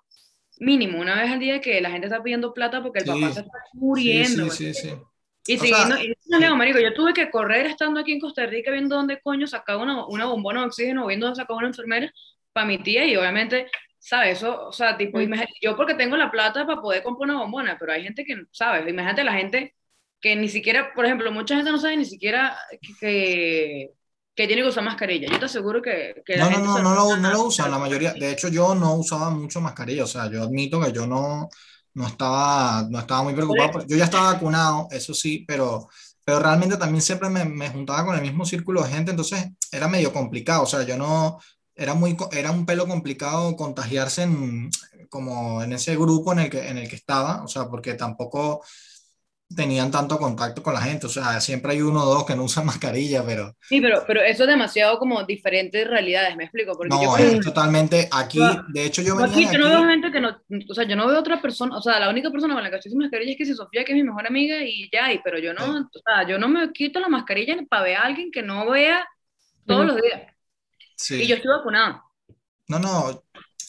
mínimo 0.59 0.99
una 0.99 1.15
vez 1.21 1.31
al 1.31 1.39
día 1.39 1.61
que 1.61 1.79
la 1.81 1.91
gente 1.91 2.07
está 2.07 2.21
pidiendo 2.23 2.53
plata 2.53 2.81
porque 2.81 2.99
el 2.99 3.05
Sí. 3.05 3.11
papá 3.11 3.33
se 3.33 3.39
está 3.41 3.57
sí, 3.71 3.77
muriendo. 3.77 4.49
sí, 4.49 4.73
sí, 4.73 4.89
sí. 4.89 4.95
Y 5.49 5.55
O 5.55 5.59
siguiendo, 5.59 5.95
sea, 5.95 6.03
y 6.03 6.07
yo 6.25 6.39
leo, 6.39 6.55
marico, 6.57 6.79
yo 6.79 6.93
tuve 6.93 7.13
que 7.13 7.29
correr 7.29 7.67
estando 7.67 7.99
aquí 8.01 8.11
en 8.11 8.19
Costa 8.19 8.45
Rica 8.45 8.71
viendo 8.71 8.95
dónde 8.95 9.21
coño 9.21 9.47
sacaba 9.47 9.81
una, 9.81 10.05
una 10.07 10.25
bombona 10.25 10.61
de 10.61 10.65
oxígeno, 10.67 11.07
viendo 11.07 11.27
dónde 11.27 11.39
sacaba 11.41 11.59
una 11.59 11.67
enfermera 11.67 12.11
para 12.51 12.65
mi 12.65 12.79
tía 12.79 13.05
y 13.05 13.15
obviamente, 13.15 13.67
¿sabes? 13.99 14.39
Eso, 14.39 14.67
o 14.67 14.73
sea, 14.73 14.97
tipo, 14.97 15.19
Mm. 15.19 15.21
imagínate, 15.21 15.53
yo 15.61 15.77
porque 15.77 15.93
tengo 15.93 16.17
la 16.17 16.29
plata 16.31 16.65
para 16.65 16.81
poder 16.81 17.01
comprar 17.03 17.29
una 17.29 17.39
bombona, 17.39 17.77
pero 17.79 17.93
hay 17.93 18.03
gente 18.03 18.25
que, 18.25 18.35
¿sabes? 18.51 18.85
Imagínate 18.89 19.23
la 19.23 19.33
gente 19.33 19.75
que 20.19 20.35
ni 20.35 20.49
siquiera, 20.49 20.93
por 20.93 21.05
ejemplo, 21.05 21.31
mucha 21.31 21.55
gente 21.55 21.71
no 21.71 21.79
sabe 21.79 21.97
ni 21.97 22.05
siquiera 22.05 22.57
que, 22.99 23.91
que, 24.35 24.47
tiene 24.47 24.61
que 24.63 24.69
usar 24.69 24.83
mascarilla. 24.83 25.27
Yo 25.29 25.39
te 25.39 25.45
aseguro 25.45 25.81
que, 25.81 26.21
que 26.25 26.37
la 26.37 26.45
No, 26.45 26.49
no, 26.49 26.55
gente 26.55 26.67
no, 26.67 26.77
se 26.77 26.83
no 26.83 26.95
lo, 26.95 27.17
no 27.17 27.31
lo 27.31 27.43
usan 27.43 27.71
la 27.71 27.79
mayoría. 27.79 28.13
De 28.13 28.31
hecho, 28.31 28.47
yo 28.47 28.75
no 28.75 28.95
usaba 28.95 29.29
mucho 29.29 29.61
mascarilla. 29.61 30.03
O 30.03 30.07
sea, 30.07 30.29
yo 30.29 30.43
admito 30.43 30.81
que 30.81 30.91
yo 30.91 31.05
no, 31.05 31.49
no 31.93 32.07
estaba, 32.07 32.85
no 32.89 32.99
estaba 32.99 33.23
muy 33.23 33.33
preocupado. 33.33 33.85
Yo 33.87 33.97
ya 33.97 34.05
estaba 34.05 34.33
vacunado, 34.33 34.87
eso 34.91 35.13
sí, 35.13 35.45
pero, 35.47 35.87
pero 36.23 36.39
realmente 36.39 36.77
también 36.77 37.01
siempre 37.01 37.29
me, 37.29 37.45
me 37.45 37.69
juntaba 37.69 38.05
con 38.05 38.15
el 38.15 38.21
mismo 38.21 38.45
círculo 38.45 38.83
de 38.83 38.89
gente, 38.89 39.11
entonces 39.11 39.47
era 39.71 39.87
medio 39.87 40.13
complicado. 40.13 40.63
O 40.63 40.67
sea, 40.67 40.83
yo 40.83 40.97
no, 40.97 41.39
era 41.75 41.93
muy, 41.93 42.17
era 42.31 42.51
un 42.51 42.65
pelo 42.65 42.87
complicado 42.87 43.55
contagiarse 43.55 44.23
en, 44.23 44.69
como 45.09 45.61
en 45.63 45.73
ese 45.73 45.95
grupo 45.95 46.33
en 46.33 46.39
el 46.39 46.49
que, 46.49 46.67
en 46.67 46.77
el 46.77 46.89
que 46.89 46.95
estaba. 46.95 47.43
O 47.43 47.47
sea, 47.47 47.67
porque 47.67 47.93
tampoco 47.93 48.63
tenían 49.55 49.91
tanto 49.91 50.17
contacto 50.17 50.61
con 50.61 50.73
la 50.73 50.81
gente. 50.81 51.05
O 51.07 51.09
sea, 51.09 51.39
siempre 51.41 51.71
hay 51.73 51.81
uno 51.81 52.03
o 52.03 52.05
dos 52.05 52.25
que 52.25 52.35
no 52.35 52.43
usan 52.43 52.65
mascarilla, 52.67 53.23
pero... 53.25 53.55
Sí, 53.61 53.79
pero, 53.81 54.03
pero 54.05 54.21
eso 54.21 54.43
es 54.43 54.49
demasiado 54.49 54.99
como 54.99 55.23
diferentes 55.23 55.87
realidades, 55.87 56.35
¿me 56.35 56.43
explico? 56.43 56.73
Porque 56.73 56.95
yo, 56.95 57.01
No, 57.03 57.09
por 57.11 57.21
es 57.21 57.39
totalmente 57.41 58.09
aquí. 58.11 58.39
Yo- 58.39 58.63
De 58.69 58.85
hecho, 58.85 59.01
yo 59.01 59.15
Yo 59.15 59.15
venía 59.27 59.47
aquí 59.49 59.57
yo 59.57 59.59
no 59.59 59.69
veo 59.69 59.89
gente 59.89 60.11
que 60.11 60.19
no, 60.21 60.37
o 60.69 60.73
sea, 60.73 60.83
yo 60.87 60.95
no 60.95 61.07
veo 61.07 61.19
otra 61.19 61.41
persona, 61.41 61.77
o 61.77 61.81
sea, 61.81 61.99
la 61.99 62.09
única 62.09 62.29
persona 62.29 62.53
con 62.53 62.63
la 62.63 62.69
que 62.69 62.75
estoy 62.77 62.91
sin 62.91 62.99
mascarilla 62.99 63.31
es 63.31 63.37
que 63.37 63.45
si 63.45 63.53
Sofía, 63.53 63.83
que 63.85 63.93
es 63.93 63.95
mi 63.97 64.03
mejor 64.03 64.27
amiga, 64.27 64.57
y 64.63 64.89
ya, 64.91 65.11
y, 65.13 65.19
pero 65.23 65.39
yo 65.39 65.53
no, 65.53 65.65
Sí. 65.65 65.83
o 65.95 65.99
sea, 66.05 66.27
yo 66.27 66.37
no 66.37 66.47
me 66.49 66.71
quito 66.73 66.99
la 66.99 67.07
mascarilla 67.09 67.55
para 67.69 67.83
ver 67.83 67.95
a 67.97 68.01
alguien 68.03 68.31
que 68.31 68.43
no 68.43 68.69
vea 68.69 69.07
todos 69.65 69.85
los 69.85 69.95
días. 70.01 70.21
Sí. 70.95 71.21
Y 71.23 71.27
yo 71.27 71.35
estoy 71.35 71.51
vacunada. 71.51 72.03
No, 72.69 72.79
no, 72.79 73.23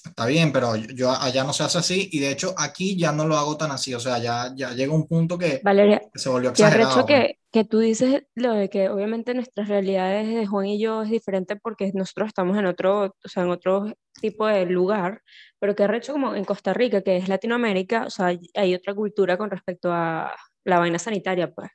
está 0.04 0.26
bien, 0.26 0.52
pero 0.52 0.76
yo 0.76 1.10
allá 1.10 1.44
no 1.44 1.52
se 1.52 1.64
hace 1.64 1.78
así 1.78 2.08
y 2.12 2.20
de 2.20 2.30
hecho 2.30 2.54
aquí 2.56 2.96
ya 2.96 3.12
no 3.12 3.26
lo 3.26 3.36
hago 3.36 3.56
tan 3.56 3.70
así. 3.70 3.94
O 3.94 4.00
sea, 4.00 4.18
ya, 4.18 4.52
ya 4.56 4.70
llega 4.72 4.92
un 4.92 5.06
punto 5.06 5.36
que, 5.38 5.60
Valeria, 5.62 6.00
que 6.12 6.18
se 6.18 6.28
volvió 6.28 6.50
exagerado. 6.50 6.92
arrecho 6.92 7.06
que, 7.06 7.38
que 7.50 7.64
tú 7.64 7.78
dices 7.78 8.22
lo 8.34 8.52
de 8.52 8.68
que 8.68 8.88
obviamente 8.88 9.34
nuestras 9.34 9.68
realidades 9.68 10.34
de 10.34 10.46
Juan 10.46 10.66
y 10.66 10.80
yo 10.80 11.02
es 11.02 11.10
diferente 11.10 11.56
porque 11.56 11.90
nosotros 11.94 12.28
estamos 12.28 12.56
en 12.58 12.66
otro, 12.66 13.06
o 13.24 13.28
sea, 13.28 13.42
en 13.42 13.50
otro 13.50 13.92
tipo 14.20 14.46
de 14.46 14.66
lugar, 14.66 15.22
pero 15.58 15.74
qué 15.76 15.84
arrecho 15.84 16.12
como 16.12 16.34
en 16.34 16.44
Costa 16.44 16.74
Rica, 16.74 17.02
que 17.02 17.16
es 17.16 17.28
Latinoamérica, 17.28 18.04
o 18.06 18.10
sea, 18.10 18.26
hay- 18.26 18.50
hay 18.54 18.74
otra 18.74 18.94
cultura 18.94 19.36
con 19.36 19.50
respecto 19.50 19.92
a 19.92 20.32
la 20.64 20.78
vaina 20.78 20.98
sanitaria, 20.98 21.50
pues. 21.52 21.70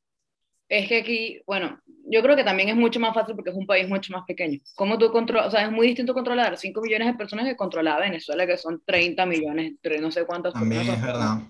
Es 0.70 0.88
que 0.88 0.98
aquí, 1.00 1.42
bueno, 1.46 1.80
yo 2.06 2.22
creo 2.22 2.36
que 2.36 2.44
también 2.44 2.70
es 2.70 2.76
mucho 2.76 3.00
más 3.00 3.14
fácil 3.14 3.36
porque 3.36 3.50
es 3.52 3.56
un 3.56 3.66
país 3.66 3.88
mucho 3.88 4.12
más 4.14 4.24
pequeño. 4.28 4.60
¿Cómo 4.76 4.98
tú 4.98 5.12
controlas? 5.12 5.48
O 5.48 5.52
sea, 5.52 5.64
es 5.64 5.72
muy 5.72 5.88
distinto 5.88 6.14
controlar 6.14 6.58
5 6.58 6.82
millones 6.82 7.08
de 7.08 7.14
personas 7.14 7.46
que 7.46 7.56
controlar 7.56 8.02
Venezuela, 8.02 8.46
que 8.46 8.58
son 8.58 8.82
30 8.86 9.26
millones, 9.26 9.74
tre- 9.82 10.00
no 10.00 10.12
sé 10.12 10.26
cuántas 10.26 10.54
También 10.54 10.86
personas 10.86 11.00
es 11.00 11.06
son. 11.12 11.20
verdad. 11.20 11.48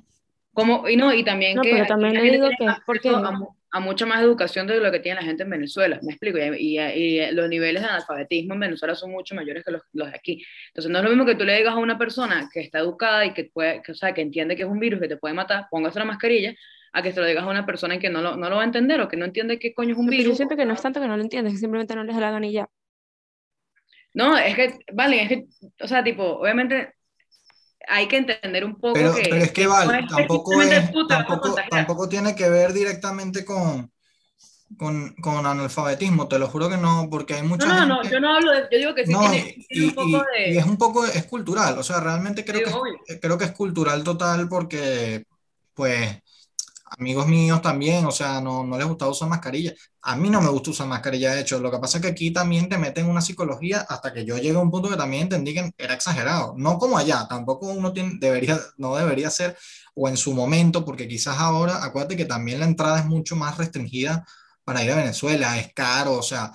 Como, 0.54 0.88
y 0.88 0.96
no, 0.96 1.12
y 1.14 1.24
también 1.24 1.56
No, 1.56 1.64
que 1.64 1.72
pero 1.72 1.86
también 1.88 2.14
le 2.14 2.32
digo 2.32 2.48
que 2.58 2.66
es 2.66 2.72
porque- 2.86 3.10
a, 3.10 3.40
a 3.76 3.80
mucha 3.80 4.06
más 4.06 4.22
educación 4.22 4.68
de 4.68 4.80
lo 4.80 4.92
que 4.92 5.00
tiene 5.00 5.20
la 5.20 5.26
gente 5.26 5.42
en 5.42 5.50
Venezuela, 5.50 6.00
me 6.04 6.12
explico, 6.12 6.38
y, 6.38 6.78
y- 6.78 6.80
y 6.80 7.32
los 7.32 7.50
niveles 7.50 7.82
de 7.82 7.90
analfabetismo 7.90 8.54
en 8.54 8.60
Venezuela 8.60 8.94
son 8.94 9.10
mucho 9.10 9.34
mayores 9.34 9.64
que 9.66 9.72
los, 9.72 9.82
los 9.94 10.12
de 10.12 10.16
aquí. 10.16 10.44
Entonces 10.68 10.92
no 10.92 11.00
es 11.00 11.04
lo 11.04 11.10
mismo 11.10 11.26
que 11.26 11.34
tú 11.34 11.44
le 11.44 11.58
digas 11.58 11.74
a 11.74 11.78
una 11.80 11.98
persona 11.98 12.48
que 12.54 12.60
está 12.60 12.78
educada 12.78 13.26
y 13.26 13.34
que 13.34 13.46
puede, 13.46 13.82
que, 13.82 13.94
o 13.94 13.96
sea, 13.96 14.14
que 14.14 14.22
entiende 14.22 14.56
que 14.56 14.62
es 14.62 14.70
un 14.70 14.80
virus 14.80 15.02
que 15.02 15.08
te 15.08 15.18
puede 15.18 15.34
matar, 15.34 15.66
póngase 15.72 15.98
la 15.98 16.06
mascarilla, 16.06 16.54
a 16.94 17.02
que 17.04 17.12
se 17.14 17.20
lo 17.22 17.26
digas 17.28 17.44
a 17.46 17.50
una 17.50 17.66
persona 17.66 18.00
que 18.00 18.10
no 18.10 18.22
lo, 18.22 18.38
no 18.38 18.50
lo 18.50 18.56
va 18.58 18.62
a 18.64 18.66
entender 18.66 19.02
o 19.02 19.08
que 19.10 19.18
no 19.18 19.26
entiende 19.26 19.60
qué 19.60 19.74
coño 19.74 19.94
es 19.94 20.00
un 20.00 20.10
Pero 20.10 20.24
yo 20.24 20.34
virus. 20.34 20.36
siento 20.36 20.56
que 20.56 20.66
no 20.66 20.74
es 20.74 20.82
tanto 20.82 21.02
que 21.02 21.08
no 21.10 21.18
lo 21.18 21.24
entiendes, 21.24 21.54
que 21.54 21.60
simplemente 21.60 21.96
no 21.96 22.04
les 22.06 22.16
da 22.16 22.22
la 22.22 22.32
gana 22.32 22.48
y 22.48 22.54
ya. 22.54 22.70
No, 24.14 24.38
es 24.38 24.56
que, 24.56 24.80
vale, 24.94 25.24
es 25.24 25.30
que, 25.30 25.46
o 25.84 25.88
sea, 25.88 26.04
tipo, 26.04 26.24
obviamente 26.24 26.94
hay 27.88 28.08
que 28.08 28.18
entender 28.18 28.66
un 28.66 28.80
poco 28.80 28.98
Pero, 28.98 29.14
que, 29.14 29.24
pero 29.28 29.44
es 29.44 29.52
que 29.52 29.68
no 29.86 29.94
Val, 29.96 29.96
es 29.96 30.08
tampoco, 30.08 30.62
es, 30.70 30.92
tampoco, 31.08 31.66
tampoco 31.68 32.08
tiene 32.10 32.36
que 32.36 32.50
ver 32.50 32.74
directamente 32.74 33.44
con, 33.44 33.92
con, 34.78 35.16
con 35.18 35.46
analfabetismo, 35.46 36.28
te 36.28 36.40
lo 36.40 36.48
juro 36.50 36.70
que 36.70 36.78
no, 36.78 37.10
porque 37.12 37.36
hay 37.36 37.44
No, 37.58 37.66
mucha 37.66 37.74
no, 37.74 37.86
no, 37.86 38.04
gente... 38.04 38.10
yo 38.10 38.20
no 38.20 38.36
hablo 38.36 38.52
de, 38.52 38.62
yo 38.72 38.78
digo 38.80 38.96
que 38.96 39.06
sí 39.06 39.16
No, 39.16 39.20
tiene, 39.20 39.56
y, 39.58 39.66
tiene 39.68 39.86
un 39.86 39.94
poco 39.94 40.18
y- 40.18 40.32
de... 40.36 40.54
y 40.54 40.58
es 40.58 40.66
un 40.66 40.78
poco, 40.78 41.06
es 41.06 41.26
cultural, 41.28 41.78
o 41.78 41.84
sea, 41.84 42.00
realmente 42.00 42.46
creo 42.46 42.62
Sí, 42.62 42.64
que, 42.64 42.72
obvio. 42.72 42.98
creo 43.22 43.38
que 43.38 43.46
es 43.46 43.52
cultural 43.54 44.04
total 44.04 44.50
porque, 44.50 45.26
pues, 45.74 46.23
amigos 46.98 47.28
míos 47.28 47.62
también, 47.62 48.06
o 48.06 48.12
sea, 48.12 48.42
no, 48.42 48.64
no 48.64 48.78
les 48.78 48.88
gustaba 48.88 49.12
usar 49.12 49.30
mascarilla. 49.30 49.74
A 50.04 50.16
mí 50.16 50.30
no 50.30 50.42
me 50.42 50.50
gusta 50.50 50.72
usar 50.72 50.88
mascarilla, 50.88 51.34
de 51.34 51.42
hecho, 51.42 51.60
lo 51.60 51.72
que 51.72 51.80
pasa 51.80 51.98
es 51.98 52.02
que 52.04 52.10
aquí 52.10 52.32
también 52.32 52.70
te 52.70 52.78
meten 52.78 53.08
una 53.08 53.22
psicología 53.22 53.82
hasta 53.90 54.14
que 54.14 54.26
yo 54.26 54.38
llegué 54.38 54.58
a 54.58 54.60
un 54.60 54.72
punto 54.72 54.90
que 54.90 54.98
también 54.98 55.24
entendí 55.24 55.54
que 55.54 55.72
era 55.78 55.94
exagerado, 55.94 56.54
no 56.58 56.78
como 56.78 56.98
allá, 56.98 57.26
tampoco 57.30 57.68
uno 57.68 57.94
tiene, 57.94 58.14
debería, 58.20 58.60
no 58.78 58.96
debería 58.96 59.30
ser, 59.30 59.58
o 59.96 60.08
en 60.10 60.18
su 60.18 60.34
momento, 60.34 60.86
porque 60.86 61.08
quizás 61.08 61.38
ahora, 61.40 61.84
acuérdate 61.84 62.18
que 62.18 62.26
también 62.26 62.60
la 62.60 62.66
entrada 62.66 63.00
es 63.00 63.06
mucho 63.06 63.36
más 63.36 63.58
restringida 63.58 64.26
para 64.64 64.84
ir 64.84 64.92
a 64.92 64.96
Venezuela, 64.96 65.58
es 65.60 65.74
caro, 65.74 66.14
o 66.14 66.24
sea, 66.24 66.52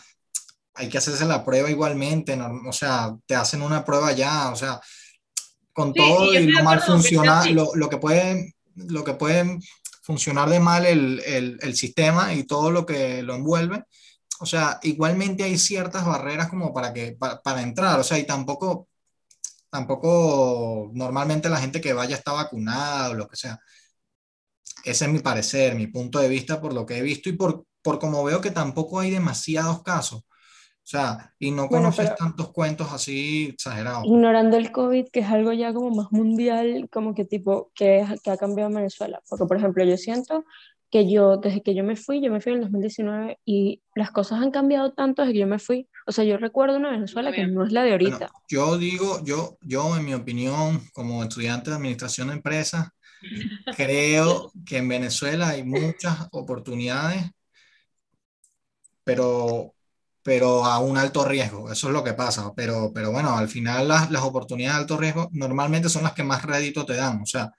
hay 0.75 0.89
que 0.89 0.99
hacerse 0.99 1.27
la 1.27 1.45
prueba 1.45 1.71
igualmente, 1.71 2.37
no- 2.37 2.69
o 2.69 2.73
sea, 2.73 3.15
te 3.27 3.35
hacen 3.37 3.63
una 3.63 3.85
prueba 3.85 4.13
ya, 4.13 4.51
o 4.53 4.57
sea, 4.57 4.81
con 5.73 5.95
Sí, 5.95 5.97
todo 5.97 6.33
y, 6.33 6.47
lo 6.47 6.61
mal 6.63 6.81
acuerdo 6.81 6.87
con 6.93 7.03
que 7.03 7.13
sea 7.13 7.33
funciona, 7.33 7.33
así. 7.33 7.51
lo, 7.51 7.75
lo 7.75 7.89
que 7.89 7.99
puede, 7.99 8.55
lo 8.75 9.05
que 9.05 9.15
puede 9.15 9.59
funcionar 10.09 10.49
de 10.51 10.61
mal 10.61 10.87
el, 10.87 11.21
el, 11.63 11.77
sistema 11.77 12.35
y 12.35 12.45
todo 12.45 12.71
lo 12.73 12.87
que 12.87 13.23
lo 13.23 13.35
envuelve, 13.37 13.85
o 14.41 14.47
sea, 14.47 14.81
igualmente 14.83 15.45
hay 15.45 15.59
ciertas 15.59 16.07
barreras 16.07 16.49
como 16.51 16.73
para 16.75 16.93
que, 16.95 17.13
pa- 17.13 17.43
para 17.43 17.63
entrar, 17.63 18.01
o 18.01 18.05
sea, 18.05 18.19
y 18.19 18.27
tampoco, 18.27 18.89
tampoco 19.71 20.91
normalmente 20.95 21.49
la 21.51 21.61
gente 21.61 21.81
que 21.81 21.93
vaya 21.95 22.17
está 22.17 22.33
vacunada 22.33 23.11
o 23.11 23.15
lo 23.15 23.29
que 23.29 23.37
sea. 23.37 23.61
Ese 24.85 25.05
es 25.07 25.11
mi 25.11 25.19
parecer, 25.21 25.75
mi 25.75 25.87
punto 25.89 26.19
de 26.19 26.29
vista 26.29 26.61
por 26.61 26.73
lo 26.73 26.87
que 26.87 26.99
he 26.99 27.03
visto 27.03 27.29
y 27.29 27.33
por, 27.35 27.67
por 27.83 27.99
como 27.99 28.25
veo 28.25 28.41
que 28.41 28.51
tampoco 28.51 29.01
hay 29.01 29.11
demasiados 29.11 29.83
casos. 29.83 30.23
O 30.89 30.91
sea, 30.91 31.35
y 31.39 31.51
no 31.51 31.69
Bueno, 31.69 31.91
conoces 31.91 32.07
pero- 32.07 32.17
tantos 32.17 32.51
cuentos 32.51 32.91
así 32.91 33.51
exagerados. 33.53 34.07
Ignorando 34.07 34.57
el 34.57 34.73
COVID, 34.73 35.09
que 35.13 35.21
es 35.21 35.27
algo 35.27 35.53
ya 35.53 35.75
como 35.75 35.91
más 35.95 36.11
mundial, 36.13 36.89
como 36.91 37.15
que 37.15 37.27
tipo, 37.27 37.71
que, 37.75 38.07
que 38.25 38.31
ha 38.31 38.39
cambiado 38.39 38.71
en 38.71 38.77
Venezuela. 38.77 39.21
Porque, 39.29 39.45
por 39.45 39.59
ejemplo, 39.59 39.85
yo 39.85 39.99
siento 39.99 40.47
que 40.91 41.07
yo, 41.11 41.37
desde 41.37 41.63
que 41.63 41.75
yo 41.75 41.85
me 41.85 41.95
fui, 41.95 42.23
yo 42.23 42.33
me 42.33 42.41
fui 42.41 42.53
en 42.53 42.59
el 42.61 42.65
2019 42.65 43.39
y 43.45 43.83
las 43.95 44.11
cosas 44.13 44.41
han 44.41 44.51
cambiado 44.51 44.95
tanto 44.95 45.21
desde 45.21 45.35
que 45.35 45.41
yo 45.41 45.47
me 45.47 45.59
fui. 45.59 45.87
O 46.07 46.13
sea, 46.13 46.25
yo 46.25 46.39
recuerdo 46.39 46.79
una 46.79 46.91
Venezuela 46.91 47.33
que 47.33 47.47
no 47.47 47.67
es 47.67 47.73
la 47.73 47.83
de 47.83 47.91
Bueno, 47.99 48.07
ahorita. 48.17 48.31
yo 48.49 48.79
digo, 48.79 49.23
yo, 49.27 49.59
yo 49.61 49.95
en 49.95 50.07
mi 50.07 50.15
opinión, 50.15 50.81
como 50.95 51.23
estudiante 51.23 51.69
de 51.69 51.77
administración 51.77 52.29
de 52.29 52.35
empresas, 52.37 52.89
creo 53.77 54.51
que 54.65 54.79
en 54.79 54.89
Venezuela 54.89 55.49
hay 55.51 55.65
muchas 55.65 56.29
oportunidades, 56.33 57.25
pero, 59.05 59.75
pero 60.29 60.67
a 60.67 60.79
un 60.79 60.99
alto 60.99 61.25
riesgo. 61.25 61.73
Eso 61.73 61.87
es 61.87 61.93
lo 61.95 62.05
que 62.05 62.13
pasa. 62.13 62.53
Pero, 62.55 62.93
pero 62.93 63.11
bueno, 63.11 63.35
al 63.39 63.49
final 63.49 63.89
las, 63.89 64.11
las 64.11 64.23
oportunidades 64.23 64.77
de 64.77 64.81
alto 64.83 64.99
riesgo 64.99 65.31
normalmente 65.33 65.89
son 65.89 66.03
las 66.03 66.13
que 66.13 66.23
más 66.23 66.45
rédito 66.45 66.85
te 66.85 66.97
dan. 66.97 67.23
O 67.23 67.27
sea, 67.27 67.51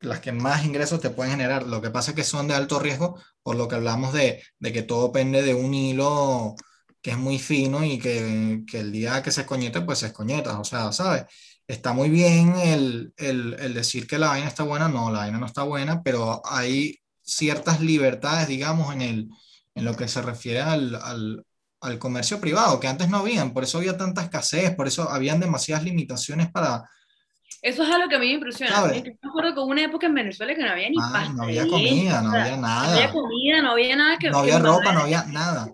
las 0.00 0.20
que 0.20 0.30
más 0.30 0.62
ingresos 0.66 1.00
te 1.00 1.08
pueden 1.08 1.32
generar. 1.32 1.66
Lo 1.66 1.80
que 1.80 1.88
pasa 1.90 2.10
es 2.10 2.16
que 2.16 2.24
son 2.24 2.46
de 2.46 2.54
alto 2.54 2.78
riesgo, 2.78 3.18
por 3.42 3.56
lo 3.56 3.68
que 3.68 3.76
hablamos 3.76 4.12
de, 4.12 4.42
de 4.58 4.72
que 4.72 4.82
todo 4.82 5.12
pende 5.12 5.42
de 5.42 5.54
un 5.54 5.72
hilo 5.72 6.56
que 7.00 7.12
es 7.12 7.16
muy 7.18 7.38
fino 7.38 7.82
y 7.84 7.98
que, 7.98 8.64
que 8.70 8.80
el 8.80 8.92
día 8.92 9.22
que 9.22 9.30
se 9.30 9.42
escoñete, 9.42 9.80
pues 9.80 10.00
se 10.00 10.08
escoñeta. 10.08 10.60
O 10.60 10.64
sea, 10.64 10.92
¿sabes? 10.92 11.24
Está 11.66 11.94
muy 11.94 12.10
bien 12.10 12.54
el, 12.56 13.14
el, 13.16 13.56
el 13.58 13.72
decir 13.72 14.06
que 14.06 14.18
la 14.18 14.28
vaina 14.28 14.48
está 14.48 14.64
buena. 14.64 14.88
No, 14.90 15.10
la 15.10 15.20
vaina 15.20 15.38
no 15.38 15.46
está 15.46 15.62
buena, 15.62 16.02
pero 16.02 16.42
hay 16.44 16.98
ciertas 17.22 17.80
libertades, 17.80 18.46
digamos, 18.46 18.92
en, 18.94 19.00
el, 19.02 19.28
en 19.74 19.84
lo 19.86 19.96
que 19.96 20.06
se 20.08 20.20
refiere 20.20 20.60
al, 20.60 20.94
al, 20.96 21.46
al 21.80 21.98
comercio 21.98 22.40
privado, 22.40 22.78
que 22.80 22.88
antes 22.88 23.08
no 23.08 23.18
habían, 23.18 23.52
por 23.52 23.64
eso 23.64 23.78
había 23.78 23.96
tanta 23.96 24.22
escasez, 24.22 24.74
por 24.74 24.86
eso 24.86 25.08
habían 25.10 25.40
demasiadas 25.40 25.84
limitaciones 25.84 26.50
para... 26.50 26.88
Eso 27.62 27.82
es 27.82 27.90
algo 27.90 28.08
que 28.08 28.16
a 28.16 28.18
mí 28.18 28.26
me 28.28 28.32
impresiona. 28.34 28.72
Yo 28.92 29.02
me 29.02 29.28
acuerdo 29.28 29.62
hubo 29.64 29.70
una 29.70 29.84
época 29.84 30.06
en 30.06 30.14
Venezuela 30.14 30.54
que 30.54 30.62
no 30.62 30.70
había 30.70 30.88
ni 30.88 30.96
Ah, 30.98 31.10
pasta. 31.12 31.32
no 31.34 31.42
había 31.44 31.66
comida, 31.68 32.22
no 32.22 32.28
o 32.28 32.30
sea, 32.32 32.42
había 32.42 32.56
No 32.56 32.88
había 32.90 33.06
nada, 33.06 33.12
comida, 33.12 33.62
no 33.62 33.70
había 33.72 33.96
nada 33.96 34.18
que 34.18 34.30
no 34.30 34.38
había 34.38 34.58
ropa, 34.58 34.84
mamá- 34.84 34.94
no 34.94 35.00
había 35.00 35.24
nada. 35.24 35.68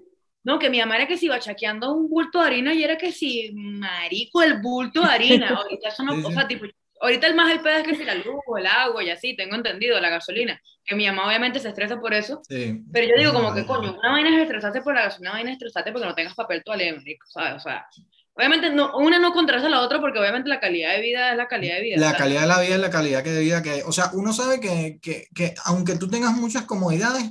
No, 0.45 0.59
que 0.59 0.71
mi 0.71 0.79
mamá 0.79 0.97
era 0.97 1.07
que 1.09 1.17
se 1.17 1.27
iba 1.27 1.39
chaqueando 1.41 1.93
un 1.93 2.09
bulto 2.09 2.41
de 2.41 2.47
harina 2.47 2.73
y 2.75 2.83
era 2.85 2.97
que 2.97 3.13
si, 3.13 3.51
marico, 3.55 4.43
el 4.43 4.61
bulto 4.63 5.01
de 5.03 5.09
harina. 5.09 5.51
Ahorita 5.57 5.89
eso 5.89 6.03
no, 6.05 6.13
Sí, 6.15 6.23
o 6.23 6.29
sí. 6.29 6.35
sea, 6.35 6.47
tipo, 6.49 6.67
ahorita 7.01 7.27
el 7.27 7.35
más 7.35 7.53
el 7.53 7.61
pedo 7.61 7.79
es 7.79 7.85
que 7.85 7.95
si 7.95 8.05
la 8.05 8.15
luz, 8.15 8.41
el 8.59 8.67
agua 8.67 9.03
y 9.03 9.11
así, 9.11 9.37
tengo 9.37 9.55
entendido, 9.55 10.01
la 10.01 10.11
gasolina. 10.11 10.61
Que 10.85 10.95
mi 10.95 11.07
mamá 11.07 11.27
obviamente 11.27 11.59
se 11.59 11.69
estresa 11.69 12.01
por 12.01 12.15
eso. 12.15 12.41
Sí. 12.49 12.83
Pero 12.93 13.07
yo 13.09 13.15
digo 13.19 13.33
como 13.33 13.53
que, 13.55 13.67
coño, 13.67 13.97
una 13.99 14.13
vaina 14.13 14.35
es 14.37 14.43
estresarse 14.43 14.83
por 14.83 14.95
la 14.95 15.03
gasolina, 15.03 15.31
una 15.31 15.39
vaina 15.39 15.51
es 15.51 15.57
estresarte 15.57 15.93
porque 15.93 16.07
no 16.07 16.15
tengas 16.15 16.35
papel 16.35 16.63
toalé, 16.65 16.97
¿sabes? 17.29 17.55
O 17.55 17.61
sea, 17.61 17.87
obviamente 18.35 18.71
no, 18.71 18.97
una 18.97 19.19
no 19.19 19.33
contrasta 19.33 19.67
a 19.67 19.71
la 19.71 19.81
otra 19.81 20.01
porque 20.01 20.19
obviamente 20.19 20.49
la 20.49 20.61
calidad 20.61 20.95
de 20.95 21.01
vida 21.01 21.31
es 21.31 21.37
la 21.37 21.49
calidad 21.49 21.77
de 21.77 21.83
vida. 21.83 21.97
La 21.97 22.07
¿sabes? 22.07 22.19
calidad 22.19 22.41
de 22.43 22.47
la 22.47 22.61
vida 22.61 22.75
es 22.75 22.81
la 22.81 22.91
calidad 22.91 23.25
de 23.25 23.41
vida 23.41 23.63
que. 23.63 23.83
O 23.85 23.93
sea, 23.93 24.11
uno 24.13 24.33
sabe 24.33 24.61
que, 24.61 24.99
que, 25.03 25.27
que 25.35 25.55
aunque 25.65 25.97
tú 25.97 26.09
tengas 26.09 26.35
muchas 26.35 26.65
comodidades, 26.65 27.25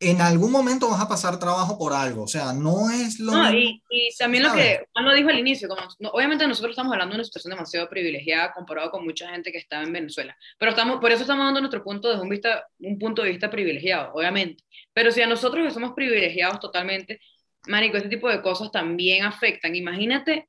en 0.00 0.20
algún 0.22 0.50
momento 0.50 0.88
vas 0.88 1.02
a 1.02 1.08
pasar 1.08 1.38
trabajo 1.38 1.78
por 1.78 1.92
algo. 1.92 2.22
O 2.22 2.26
sea, 2.26 2.54
no 2.54 2.90
es 2.90 3.20
lo 3.20 3.32
No, 3.32 3.52
y, 3.52 3.82
y 3.90 4.08
también 4.18 4.42
lo 4.42 4.48
¿sabes? 4.48 4.78
que 4.78 4.86
Juan 4.92 5.04
lo 5.04 5.14
dijo 5.14 5.28
al 5.28 5.38
inicio, 5.38 5.68
como, 5.68 5.82
no, 5.98 6.08
obviamente 6.10 6.48
nosotros 6.48 6.70
estamos 6.70 6.92
hablando 6.92 7.12
de 7.12 7.18
una 7.18 7.24
situación 7.24 7.50
demasiado 7.50 7.88
privilegiada 7.88 8.52
comparado 8.52 8.90
con 8.90 9.04
mucha 9.04 9.28
gente 9.28 9.52
que 9.52 9.58
está 9.58 9.82
en 9.82 9.92
Venezuela, 9.92 10.36
pero 10.58 10.70
estamos, 10.70 11.00
por 11.00 11.12
eso 11.12 11.22
estamos 11.22 11.44
dando 11.44 11.60
nuestro 11.60 11.84
punto 11.84 12.08
desde 12.08 12.22
un, 12.22 12.30
vista, 12.30 12.66
un 12.78 12.98
punto 12.98 13.22
de 13.22 13.30
vista 13.30 13.50
privilegiado, 13.50 14.12
obviamente. 14.14 14.64
Pero 14.92 15.12
si 15.12 15.20
a 15.20 15.26
nosotros 15.26 15.66
que 15.66 15.74
somos 15.74 15.92
privilegiados 15.92 16.60
totalmente, 16.60 17.20
Marico, 17.66 17.98
este 17.98 18.08
tipo 18.08 18.28
de 18.28 18.40
cosas 18.40 18.72
también 18.72 19.24
afectan. 19.24 19.76
Imagínate 19.76 20.48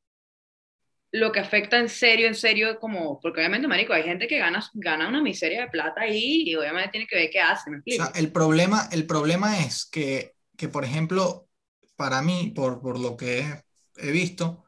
lo 1.11 1.31
que 1.31 1.39
afecta 1.39 1.77
en 1.79 1.89
serio, 1.89 2.27
en 2.27 2.35
serio, 2.35 2.79
como, 2.79 3.19
porque 3.19 3.39
obviamente, 3.41 3.67
Marico, 3.67 3.93
hay 3.93 4.03
gente 4.03 4.27
que 4.27 4.39
gana, 4.39 4.63
gana 4.73 5.07
una 5.09 5.21
miseria 5.21 5.61
de 5.63 5.69
plata 5.69 6.01
ahí 6.01 6.43
y 6.47 6.55
obviamente 6.55 6.89
tiene 6.91 7.07
que 7.07 7.17
ver 7.17 7.29
qué 7.31 7.39
hace, 7.41 7.69
¿me 7.69 7.77
O 7.89 7.93
explico? 7.93 8.05
sea, 8.05 8.11
el 8.15 8.31
problema, 8.31 8.87
el 8.91 9.05
problema 9.05 9.59
es 9.59 9.85
que, 9.85 10.33
que, 10.57 10.69
por 10.69 10.85
ejemplo, 10.85 11.47
para 11.95 12.21
mí, 12.21 12.51
por, 12.55 12.81
por 12.81 12.99
lo 12.99 13.17
que 13.17 13.39
he, 13.39 13.63
he 13.97 14.11
visto, 14.11 14.63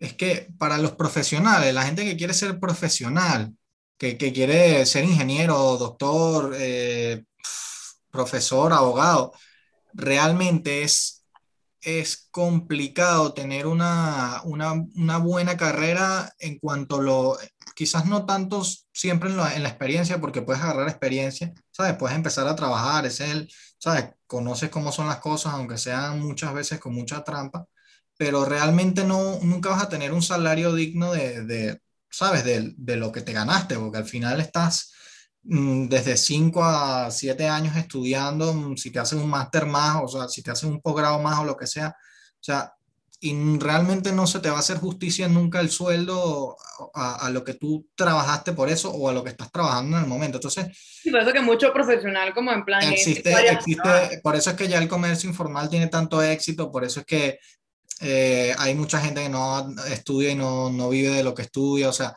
es 0.00 0.14
que 0.14 0.48
para 0.58 0.78
los 0.78 0.92
profesionales, 0.94 1.74
la 1.74 1.84
gente 1.84 2.04
que 2.04 2.16
quiere 2.16 2.34
ser 2.34 2.60
profesional, 2.60 3.54
que, 3.98 4.18
que 4.18 4.32
quiere 4.32 4.86
ser 4.86 5.04
ingeniero, 5.04 5.78
doctor, 5.78 6.54
eh, 6.58 7.24
profesor, 8.10 8.72
abogado, 8.72 9.32
realmente 9.94 10.82
es, 10.84 11.21
es 11.82 12.28
complicado 12.30 13.34
tener 13.34 13.66
una, 13.66 14.40
una, 14.44 14.72
una 14.72 15.18
buena 15.18 15.56
carrera 15.56 16.32
en 16.38 16.58
cuanto 16.58 17.00
lo, 17.02 17.36
quizás 17.74 18.06
no 18.06 18.24
tanto 18.24 18.62
siempre 18.92 19.30
en 19.30 19.36
la, 19.36 19.54
en 19.54 19.62
la 19.62 19.68
experiencia, 19.68 20.20
porque 20.20 20.42
puedes 20.42 20.62
agarrar 20.62 20.88
experiencia, 20.88 21.52
¿sabes? 21.70 21.94
Puedes 21.96 22.16
empezar 22.16 22.46
a 22.46 22.56
trabajar, 22.56 23.06
es 23.06 23.20
el, 23.20 23.52
¿sabes? 23.78 24.10
Conoces 24.26 24.70
cómo 24.70 24.92
son 24.92 25.08
las 25.08 25.18
cosas, 25.18 25.54
aunque 25.54 25.78
sean 25.78 26.20
muchas 26.20 26.54
veces 26.54 26.78
con 26.78 26.94
mucha 26.94 27.24
trampa, 27.24 27.66
pero 28.16 28.44
realmente 28.44 29.04
no, 29.04 29.38
nunca 29.42 29.70
vas 29.70 29.82
a 29.82 29.88
tener 29.88 30.12
un 30.12 30.22
salario 30.22 30.74
digno 30.74 31.12
de, 31.12 31.44
de 31.44 31.80
¿sabes? 32.10 32.44
De, 32.44 32.72
de 32.76 32.96
lo 32.96 33.10
que 33.10 33.22
te 33.22 33.32
ganaste, 33.32 33.76
porque 33.76 33.98
al 33.98 34.06
final 34.06 34.40
estás 34.40 34.92
desde 35.42 36.16
5 36.16 36.62
a 36.64 37.10
7 37.10 37.48
años 37.48 37.76
estudiando, 37.76 38.54
mm, 38.54 38.76
si 38.76 38.90
te 38.90 38.98
haces 39.00 39.18
un 39.18 39.28
máster 39.28 39.66
más, 39.66 40.00
o 40.02 40.08
sea, 40.08 40.28
si 40.28 40.42
te 40.42 40.50
haces 40.52 40.64
un 40.64 40.80
posgrado 40.80 41.18
más 41.18 41.40
o 41.40 41.44
lo 41.44 41.56
que 41.56 41.66
sea, 41.66 41.88
o 41.88 42.42
sea, 42.44 42.72
y 43.24 43.58
realmente 43.58 44.10
no 44.12 44.26
se 44.26 44.40
te 44.40 44.50
va 44.50 44.56
a 44.56 44.60
hacer 44.60 44.78
justicia 44.78 45.28
nunca 45.28 45.60
el 45.60 45.70
sueldo 45.70 46.56
a, 46.92 47.26
a, 47.26 47.30
lo 47.30 47.44
que 47.44 47.54
tú 47.54 47.86
trabajaste 47.94 48.52
por 48.52 48.68
eso 48.68 48.90
o 48.90 49.08
a 49.08 49.12
lo 49.12 49.22
que 49.22 49.30
estás 49.30 49.50
trabajando 49.52 49.96
en 49.96 50.02
el 50.02 50.08
momento. 50.08 50.38
Entonces, 50.38 50.66
Sí, 50.76 51.08
por 51.08 51.20
eso 51.20 51.32
que 51.32 51.40
mucho 51.40 51.72
profesional 51.72 52.34
como 52.34 52.50
en 52.52 52.64
plan... 52.64 52.82
existe, 52.82 53.32
vaya- 53.32 53.52
existe, 53.52 54.20
por 54.24 54.34
eso 54.34 54.50
es 54.50 54.56
que 54.56 54.66
ya 54.66 54.78
el 54.78 54.88
comercio 54.88 55.30
informal 55.30 55.70
tiene 55.70 55.86
tanto 55.86 56.20
éxito, 56.20 56.72
por 56.72 56.84
eso 56.84 57.00
es 57.00 57.06
que 57.06 57.38
eh, 58.00 58.52
hay 58.58 58.74
mucha 58.74 59.00
gente 59.00 59.22
que 59.22 59.28
no 59.28 59.72
estudia 59.86 60.30
y 60.30 60.34
no, 60.34 60.70
no 60.70 60.88
vive 60.88 61.10
de 61.10 61.22
lo 61.22 61.32
que 61.32 61.42
estudia, 61.42 61.88
o 61.90 61.92
sea, 61.92 62.16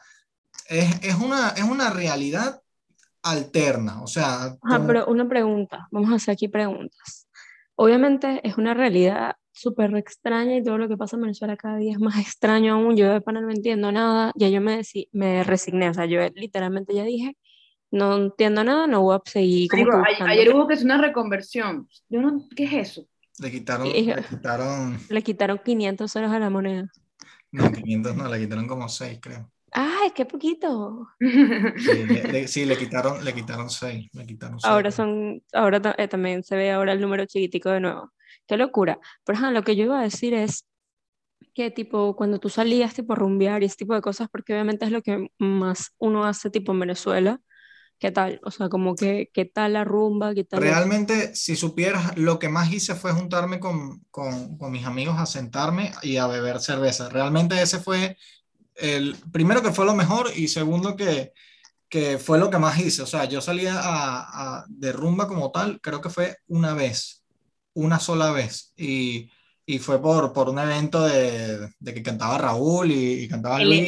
es, 0.67 0.91
es, 1.03 1.15
una, 1.15 1.49
es 1.49 1.63
una 1.63 1.91
realidad 1.91 2.59
alterna, 3.25 4.01
o 4.03 4.07
sea... 4.07 4.55
Ajá, 4.61 4.83
pero 4.87 5.05
una 5.07 5.27
pregunta, 5.27 5.87
vamos 5.91 6.11
a 6.11 6.15
hacer 6.15 6.33
aquí 6.33 6.47
preguntas. 6.47 7.27
Obviamente 7.75 8.39
es 8.47 8.57
una 8.57 8.73
realidad 8.73 9.35
súper 9.51 9.95
extraña 9.95 10.55
y 10.57 10.63
todo 10.63 10.77
lo 10.77 10.87
que 10.87 10.97
pasa 10.97 11.15
en 11.15 11.23
Venezuela 11.23 11.57
cada 11.57 11.77
día 11.77 11.93
es 11.93 11.99
más 11.99 12.15
extraño 12.19 12.73
aún. 12.75 12.95
Yo 12.95 13.11
de 13.11 13.21
pana 13.21 13.41
no 13.41 13.49
entiendo 13.51 13.91
nada, 13.91 14.31
ya 14.35 14.49
yo 14.49 14.61
me, 14.61 14.81
me 15.11 15.43
resigné, 15.43 15.89
o 15.89 15.93
sea, 15.93 16.05
yo 16.05 16.19
literalmente 16.35 16.93
ya 16.93 17.03
dije, 17.03 17.37
no 17.91 18.15
entiendo 18.15 18.63
nada, 18.63 18.87
no 18.87 19.01
voy 19.01 19.15
a 19.15 19.21
seguir 19.29 19.69
buscando. 19.71 20.03
ayer 20.25 20.53
hubo 20.53 20.67
que 20.67 20.73
es 20.75 20.83
una 20.83 20.99
reconversión. 20.99 21.87
Yo 22.09 22.21
no, 22.21 22.45
¿qué 22.55 22.65
es 22.65 22.73
eso? 22.73 23.07
le 23.39 23.51
quitaron, 23.51 23.87
Y- 23.87 24.03
le 24.05 24.23
quitaron, 24.23 24.97
Le 25.09 25.21
quitaron 25.21 25.59
500 25.63 26.11
ceros 26.11 26.31
a 26.31 26.39
la 26.39 26.49
moneda. 26.49 26.89
no, 27.51 27.71
500 27.71 28.15
no, 28.15 28.29
le 28.29 28.39
quitaron 28.39 28.67
como 28.67 28.87
6, 28.87 29.19
creo. 29.21 29.51
¡Ay, 29.71 30.11
qué 30.15 30.25
poquito! 30.25 31.07
Sí, 31.77 32.05
le, 32.05 32.25
le- 32.27 32.47
sí, 32.49 32.65
le 32.65 32.77
quitaron, 32.77 33.23
le 33.23 33.33
quitaron 33.33 33.69
6, 33.69 34.09
le 34.13 34.25
quitaron 34.25 34.59
seis. 34.59 34.81
Ahora 34.81 34.91
son, 34.91 35.43
ahora 35.53 35.79
eh, 35.97 36.07
también 36.07 36.43
se 36.43 36.55
ve 36.55 36.71
ahora 36.71 36.93
el 36.93 37.01
número 37.01 37.25
chiquitico 37.25 37.69
de 37.69 37.79
nuevo. 37.81 38.11
Qué 38.47 38.57
locura. 38.57 38.99
Pero 39.23 39.37
ajá, 39.37 39.51
lo 39.51 39.63
que 39.63 39.75
yo 39.75 39.83
iba 39.85 39.99
a 39.99 40.03
decir 40.03 40.33
es 40.33 40.65
que 41.53 41.71
tipo 41.71 42.15
cuando 42.15 42.39
tú 42.39 42.49
salías 42.49 42.93
tipo 42.95 43.15
rumbear 43.15 43.63
y 43.63 43.67
ese 43.67 43.77
tipo 43.77 43.95
de 43.95 44.01
cosas, 44.01 44.29
porque 44.31 44.53
obviamente 44.53 44.85
es 44.85 44.91
lo 44.91 45.01
que 45.03 45.29
más 45.39 45.91
uno 45.99 46.25
hace 46.25 46.49
tipo 46.51 46.73
en 46.73 46.81
Venezuela, 46.81 47.41
¿qué 47.99 48.11
tal? 48.11 48.39
O 48.43 48.51
sea, 48.51 48.69
como 48.69 48.95
que, 48.95 49.29
¿qué 49.33 49.45
tal 49.45 49.73
la 49.73 49.83
rumba? 49.85 50.35
¿Qué 50.35 50.45
tal? 50.45 50.81
Realmente, 50.91 51.35
si 51.35 51.55
supieras, 51.57 52.17
lo 52.17 52.39
que 52.39 52.47
más 52.47 52.71
hice 52.71 52.95
fue 52.95 53.11
juntarme 53.11 53.59
con, 53.59 53.99
con, 54.09 54.57
con 54.57 54.71
mis 54.71 54.85
amigos 54.85 55.17
a 55.19 55.25
sentarme 55.25 55.91
y 56.01 56.15
a 56.17 56.27
beber 56.27 56.59
cerveza. 56.61 57.09
Realmente 57.09 57.61
ese 57.61 57.79
fue 57.79 58.17
el 58.75 59.15
primero 59.31 59.61
que 59.61 59.71
fue 59.71 59.85
lo 59.85 59.93
mejor 59.95 60.31
y 60.35 60.47
segundo 60.47 60.95
que, 60.95 61.31
que 61.89 62.17
fue 62.17 62.37
lo 62.39 62.49
que 62.49 62.57
más 62.59 62.77
hice. 62.79 63.01
O 63.01 63.05
sea, 63.07 63.25
yo 63.25 63.41
salía 63.41 63.75
a, 63.79 64.57
a- 64.59 64.65
de 64.67 64.91
rumba 64.91 65.27
como 65.27 65.51
tal, 65.51 65.79
creo 65.81 66.01
que 66.01 66.09
fue 66.09 66.37
una 66.47 66.73
vez, 66.73 67.23
una 67.73 67.99
sola 67.99 68.31
vez. 68.31 68.73
Y, 68.77 69.29
y 69.65 69.79
fue 69.79 70.01
por, 70.01 70.31
por 70.33 70.49
un 70.49 70.59
evento 70.59 71.01
de, 71.03 71.69
de 71.79 71.93
que 71.93 72.03
cantaba 72.03 72.37
Raúl 72.37 72.91
y, 72.91 73.23
y 73.23 73.27
cantaba 73.27 73.59
Luis. 73.59 73.87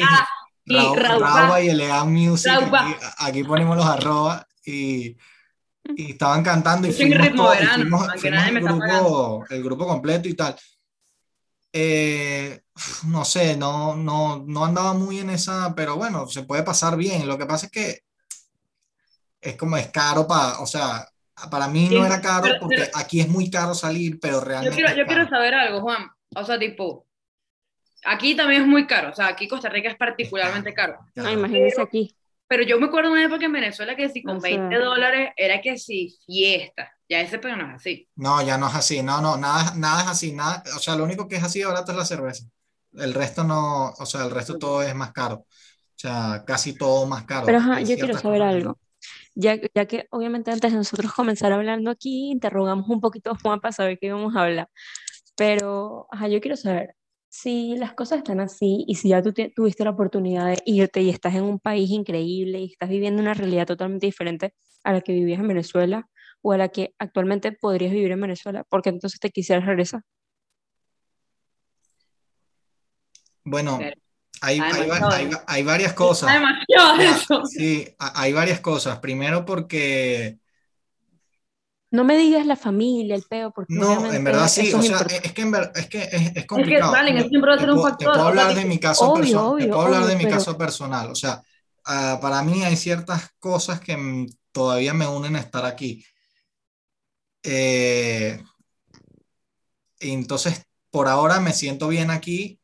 Y 0.64 0.74
Raúl, 0.74 0.98
Raúl 1.22 1.64
y 1.64 1.70
LA 1.74 2.04
Music. 2.04 2.50
Aquí, 2.82 2.94
aquí 3.18 3.44
ponemos 3.44 3.76
los 3.76 3.86
arroba 3.86 4.46
y, 4.64 5.16
y 5.96 6.10
estaban 6.10 6.42
cantando 6.42 6.88
y 6.88 6.92
fuimos, 6.92 7.18
ritmo 7.26 7.44
todos- 7.44 7.58
verano, 7.58 7.74
fuimos- 7.84 8.20
fuimos 8.20 8.42
el, 8.48 8.54
grupo, 8.60 9.44
el 9.50 9.62
grupo 9.62 9.86
completo 9.86 10.28
y 10.28 10.34
tal. 10.34 10.56
Eh, 11.72 12.60
no 13.06 13.24
sé, 13.24 13.56
no, 13.56 13.96
no, 13.96 14.44
no 14.46 14.64
andaba 14.64 14.94
muy 14.94 15.18
en 15.18 15.30
esa, 15.30 15.74
pero 15.74 15.96
bueno, 15.96 16.26
se 16.28 16.42
puede 16.44 16.62
pasar 16.62 16.96
bien. 16.96 17.26
Lo 17.28 17.36
que 17.38 17.46
pasa 17.46 17.66
es 17.66 17.72
que 17.72 18.00
es 19.40 19.56
como 19.56 19.76
es 19.76 19.88
caro 19.88 20.26
para, 20.26 20.60
o 20.60 20.66
sea, 20.66 21.06
para 21.50 21.68
mí 21.68 21.84
no 21.84 22.00
Sí, 22.00 22.06
era 22.06 22.20
caro 22.20 22.42
pero- 22.42 22.60
porque 22.60 22.76
pero- 22.76 22.90
aquí 22.98 23.20
es 23.20 23.28
muy 23.28 23.50
caro 23.50 23.74
salir, 23.74 24.18
pero 24.20 24.40
Yo 24.40 24.44
realmente 24.44 24.74
quiero, 24.76 24.90
es 24.90 24.96
yo 24.96 25.06
quiero 25.06 25.24
caro. 25.24 25.36
saber 25.36 25.54
algo, 25.54 25.80
Juan. 25.80 26.08
O 26.34 26.44
sea, 26.44 26.58
tipo, 26.58 27.06
aquí 28.04 28.34
también 28.34 28.62
es 28.62 28.68
muy 28.68 28.86
caro. 28.86 29.10
O 29.10 29.14
sea, 29.14 29.28
aquí 29.28 29.46
Costa 29.48 29.68
Rica 29.68 29.88
es 29.90 29.96
particularmente 29.96 30.74
caro. 30.74 30.98
No, 31.14 31.22
Claro. 31.22 31.38
imagínense 31.38 31.80
aquí. 31.80 32.14
Pero 32.48 32.62
yo 32.64 32.80
me 32.80 32.86
acuerdo 32.86 33.10
de 33.10 33.16
una 33.16 33.24
época 33.26 33.44
en 33.44 33.52
Venezuela 33.52 33.94
que 33.94 34.08
si 34.08 34.22
con 34.22 34.38
O 34.38 34.40
sea- 34.40 34.50
20 34.50 34.76
dólares 34.78 35.30
era 35.36 35.60
que 35.60 35.78
si 35.78 36.16
fiesta. 36.26 36.90
Ya 37.08 37.20
ese 37.20 37.38
pero 37.38 37.56
no 37.56 37.68
es 37.68 37.74
así. 37.76 38.08
No, 38.16 38.42
ya 38.42 38.58
no 38.58 38.68
es 38.68 38.74
así, 38.74 39.02
no, 39.02 39.20
no, 39.20 39.36
nada, 39.36 39.74
nada 39.76 40.02
es 40.02 40.08
así, 40.08 40.32
nada, 40.32 40.62
o 40.76 40.78
sea, 40.78 40.94
lo 40.96 41.04
único 41.04 41.26
que 41.28 41.36
es 41.36 41.42
así 41.42 41.62
barato 41.62 41.92
es 41.92 41.98
la 41.98 42.04
cerveza. 42.04 42.44
El 42.98 43.14
resto 43.14 43.44
no, 43.44 43.90
o 43.92 44.06
sea, 44.06 44.24
el 44.24 44.30
resto 44.30 44.58
todo 44.58 44.82
es 44.82 44.94
más 44.94 45.12
caro. 45.12 45.36
O 45.36 45.46
sea, 46.00 46.44
casi 46.46 46.76
todo 46.76 47.06
más 47.06 47.24
caro. 47.24 47.46
Pero 47.46 47.58
ajá, 47.58 47.80
yo 47.82 47.98
quiero 47.98 48.14
saber 48.16 48.42
cosas 48.42 48.54
algo. 48.54 48.78
Ya, 49.34 49.56
ya 49.74 49.86
que 49.86 50.06
obviamente 50.10 50.50
antes 50.50 50.72
de 50.72 50.78
nosotros 50.78 51.12
comenzar 51.14 51.52
hablando 51.52 51.90
aquí, 51.90 52.30
interrogamos 52.32 52.88
un 52.90 53.00
poquito 53.00 53.32
a 53.32 53.36
Juan 53.38 53.60
para 53.60 53.72
saber 53.72 53.98
qué 54.00 54.08
íbamos 54.08 54.36
a 54.36 54.44
hablar. 54.44 54.68
Pero, 55.36 56.06
ajá, 56.10 56.28
yo 56.28 56.40
quiero 56.40 56.56
saber 56.56 56.94
si 57.28 57.76
las 57.76 57.94
cosas 57.94 58.18
están 58.18 58.40
así 58.40 58.84
y 58.88 58.96
si 58.96 59.10
ya 59.10 59.22
tú 59.22 59.32
te- 59.32 59.50
tuviste 59.54 59.84
la 59.84 59.90
oportunidad 59.90 60.46
de 60.46 60.58
irte 60.66 61.02
y 61.02 61.10
estás 61.10 61.34
en 61.34 61.44
un 61.44 61.60
país 61.60 61.90
increíble 61.90 62.60
y 62.60 62.72
estás 62.72 62.88
viviendo 62.90 63.22
una 63.22 63.34
realidad 63.34 63.66
totalmente 63.66 64.06
diferente 64.06 64.54
a 64.84 64.92
la 64.94 65.00
que 65.02 65.12
vivías 65.12 65.40
en 65.40 65.48
Venezuela 65.48 66.08
o 66.42 66.52
a 66.52 66.58
la 66.58 66.68
que 66.70 66.94
actualmente 66.98 67.52
podrías 67.52 67.92
vivir 67.92 68.12
en 68.12 68.20
Venezuela, 68.20 68.64
porque 68.70 68.90
entonces 68.90 69.20
te 69.20 69.30
quisieras 69.30 69.66
regresar. 69.66 70.02
Bueno, 73.50 73.78
Pero- 73.78 73.96
hay, 74.40 74.60
hay, 74.60 74.90
hay 74.90 75.26
va- 75.26 75.44
hay 75.46 75.62
varias 75.62 75.92
cosas. 75.94 76.30
Está 76.30 76.96
demasiado 76.96 77.46
sí, 77.46 77.88
ha- 77.98 78.20
hay 78.20 78.32
varias 78.32 78.60
cosas. 78.60 78.98
Primero 79.00 79.44
porque 79.44 80.38
no 81.90 82.04
me 82.04 82.18
digas 82.18 82.44
la 82.44 82.56
familia, 82.56 83.14
el 83.14 83.22
peo, 83.22 83.50
porque 83.50 83.72
No, 83.74 84.12
en 84.12 84.22
verdad 84.22 84.48
sí, 84.48 84.72
o 84.74 84.82
sea, 84.82 84.98
es 85.22 85.32
que, 85.32 85.42
en 85.42 85.50
ver, 85.50 85.72
es, 85.74 85.88
que 85.88 86.02
es, 86.02 86.36
es 86.36 86.46
complicado. 86.46 86.94
Es 86.94 87.00
que, 87.00 87.12
vale, 87.14 87.28
siempre 87.28 87.50
va 87.50 87.56
a 87.56 87.60
ser 87.60 87.70
un 87.70 87.82
factor. 87.82 87.98
Te 87.98 88.04
puedo 88.04 88.28
hablar 88.28 88.54
de 88.54 88.64
mi 88.66 88.78
caso, 88.78 89.10
obvio, 89.10 89.42
obvio, 89.52 89.64
te 89.64 89.72
puedo 89.72 89.86
hablar 89.86 90.04
de 90.04 90.16
mi 90.16 90.26
caso 90.26 90.58
personal, 90.58 91.10
o 91.10 91.14
sea, 91.14 91.42
uh, 91.86 92.20
para 92.20 92.42
mí 92.42 92.62
hay 92.62 92.76
ciertas 92.76 93.30
cosas 93.38 93.80
que 93.80 94.26
todavía 94.52 94.92
me 94.92 95.06
unen 95.06 95.36
a 95.36 95.40
estar 95.40 95.64
aquí. 95.64 96.04
Eh, 97.42 98.38
entonces, 100.00 100.62
por 100.90 101.08
ahora 101.08 101.40
me 101.40 101.52
siento 101.52 101.88
bien 101.88 102.10
aquí, 102.10 102.60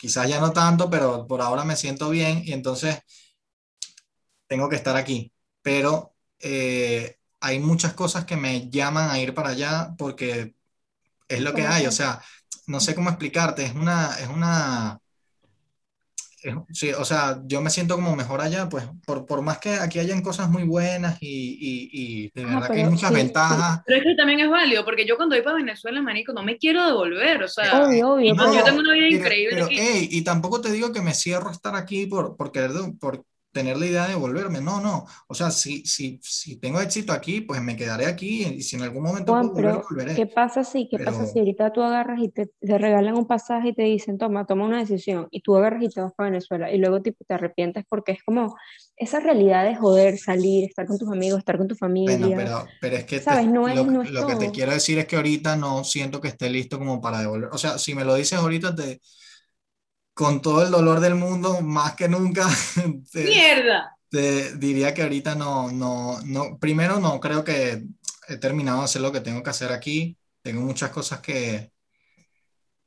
quizás 0.00 0.26
ya 0.28 0.40
no 0.40 0.52
tanto, 0.52 0.88
pero 0.88 1.26
por 1.26 1.42
ahora 1.42 1.62
me 1.64 1.76
siento 1.76 2.08
bien 2.08 2.42
y 2.42 2.52
entonces 2.54 3.00
tengo 4.46 4.68
que 4.70 4.76
estar 4.76 4.96
aquí. 4.96 5.30
Pero 5.60 6.14
eh, 6.38 7.18
hay 7.40 7.58
muchas 7.58 7.92
cosas 7.92 8.24
que 8.24 8.36
me 8.36 8.70
llaman 8.70 9.10
a 9.10 9.18
ir 9.20 9.34
para 9.34 9.50
allá 9.50 9.94
porque 9.98 10.54
es 11.28 11.40
lo 11.42 11.52
que 11.52 11.66
hay, 11.66 11.86
o 11.86 11.92
sea, 11.92 12.22
no 12.66 12.80
sé 12.80 12.94
cómo 12.94 13.10
explicarte, 13.10 13.64
es 13.64 13.74
una, 13.74 14.18
es 14.18 14.28
una, 14.28 14.99
sí, 16.72 16.92
o 16.92 17.04
sea, 17.04 17.40
yo 17.44 17.60
me 17.60 17.70
siento 17.70 17.96
como 17.96 18.16
mejor 18.16 18.40
allá, 18.40 18.68
pues 18.68 18.84
por, 19.04 19.26
por 19.26 19.42
más 19.42 19.58
que 19.58 19.74
aquí 19.74 19.98
hayan 19.98 20.22
cosas 20.22 20.48
muy 20.48 20.64
buenas 20.64 21.18
y, 21.20 21.26
y, 21.26 21.90
y 21.92 22.30
de 22.34 22.44
verdad 22.44 22.70
que 22.70 22.82
hay 22.82 22.90
muchas 22.90 23.12
ventajas. 23.12 23.82
Pero 23.86 23.98
es 23.98 24.04
que 24.04 24.14
también 24.16 24.40
es 24.40 24.50
válido, 24.50 24.84
porque 24.84 25.06
yo 25.06 25.16
cuando 25.16 25.36
voy 25.36 25.42
para 25.42 25.56
Venezuela, 25.56 26.02
manico, 26.02 26.32
no 26.32 26.42
me 26.42 26.56
quiero 26.58 26.84
devolver, 26.86 27.42
o 27.42 27.48
sea, 27.48 27.86
obvio, 27.86 28.14
obvio, 28.14 28.34
yo 28.34 28.64
tengo 28.64 28.80
una 28.80 28.94
vida 28.94 29.08
increíble. 29.08 29.66
Pero, 29.68 29.68
y 29.70 30.22
tampoco 30.22 30.60
te 30.60 30.72
digo 30.72 30.92
que 30.92 31.02
me 31.02 31.14
cierro 31.14 31.48
a 31.48 31.52
estar 31.52 31.76
aquí 31.76 32.06
por, 32.06 32.36
por 32.36 32.52
querer, 32.52 32.70
por, 33.00 33.24
tener 33.52 33.76
la 33.76 33.86
idea 33.86 34.06
de 34.06 34.14
volverme. 34.14 34.60
No, 34.60 34.80
no. 34.80 35.06
O 35.26 35.34
sea, 35.34 35.50
si, 35.50 35.84
si, 35.84 36.20
si 36.22 36.56
tengo 36.56 36.80
éxito 36.80 37.12
aquí, 37.12 37.40
pues 37.40 37.60
me 37.62 37.76
quedaré 37.76 38.06
aquí 38.06 38.44
y 38.44 38.62
si 38.62 38.76
en 38.76 38.82
algún 38.82 39.02
momento 39.02 39.32
puedo 39.32 39.52
volver, 39.52 39.82
volveré. 39.88 40.14
¿Qué 40.14 40.26
pasa 40.26 40.64
si, 40.64 40.88
qué 40.88 40.98
pasa 40.98 41.26
si 41.26 41.38
ahorita 41.38 41.72
tú 41.72 41.82
agarras 41.82 42.20
y 42.20 42.28
te, 42.28 42.46
te, 42.60 42.78
regalan 42.78 43.16
un 43.16 43.26
pasaje 43.26 43.68
y 43.68 43.74
te 43.74 43.82
dicen, 43.82 44.18
toma, 44.18 44.46
toma 44.46 44.64
una 44.64 44.78
decisión 44.78 45.28
y 45.30 45.42
tú 45.42 45.56
agarras 45.56 45.82
y 45.82 45.88
te 45.88 46.00
vas 46.00 46.12
para 46.14 46.30
Venezuela 46.30 46.72
y 46.72 46.78
luego 46.78 47.02
tipo, 47.02 47.24
te 47.24 47.34
arrepientes 47.34 47.84
porque 47.88 48.12
es 48.12 48.22
como 48.22 48.56
esa 48.96 49.20
realidad 49.20 49.64
de 49.64 49.76
joder, 49.76 50.18
salir, 50.18 50.64
estar 50.64 50.86
con 50.86 50.98
tus 50.98 51.10
amigos, 51.10 51.38
estar 51.38 51.58
con 51.58 51.66
tu 51.66 51.74
familia. 51.74 52.18
Bueno, 52.18 52.36
pero, 52.36 52.66
pero 52.80 52.96
es 52.96 53.04
que 53.04 53.20
¿sabes? 53.20 53.46
no 53.46 53.66
es, 53.68 53.74
lo, 53.74 53.84
no 53.84 54.02
es 54.02 54.10
lo 54.10 54.26
que 54.26 54.36
te 54.36 54.50
quiero 54.50 54.72
decir 54.72 54.98
es 54.98 55.06
que 55.06 55.16
ahorita 55.16 55.56
no 55.56 55.84
siento 55.84 56.20
que 56.20 56.28
esté 56.28 56.50
listo 56.50 56.78
como 56.78 57.00
para 57.00 57.20
devolver. 57.20 57.50
O 57.52 57.58
sea, 57.58 57.78
si 57.78 57.94
me 57.94 58.04
lo 58.04 58.14
dices 58.14 58.38
ahorita, 58.38 58.74
te 58.74 59.00
con 60.20 60.42
todo 60.42 60.62
el 60.62 60.70
dolor 60.70 61.00
del 61.00 61.14
mundo, 61.14 61.62
más 61.62 61.94
que 61.94 62.06
nunca. 62.06 62.46
Te, 63.10 63.24
¡Mierda! 63.24 63.96
Te 64.10 64.54
diría 64.58 64.92
que 64.92 65.00
ahorita 65.00 65.34
no, 65.34 65.72
no, 65.72 66.20
no, 66.26 66.58
primero 66.58 67.00
no 67.00 67.18
creo 67.20 67.42
que 67.42 67.86
he 68.28 68.36
terminado 68.36 68.80
de 68.80 68.84
hacer 68.84 69.00
lo 69.00 69.12
que 69.12 69.22
tengo 69.22 69.42
que 69.42 69.48
hacer 69.48 69.72
aquí. 69.72 70.18
Tengo 70.42 70.60
muchas 70.60 70.90
cosas 70.90 71.20
que, 71.20 71.72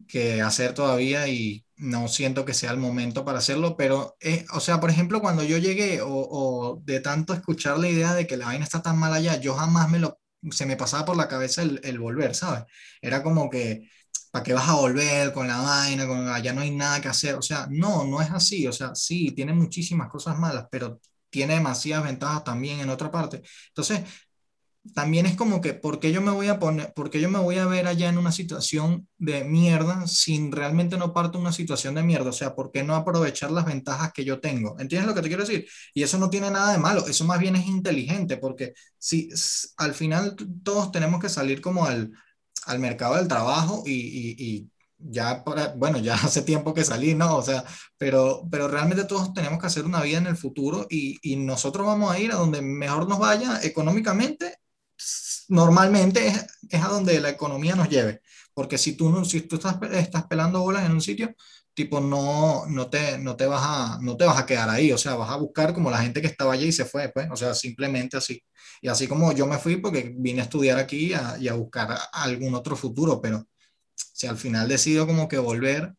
que 0.07 0.43
hacer 0.43 0.75
todavía 0.75 1.27
y 1.27 1.65
no 1.75 2.07
siento 2.07 2.45
que 2.45 2.53
sea 2.53 2.69
el 2.69 2.77
momento 2.77 3.25
para 3.25 3.39
hacerlo, 3.39 3.75
pero, 3.77 4.15
eh, 4.19 4.45
o 4.53 4.59
sea, 4.59 4.79
por 4.79 4.91
ejemplo, 4.91 5.19
cuando 5.19 5.41
yo 5.43 5.57
llegué 5.57 6.01
o, 6.01 6.09
o, 6.09 6.81
de 6.83 6.99
tanto 6.99 7.33
escuchar 7.33 7.79
la 7.79 7.89
idea 7.89 8.13
de 8.13 8.27
que 8.27 8.37
la 8.37 8.45
vaina 8.45 8.63
está 8.63 8.83
tan 8.83 8.99
mal 8.99 9.11
allá, 9.11 9.39
yo 9.39 9.55
jamás 9.55 9.89
me 9.89 9.97
lo, 9.97 10.19
se 10.51 10.67
me 10.67 10.77
pasaba 10.77 11.03
por 11.03 11.17
la 11.17 11.27
cabeza 11.27 11.63
el, 11.63 11.81
el 11.83 11.97
volver, 11.97 12.35
¿sabes? 12.35 12.65
Era 13.01 13.23
como 13.23 13.49
que 13.49 13.89
¿para 14.33 14.43
qué 14.43 14.53
vas 14.53 14.67
a 14.67 14.73
volver 14.73 15.31
con 15.31 15.47
la 15.47 15.61
vaina? 15.61 16.07
Con, 16.07 16.27
allá 16.27 16.53
no 16.53 16.61
hay 16.61 16.71
nada 16.71 16.99
que 16.99 17.07
hacer. 17.07 17.35
O 17.35 17.43
sea, 17.43 17.67
no, 17.69 18.03
no 18.05 18.19
es 18.19 18.31
así. 18.31 18.65
O 18.65 18.71
sea, 18.73 18.95
sí, 18.95 19.31
tiene 19.35 19.53
muchísimas 19.53 20.09
cosas 20.09 20.39
malas, 20.39 20.65
pero 20.71 20.99
tiene 21.29 21.53
demasiadas 21.53 22.05
ventajas 22.05 22.43
también 22.43 22.79
en 22.79 22.89
otra 22.89 23.11
parte. 23.11 23.43
Entonces, 23.67 24.01
también 24.95 25.27
es 25.27 25.35
como 25.35 25.61
que, 25.61 25.75
¿por 25.75 25.99
qué 25.99 26.11
yo 26.11 26.19
me 26.21 26.31
voy 26.31 26.47
a 26.47 26.57
poner, 26.59 26.93
por 26.93 27.11
qué 27.11 27.21
yo 27.21 27.29
me 27.29 27.37
voy 27.39 27.57
a 27.59 27.67
ver 27.67 27.85
allá 27.87 28.09
en 28.09 28.17
una 28.17 28.31
situación 28.31 29.07
de 29.19 29.43
mierda 29.43 30.07
sin 30.07 30.51
realmente 30.51 30.97
no 30.97 31.13
parto 31.13 31.37
una 31.37 31.53
situación 31.53 31.93
de 31.93 32.01
mierda? 32.03 32.31
O 32.31 32.33
sea, 32.33 32.55
¿por 32.55 32.71
qué 32.71 32.83
no 32.83 32.95
aprovechar 32.95 33.51
las 33.51 33.65
ventajas 33.65 34.11
que 34.13 34.25
yo 34.25 34.39
tengo? 34.39 34.75
¿Entiendes 34.79 35.07
lo 35.07 35.13
que 35.13 35.21
te 35.21 35.27
quiero 35.27 35.45
decir? 35.45 35.67
Y 35.93 36.01
eso 36.01 36.17
no 36.17 36.31
tiene 36.31 36.49
nada 36.49 36.71
de 36.73 36.79
malo, 36.79 37.05
eso 37.07 37.23
más 37.25 37.39
bien 37.39 37.55
es 37.55 37.67
inteligente, 37.67 38.37
porque 38.37 38.73
si 38.97 39.29
al 39.77 39.93
final 39.93 40.35
todos 40.63 40.91
tenemos 40.91 41.21
que 41.21 41.29
salir 41.29 41.61
como 41.61 41.85
al, 41.85 42.11
al 42.65 42.79
mercado 42.79 43.15
del 43.15 43.27
trabajo 43.27 43.83
y, 43.85 44.35
y, 44.37 44.69
ya, 44.97 45.43
bueno, 45.75 45.97
ya 45.99 46.13
hace 46.23 46.41
tiempo 46.43 46.73
que 46.73 46.85
salí, 46.85 47.15
¿no? 47.15 47.37
O 47.37 47.41
sea, 47.41 47.63
pero, 47.97 48.47
pero 48.49 48.67
realmente 48.67 49.03
todos 49.05 49.33
tenemos 49.33 49.59
que 49.59 49.67
hacer 49.67 49.85
una 49.85 50.01
vida 50.01 50.17
en 50.17 50.27
el 50.27 50.37
futuro 50.37 50.87
y, 50.89 51.17
y 51.21 51.35
nosotros 51.35 51.85
vamos 51.85 52.11
a 52.11 52.19
ir 52.19 52.31
a 52.31 52.35
donde 52.35 52.61
mejor 52.61 53.07
nos 53.07 53.19
vaya 53.19 53.59
económicamente, 53.63 54.57
normalmente 55.49 56.27
es, 56.27 56.45
es, 56.69 56.81
a 56.81 56.87
donde 56.87 57.19
la 57.19 57.29
economía 57.29 57.75
nos 57.75 57.89
lleve, 57.89 58.21
porque 58.53 58.77
si 58.77 58.95
tú, 58.95 59.09
no, 59.09 59.25
si 59.25 59.41
tú 59.41 59.57
estás, 59.57 59.77
estás 59.91 60.23
pelando 60.27 60.61
bolas 60.61 60.85
en 60.85 60.93
un 60.93 61.01
sitio, 61.01 61.35
tipo 61.73 61.99
no, 61.99 62.65
no, 62.67 62.89
te, 62.89 63.17
no, 63.17 63.35
te 63.35 63.45
vas 63.47 63.61
a, 63.63 63.99
no 64.01 64.15
te 64.15 64.25
vas 64.25 64.37
a 64.37 64.45
quedar 64.45 64.69
ahí, 64.69 64.91
o 64.91 64.97
sea, 64.97 65.15
vas 65.15 65.29
a 65.29 65.37
buscar 65.37 65.73
como 65.73 65.89
la 65.89 65.97
gente 65.99 66.21
que 66.21 66.27
estaba 66.27 66.53
allí 66.53 66.67
y 66.67 66.71
se 66.71 66.85
fue, 66.85 67.09
pues, 67.09 67.27
o 67.31 67.35
sea, 67.35 67.53
simplemente 67.53 68.17
así. 68.17 68.41
Y 68.81 68.87
así 68.87 69.07
como 69.07 69.31
yo 69.31 69.47
me 69.47 69.57
fui 69.57 69.77
porque 69.77 70.13
vine 70.15 70.41
a 70.41 70.43
estudiar 70.43 70.77
aquí 70.77 71.13
a, 71.13 71.37
y 71.39 71.47
a 71.47 71.53
buscar 71.53 71.97
algún 72.11 72.53
otro 72.53 72.75
futuro, 72.75 73.19
pero 73.21 73.45
si 73.95 74.27
al 74.27 74.37
final 74.37 74.67
decido 74.67 75.07
como 75.07 75.27
que 75.27 75.39
volver, 75.39 75.93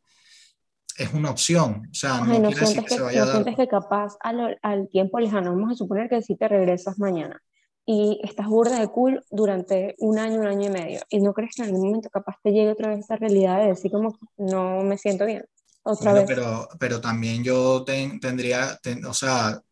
es 0.97 1.13
una 1.13 1.31
opción, 1.31 1.89
o 1.91 1.95
sea, 1.95 2.21
no, 2.21 2.41
quiere 2.41 2.61
decir 2.61 2.85
que, 2.85 2.95
se 2.95 3.01
vaya 3.01 3.25
a 3.25 3.27
dar. 3.27 3.57
que 3.57 3.67
capaz 3.67 4.17
al, 4.21 4.59
al 4.63 4.89
tiempo 4.89 5.19
lejano, 5.19 5.51
vamos 5.51 5.73
a 5.73 5.75
suponer 5.75 6.09
que 6.09 6.23
si 6.23 6.37
te 6.37 6.47
regresas 6.47 7.01
mañana 7.01 7.43
y 7.85 8.21
estás 8.23 8.47
burda 8.47 8.79
de 8.79 8.87
cool 8.87 9.25
durante 9.29 9.97
un 9.99 10.21
año, 10.21 10.39
un 10.39 10.47
año 10.47 10.69
y 10.69 10.71
medio, 10.71 11.01
y 11.09 11.21
no 11.21 11.35
crees 11.35 11.57
que 11.57 11.63
en 11.63 11.69
algún 11.69 11.89
momento 11.89 12.11
capaz 12.11 12.37
te 12.45 12.53
llegue 12.53 12.71
otra 12.71 12.91
vez 12.91 13.01
esta 13.01 13.17
realidad 13.17 13.59
de 13.59 13.69
decir 13.69 13.91
como 13.91 14.17
no 14.37 14.83
me 14.83 14.97
siento 14.97 15.27
bien 15.27 15.45
otra 15.85 16.13
vez. 16.13 16.25
Pero, 16.27 16.69
pero 16.79 17.01
también 17.01 17.45
yo 17.45 17.85
tendría, 17.85 18.81
o 19.07 19.15
sea, 19.15 19.63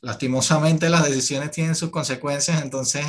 lastimosamente 0.00 0.88
las 0.88 1.04
decisiones 1.04 1.50
tienen 1.50 1.74
sus 1.74 1.90
consecuencias, 1.90 2.62
entonces 2.62 3.04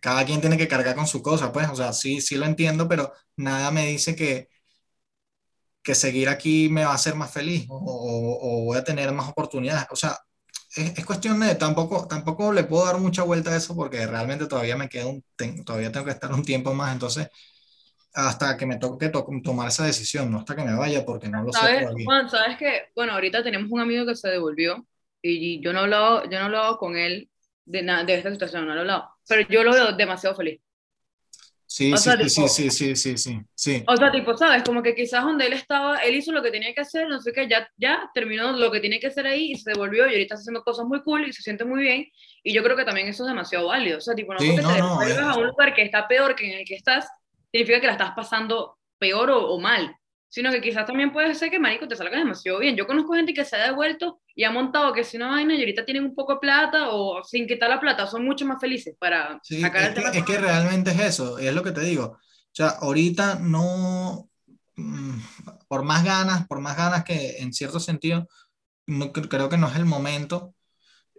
cada 0.00 0.24
quien 0.24 0.40
tiene 0.40 0.58
que 0.58 0.68
cargar 0.68 0.94
con 0.94 1.06
su 1.06 1.22
cosa, 1.22 1.52
pues, 1.52 1.68
o 1.68 1.76
sea, 1.76 1.92
sí, 1.92 2.20
sí 2.20 2.36
lo 2.36 2.46
entiendo, 2.46 2.88
pero 2.88 3.12
nada 3.36 3.70
me 3.70 3.86
dice 3.86 4.16
que, 4.16 4.48
que 5.82 5.94
seguir 5.94 6.28
aquí 6.28 6.68
me 6.68 6.84
va 6.84 6.92
a 6.92 6.94
hacer 6.94 7.14
más 7.14 7.30
feliz 7.30 7.66
o, 7.68 7.76
o, 7.76 8.64
voy 8.64 8.76
a 8.78 8.84
tener 8.84 9.12
más 9.12 9.28
oportunidades. 9.28 9.86
O 9.90 9.96
sea, 9.96 10.18
es, 10.76 10.98
es, 10.98 11.06
cuestión 11.06 11.40
de, 11.40 11.54
tampoco, 11.54 12.06
tampoco 12.06 12.52
le 12.52 12.64
puedo 12.64 12.84
dar 12.86 12.98
mucha 12.98 13.22
vuelta 13.22 13.50
a 13.50 13.56
eso 13.56 13.74
porque 13.74 14.06
realmente 14.06 14.46
todavía 14.46 14.76
me 14.76 14.88
queda 14.88 15.06
un, 15.06 15.24
todavía 15.64 15.92
tengo 15.92 16.06
que 16.06 16.12
estar 16.12 16.32
un 16.32 16.44
tiempo 16.44 16.74
más, 16.74 16.92
entonces 16.92 17.28
hasta 18.14 18.56
que 18.56 18.66
me 18.66 18.76
toque 18.76 19.08
to 19.08 19.26
tomar 19.42 19.68
esa 19.68 19.86
decisión, 19.86 20.30
no 20.30 20.38
hasta 20.38 20.56
que 20.56 20.64
me 20.64 20.74
vaya, 20.74 21.04
porque 21.04 21.28
no 21.28 21.42
lo 21.42 21.52
¿Sabes, 21.52 21.78
sé 21.78 21.82
todavía. 21.82 22.04
Juan, 22.06 22.30
sabes 22.30 22.56
que, 22.56 22.88
bueno, 22.94 23.12
ahorita 23.12 23.42
tenemos 23.42 23.70
un 23.70 23.80
amigo 23.80 24.06
que 24.06 24.14
se 24.16 24.28
devolvió 24.28 24.86
y 25.22 25.60
yo 25.60 25.72
no 25.72 25.80
he 25.80 25.82
hablado, 25.82 26.24
yo 26.24 26.30
no 26.30 26.36
he 26.36 26.44
hablado 26.44 26.78
con 26.78 26.96
él 26.96 27.28
de, 27.64 27.82
de 27.82 28.14
esta 28.14 28.30
situación, 28.30 28.66
no 28.66 28.74
he 28.74 28.78
hablado, 28.78 29.10
pero 29.28 29.48
yo 29.48 29.62
lo 29.62 29.72
veo 29.72 29.92
demasiado 29.92 30.34
feliz. 30.34 30.60
Sí, 31.70 31.94
sí, 31.98 32.10
sí, 32.28 32.48
sí, 32.48 32.70
sí, 32.70 32.96
sí, 32.96 33.16
sí, 33.18 33.40
sí, 33.54 33.84
O 33.86 33.94
sea, 33.94 34.10
tipo, 34.10 34.34
¿sabes? 34.34 34.62
Como 34.62 34.82
que 34.82 34.94
quizás 34.94 35.22
donde 35.22 35.46
él 35.46 35.52
estaba, 35.52 35.98
él 35.98 36.14
hizo 36.16 36.32
lo 36.32 36.42
que 36.42 36.50
tenía 36.50 36.72
que 36.72 36.80
hacer, 36.80 37.06
no 37.06 37.20
sé 37.20 37.30
qué, 37.30 37.46
ya, 37.46 37.70
ya 37.76 38.10
terminó 38.14 38.52
lo 38.52 38.70
que 38.70 38.80
tenía 38.80 38.98
que 38.98 39.08
hacer 39.08 39.26
ahí 39.26 39.52
y 39.52 39.56
se 39.56 39.72
devolvió 39.72 40.06
y 40.06 40.12
ahorita 40.12 40.34
está 40.34 40.40
haciendo 40.40 40.64
cosas 40.64 40.86
muy 40.86 41.02
cool 41.02 41.28
y 41.28 41.32
se 41.34 41.42
siente 41.42 41.66
muy 41.66 41.82
bien. 41.82 42.06
Y 42.42 42.54
yo 42.54 42.62
creo 42.62 42.74
que 42.74 42.86
también 42.86 43.06
eso 43.08 43.22
es 43.24 43.28
demasiado 43.28 43.66
válido. 43.66 43.98
O 43.98 44.00
sea, 44.00 44.14
tipo, 44.14 44.32
no 44.32 44.40
sí, 44.40 44.56
no, 44.56 44.56
te 44.56 44.62
no, 44.62 45.28
a 45.28 45.36
un 45.36 45.46
lugar 45.48 45.74
que 45.74 45.82
está 45.82 46.08
peor 46.08 46.34
que 46.34 46.50
en 46.50 46.58
el 46.60 46.64
que 46.64 46.74
estás, 46.74 47.06
significa 47.50 47.80
que 47.80 47.86
la 47.86 47.92
estás 47.92 48.12
pasando 48.14 48.78
peor 48.98 49.30
o, 49.30 49.48
o 49.48 49.60
mal 49.60 49.98
sino 50.28 50.50
que 50.50 50.60
quizás 50.60 50.86
también 50.86 51.12
puede 51.12 51.34
ser 51.34 51.50
que, 51.50 51.58
marico, 51.58 51.88
te 51.88 51.96
salga 51.96 52.18
demasiado 52.18 52.58
bien. 52.58 52.76
Yo 52.76 52.86
conozco 52.86 53.14
gente 53.14 53.32
que 53.32 53.44
se 53.44 53.56
ha 53.56 53.66
devuelto 53.66 54.20
y 54.34 54.44
ha 54.44 54.50
montado 54.50 54.92
que 54.92 55.02
si 55.02 55.16
una 55.16 55.28
vaina 55.28 55.54
y 55.54 55.60
ahorita 55.60 55.84
tienen 55.84 56.04
un 56.04 56.14
poco 56.14 56.34
de 56.34 56.40
plata 56.40 56.90
o 56.90 57.24
sin 57.24 57.46
quitar 57.46 57.70
la 57.70 57.80
plata, 57.80 58.06
son 58.06 58.24
mucho 58.24 58.44
más 58.44 58.60
felices 58.60 58.94
para 58.98 59.40
sacar 59.42 59.88
el 59.88 59.94
tema. 59.94 60.10
Es 60.10 60.24
que 60.24 60.38
realmente 60.38 60.90
es 60.90 61.00
eso, 61.00 61.38
es 61.38 61.52
lo 61.54 61.62
que 61.62 61.72
te 61.72 61.80
digo. 61.80 62.04
O 62.04 62.52
sea, 62.52 62.68
ahorita 62.68 63.36
no, 63.36 64.28
mm, 64.76 65.18
por 65.66 65.82
más 65.82 66.04
ganas, 66.04 66.46
por 66.46 66.60
más 66.60 66.76
ganas 66.76 67.04
que 67.04 67.38
en 67.38 67.52
cierto 67.54 67.80
sentido, 67.80 68.28
no, 68.86 69.12
creo 69.12 69.48
que 69.48 69.58
no 69.58 69.68
es 69.68 69.76
el 69.76 69.86
momento 69.86 70.54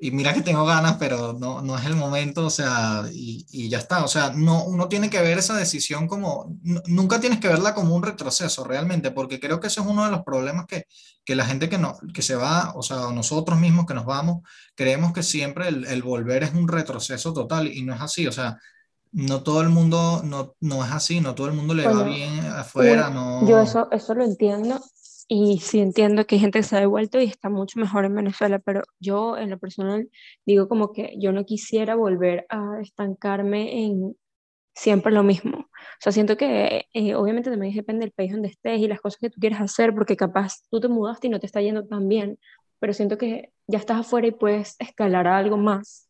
y 0.02 0.12
mira 0.12 0.34
que 0.34 0.42
tengo 0.42 0.66
ganas, 0.66 0.96
pero 0.98 1.34
no, 1.34 1.62
no 1.62 1.78
es 1.78 1.86
el 1.86 1.96
momento, 1.96 2.46
o 2.46 2.50
sea, 2.50 3.04
y, 3.12 3.46
y, 3.52 3.68
ya 3.68 3.80
está, 3.80 4.04
o 4.04 4.08
sea, 4.08 4.32
no, 4.34 4.64
uno 4.64 4.88
tiene 4.88 5.10
que 5.10 5.22
ver 5.22 5.38
esa 5.38 5.58
decisión 5.58 6.08
como, 6.08 6.58
nunca 6.88 7.20
tienes 7.20 7.40
que 7.40 7.50
verla 7.50 7.74
como 7.74 7.96
un 7.96 8.04
retroceso 8.04 8.64
realmente, 8.64 9.12
porque 9.12 9.40
creo 9.40 9.60
que 9.60 9.68
eso 9.68 9.82
es 9.82 9.88
uno 9.88 10.06
de 10.06 10.12
los 10.12 10.24
problemas 10.24 10.68
que, 10.68 10.86
que 11.26 11.36
la 11.36 11.46
gente 11.46 11.68
que, 11.68 11.78
no, 11.78 11.98
que 12.14 12.22
se 12.22 12.36
va, 12.36 12.72
o 12.76 12.82
sea, 12.82 13.12
nosotros 13.12 13.60
mismos 13.60 13.86
que 13.86 13.94
nos 13.94 14.06
vamos, 14.06 14.42
creemos 14.74 15.12
que 15.12 15.22
siempre 15.22 15.68
el, 15.68 15.86
el 15.86 16.02
volver 16.02 16.44
es 16.44 16.54
un 16.54 16.68
retroceso 16.68 17.34
total 17.34 17.68
y 17.68 17.84
no 17.84 17.94
es 17.94 18.02
así, 18.02 18.26
o 18.26 18.32
sea, 18.32 18.58
no 19.12 19.42
todo 19.42 19.62
el 19.62 19.70
mundo, 19.70 20.22
no, 20.24 20.56
no 20.60 20.86
es 20.86 20.92
así, 20.92 21.20
no 21.20 21.36
todo 21.36 21.48
el 21.48 21.54
mundo 21.54 21.74
le 21.74 21.88
va 21.88 22.04
bien 22.04 22.46
afuera, 22.46 23.10
no... 23.10 23.48
Yo 23.48 23.60
eso, 23.60 23.90
eso 23.92 24.14
lo 24.14 24.24
entiendo, 24.24 24.80
y 25.32 25.60
sí 25.60 25.80
entiendo 25.80 26.26
que 26.26 26.36
hay 26.36 26.42
gente 26.42 26.60
que 26.60 26.64
se 26.64 26.76
ha 26.76 26.80
devuelto 26.80 27.22
y 27.22 27.26
está 27.26 27.50
mucho 27.50 27.80
mejor 27.80 28.04
en 28.06 28.16
Venezuela, 28.16 28.60
pero 28.60 28.82
yo 29.00 29.38
en 29.38 29.52
lo 29.52 29.60
personal 29.60 30.10
digo 30.46 30.68
como 30.68 30.92
que 30.92 31.14
yo 31.20 31.32
no 31.32 31.46
quisiera 31.46 31.96
volver 31.96 32.48
a 32.50 32.82
estancarme 32.82 33.86
en 33.86 34.18
siempre 34.76 35.14
lo 35.14 35.24
mismo. 35.24 35.60
O 35.60 35.68
sea, 36.02 36.12
siento 36.14 36.38
que 36.38 36.88
eh, 36.94 37.16
obviamente 37.16 37.52
también 37.52 37.76
depende 37.76 38.02
del 38.06 38.12
país 38.14 38.32
donde 38.32 38.50
estés 38.50 38.80
y 38.82 38.88
las 38.88 39.02
cosas 39.02 39.20
que 39.20 39.30
tú 39.30 39.40
quieres 39.40 39.62
hacer, 39.62 39.94
porque 39.94 40.18
capaz 40.18 40.64
tú 40.72 40.80
te 40.80 40.88
mudaste 40.88 41.28
y 41.28 41.30
no 41.30 41.40
te 41.40 41.46
está 41.48 41.62
yendo 41.62 41.86
tan 41.88 42.08
bien, 42.10 42.40
pero 42.80 42.94
siento 42.94 43.18
que 43.20 43.54
ya 43.68 43.78
estás 43.78 44.00
afuera 44.00 44.28
y 44.28 44.32
puedes 44.32 44.78
escalar 44.80 45.28
a 45.28 45.38
algo 45.38 45.58
más. 45.58 46.09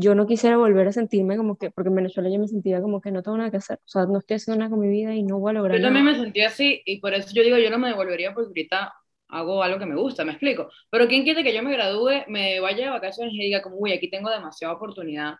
Yo 0.00 0.14
no 0.14 0.28
quisiera 0.28 0.56
volver 0.56 0.86
a 0.86 0.92
sentirme 0.92 1.36
como 1.36 1.58
que, 1.58 1.72
porque 1.72 1.88
en 1.88 1.96
Venezuela 1.96 2.30
yo 2.30 2.38
me 2.38 2.46
sentía 2.46 2.80
como 2.80 3.00
que 3.00 3.10
no 3.10 3.20
tengo 3.20 3.36
nada 3.36 3.50
que 3.50 3.56
hacer, 3.56 3.78
o 3.78 3.88
sea, 3.88 4.06
no 4.06 4.18
estoy 4.18 4.36
haciendo 4.36 4.60
nada 4.60 4.70
con 4.70 4.78
mi 4.78 4.88
vida 4.88 5.12
y 5.12 5.24
no 5.24 5.40
voy 5.40 5.50
a 5.50 5.54
lograr 5.54 5.76
Yo 5.76 5.82
también 5.82 6.04
me 6.04 6.14
sentía 6.14 6.46
así 6.46 6.80
y 6.86 7.00
por 7.00 7.14
eso 7.14 7.30
yo 7.34 7.42
digo, 7.42 7.58
yo 7.58 7.68
no 7.68 7.78
me 7.78 7.88
devolvería 7.88 8.32
porque 8.32 8.48
ahorita 8.48 8.94
hago 9.26 9.60
algo 9.60 9.80
que 9.80 9.86
me 9.86 9.96
gusta, 9.96 10.24
me 10.24 10.30
explico. 10.30 10.70
Pero 10.88 11.08
¿quién 11.08 11.24
quiere 11.24 11.42
que 11.42 11.52
yo 11.52 11.64
me 11.64 11.72
gradúe, 11.72 12.24
me 12.28 12.60
vaya 12.60 12.84
de 12.84 12.90
vacaciones 12.90 13.34
y 13.34 13.38
diga 13.38 13.60
como, 13.60 13.76
uy, 13.76 13.92
aquí 13.92 14.08
tengo 14.08 14.30
demasiada 14.30 14.74
oportunidad 14.74 15.34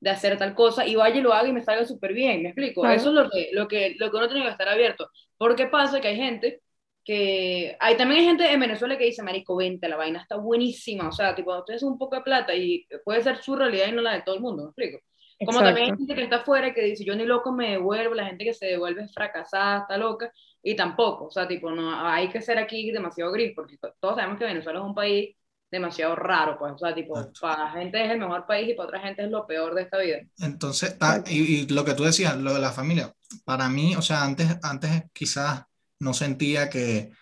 de 0.00 0.10
hacer 0.10 0.38
tal 0.38 0.54
cosa 0.54 0.86
y 0.86 0.94
vaya 0.94 1.16
y 1.16 1.20
lo 1.20 1.34
haga 1.34 1.48
y 1.48 1.52
me 1.52 1.62
salga 1.62 1.84
súper 1.84 2.14
bien, 2.14 2.42
¿me 2.42 2.48
explico? 2.50 2.86
Eso 2.86 3.10
es 3.10 3.14
lo 3.14 3.28
que, 3.28 3.50
lo, 3.52 3.68
que, 3.68 3.94
lo 3.98 4.10
que 4.10 4.16
uno 4.16 4.28
tiene 4.28 4.44
que 4.44 4.50
estar 4.50 4.68
abierto. 4.68 5.10
Porque 5.36 5.66
pasa 5.66 6.00
que 6.00 6.08
hay 6.08 6.16
gente 6.16 6.62
que... 7.08 7.74
Hay 7.80 7.96
también 7.96 8.20
hay 8.20 8.26
gente 8.26 8.52
en 8.52 8.60
Venezuela 8.60 8.98
que 8.98 9.06
dice, 9.06 9.22
marico, 9.22 9.56
vente, 9.56 9.88
la 9.88 9.96
vaina 9.96 10.20
está 10.20 10.36
buenísima. 10.36 11.08
O 11.08 11.12
sea, 11.12 11.34
tipo, 11.34 11.56
ustedes 11.56 11.82
un 11.82 11.96
poco 11.96 12.16
de 12.16 12.22
plata 12.22 12.54
y 12.54 12.86
puede 13.02 13.22
ser 13.22 13.42
su 13.42 13.56
realidad 13.56 13.88
y 13.88 13.92
no 13.92 14.02
la 14.02 14.12
de 14.12 14.22
todo 14.22 14.34
el 14.34 14.42
mundo, 14.42 14.64
¿me 14.64 14.68
explico? 14.68 14.98
Como 15.46 15.60
también 15.60 15.92
hay 15.92 15.96
gente 15.96 16.14
que 16.14 16.24
está 16.24 16.36
afuera 16.36 16.68
y 16.68 16.74
que 16.74 16.82
dice, 16.82 17.04
yo 17.04 17.16
ni 17.16 17.24
loco 17.24 17.50
me 17.50 17.70
devuelvo, 17.70 18.12
la 18.12 18.26
gente 18.26 18.44
que 18.44 18.52
se 18.52 18.66
devuelve 18.66 19.04
es 19.04 19.14
fracasada, 19.14 19.80
está 19.82 19.96
loca, 19.96 20.30
y 20.62 20.76
tampoco, 20.76 21.26
o 21.26 21.30
sea, 21.30 21.48
tipo, 21.48 21.70
no, 21.70 22.06
hay 22.06 22.28
que 22.28 22.42
ser 22.42 22.58
aquí 22.58 22.90
demasiado 22.90 23.32
gris, 23.32 23.52
porque 23.54 23.78
todos 24.00 24.16
sabemos 24.16 24.38
que 24.38 24.44
Venezuela 24.44 24.80
es 24.80 24.84
un 24.84 24.94
país 24.94 25.34
demasiado 25.70 26.16
raro, 26.16 26.58
pues, 26.58 26.72
o 26.72 26.78
sea, 26.78 26.94
tipo, 26.94 27.14
para 27.40 27.70
gente 27.70 28.04
es 28.04 28.10
el 28.10 28.18
mejor 28.18 28.46
país 28.46 28.68
y 28.68 28.74
para 28.74 28.88
otra 28.88 29.00
gente 29.00 29.22
es 29.22 29.30
lo 29.30 29.46
peor 29.46 29.74
de 29.74 29.82
esta 29.82 29.98
vida. 29.98 30.18
Entonces, 30.40 30.96
ah, 31.00 31.22
y, 31.26 31.72
lo 31.72 31.84
que 31.84 31.94
tú 31.94 32.02
decías, 32.02 32.36
lo 32.36 32.54
de 32.54 32.60
la 32.60 32.72
familia, 32.72 33.14
para 33.44 33.68
mí, 33.68 33.94
o 33.94 34.02
sea, 34.02 34.24
antes, 34.24 34.58
antes 34.62 35.04
quizás 35.12 35.67
no 36.00 36.14
sentía 36.14 36.68
que, 36.70 37.12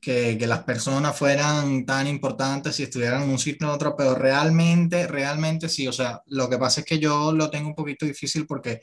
que, 0.00 0.46
las 0.46 0.62
personas 0.64 1.16
fueran 1.18 1.84
tan 1.84 2.06
importantes 2.06 2.76
si 2.76 2.84
estuvieran 2.84 3.24
en 3.24 3.30
un 3.30 3.38
sitio 3.38 3.68
u 3.68 3.70
otro, 3.70 3.96
pero 3.96 4.14
realmente, 4.14 5.06
realmente 5.06 5.68
sí, 5.68 5.88
o 5.88 5.92
sea, 5.92 6.22
lo 6.26 6.48
que 6.48 6.58
pasa 6.58 6.80
es 6.80 6.86
que 6.86 6.98
yo 6.98 7.32
lo 7.32 7.50
tengo 7.50 7.68
un 7.68 7.74
poquito 7.74 8.06
difícil 8.06 8.46
porque 8.46 8.80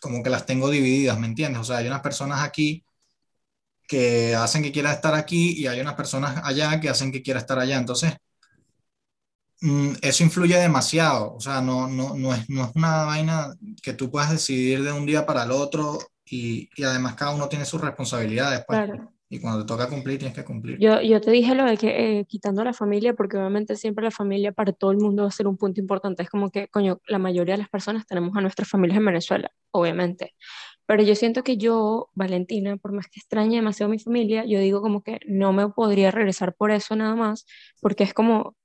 como 0.00 0.22
que 0.22 0.30
las 0.30 0.46
tengo 0.46 0.70
divididas, 0.70 1.18
¿me 1.18 1.26
entiendes? 1.26 1.60
O 1.62 1.64
sea, 1.64 1.78
hay 1.78 1.86
unas 1.86 2.02
personas 2.02 2.42
aquí 2.42 2.84
que 3.86 4.34
hacen 4.34 4.62
que 4.62 4.72
quiera 4.72 4.92
estar 4.92 5.14
aquí 5.14 5.52
y 5.60 5.66
hay 5.66 5.80
unas 5.80 5.94
personas 5.94 6.40
allá 6.44 6.80
que 6.80 6.88
hacen 6.88 7.12
que 7.12 7.22
quiera 7.22 7.40
estar 7.40 7.58
allá. 7.58 7.78
Entonces, 7.78 8.14
mm, 9.60 9.94
eso 10.02 10.24
influye 10.24 10.56
demasiado. 10.58 11.34
O 11.34 11.40
sea, 11.40 11.60
no, 11.60 11.86
no, 11.88 12.14
no, 12.14 12.34
es, 12.34 12.48
no 12.48 12.64
es 12.64 12.70
una 12.74 13.04
vaina 13.04 13.54
que 13.82 13.94
tú 13.94 14.10
puedas 14.10 14.30
decidir 14.30 14.82
de 14.82 14.92
un 14.92 15.06
día 15.06 15.26
para 15.26 15.44
el 15.44 15.50
otro 15.52 15.98
y, 16.34 16.68
y 16.74 16.82
además 16.82 17.14
cada 17.14 17.32
uno 17.32 17.48
tiene 17.48 17.64
sus 17.64 17.80
responsabilidades. 17.80 18.64
Pues. 18.66 18.90
Y 19.28 19.40
cuando 19.40 19.60
te 19.60 19.66
toca 19.66 19.88
cumplir, 19.88 20.18
tienes 20.18 20.36
que 20.36 20.44
cumplir. 20.44 20.78
Yo, 20.78 21.00
yo 21.00 21.20
te 21.20 21.30
dije 21.30 21.54
lo 21.54 21.64
de 21.64 21.76
que 21.76 22.20
eh, 22.20 22.24
quitando 22.26 22.62
la 22.64 22.72
familia, 22.72 23.14
porque 23.14 23.36
obviamente 23.36 23.76
siempre 23.76 24.04
la 24.04 24.10
familia 24.10 24.52
para 24.52 24.72
todo 24.72 24.90
el 24.90 24.98
mundo 24.98 25.22
va 25.22 25.28
a 25.28 25.32
ser 25.32 25.46
un 25.46 25.56
punto 25.56 25.80
importante. 25.80 26.22
Es 26.24 26.30
como 26.30 26.50
que, 26.50 26.68
coño, 26.68 27.00
la 27.06 27.18
mayoría 27.18 27.54
de 27.54 27.58
las 27.58 27.68
personas 27.68 28.06
tenemos 28.06 28.36
a 28.36 28.40
nuestras 28.40 28.68
familias 28.68 28.98
en 28.98 29.04
Venezuela, 29.06 29.50
obviamente. 29.70 30.34
Pero 30.86 31.02
yo 31.02 31.14
siento 31.14 31.42
que 31.44 31.56
yo, 31.56 32.10
Valentina, 32.14 32.76
por 32.76 32.92
más 32.92 33.06
que 33.06 33.20
extrañe 33.20 33.56
demasiado 33.56 33.90
a 33.90 33.94
mi 33.94 33.98
familia, 33.98 34.44
yo 34.44 34.58
digo 34.58 34.82
como 34.82 35.02
que 35.02 35.20
no 35.26 35.52
me 35.52 35.68
podría 35.68 36.10
regresar 36.10 36.54
por 36.54 36.70
eso 36.70 36.94
nada 36.96 37.14
más, 37.14 37.46
porque 37.80 38.04
es 38.04 38.12
como, 38.12 38.56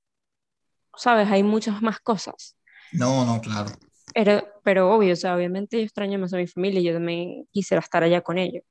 sabes, 0.96 1.28
hay 1.30 1.42
muchas 1.42 1.82
más 1.82 2.00
cosas. 2.00 2.56
No, 2.92 3.24
no, 3.24 3.40
claro. 3.40 3.70
Pero, 4.14 4.42
pero 4.64 4.94
obvio, 4.94 5.12
o 5.12 5.16
sea, 5.16 5.36
obviamente 5.36 5.78
yo 5.78 5.84
extraño 5.84 6.18
más 6.18 6.32
a 6.32 6.36
mi 6.36 6.46
familia 6.46 6.80
y 6.80 6.84
yo 6.84 6.92
también 6.92 7.46
quisiera 7.52 7.80
estar 7.80 8.02
allá 8.02 8.20
con 8.20 8.38
ellos. 8.38 8.64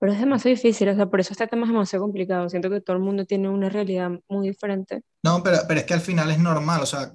Pero 0.00 0.12
es 0.12 0.20
demasiado 0.20 0.54
difícil, 0.54 0.88
o 0.90 0.94
sea, 0.94 1.06
por 1.06 1.18
eso 1.18 1.32
este 1.32 1.48
tema 1.48 1.64
es 1.66 1.72
demasiado 1.72 2.04
complicado. 2.04 2.48
Siento 2.48 2.70
que 2.70 2.80
todo 2.80 2.96
el 2.96 3.02
mundo 3.02 3.24
tiene 3.24 3.48
una 3.48 3.68
realidad 3.68 4.10
muy 4.28 4.46
diferente. 4.46 5.02
No, 5.24 5.42
pero, 5.42 5.58
pero 5.66 5.80
es 5.80 5.86
que 5.86 5.94
al 5.94 6.00
final 6.00 6.30
es 6.30 6.38
normal, 6.38 6.82
o 6.82 6.86
sea, 6.86 7.10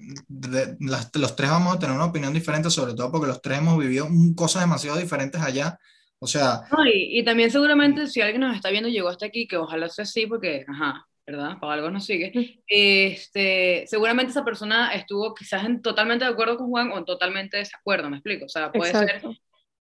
los 1.19 1.35
tres 1.35 1.49
vamos 1.49 1.75
a 1.75 1.79
tener 1.79 1.95
una 1.95 2.05
opinión 2.05 2.33
diferente, 2.33 2.69
sobre 2.69 2.93
todo 2.93 3.09
porque 3.09 3.27
los 3.27 3.41
tres 3.41 3.59
hemos 3.59 3.77
vivido 3.77 4.09
cosas 4.35 4.63
demasiado 4.63 4.97
diferentes 4.97 5.41
allá. 5.41 5.79
O 6.19 6.27
sea... 6.27 6.61
y, 6.93 7.19
y, 7.19 7.23
también 7.23 7.51
seguramente 7.51 8.07
si 8.07 8.21
alguien 8.21 8.41
nos 8.41 8.55
está 8.55 8.69
viendo 8.69 8.89
y 8.89 8.93
llegó 8.93 9.09
hasta 9.09 9.25
aquí, 9.25 9.47
que 9.47 9.57
ojalá 9.57 9.87
sea 9.89 10.03
así, 10.03 10.25
porque, 10.25 10.65
ajá, 10.67 11.05
¿verdad? 11.25 11.59
Para 11.59 11.73
algo 11.73 11.89
nos 11.89 12.05
sigue. 12.05 12.61
Este, 12.67 13.85
seguramente 13.87 14.31
esa 14.31 14.43
persona 14.43 14.93
estuvo 14.93 15.33
quizás 15.33 15.63
en, 15.65 15.81
totalmente 15.81 16.25
de 16.25 16.31
acuerdo 16.31 16.57
con 16.57 16.69
Juan 16.69 16.91
o 16.91 16.97
en 16.97 17.05
totalmente 17.05 17.57
desacuerdo, 17.57 18.09
me 18.09 18.17
explico. 18.17 18.45
O 18.45 18.49
sea, 18.49 18.71
puede 18.71 18.91
ser, 18.91 19.21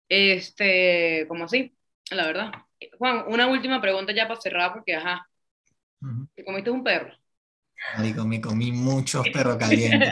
este, 0.10 1.26
como 1.28 1.46
así, 1.46 1.76
la 2.12 2.26
verdad. 2.26 2.52
Juan, 2.98 3.26
una 3.28 3.48
última 3.48 3.82
pregunta 3.82 4.14
ya 4.14 4.28
para 4.28 4.40
cerrar, 4.40 4.74
porque 4.74 4.96
ajá. 4.96 5.28
¿Te 6.36 6.44
comiste 6.44 6.70
un 6.70 6.84
perro? 6.84 7.14
Marico, 7.96 8.26
me 8.26 8.42
comí 8.42 8.72
muchos 8.72 9.28
perros 9.34 9.58
calientes. 9.58 10.10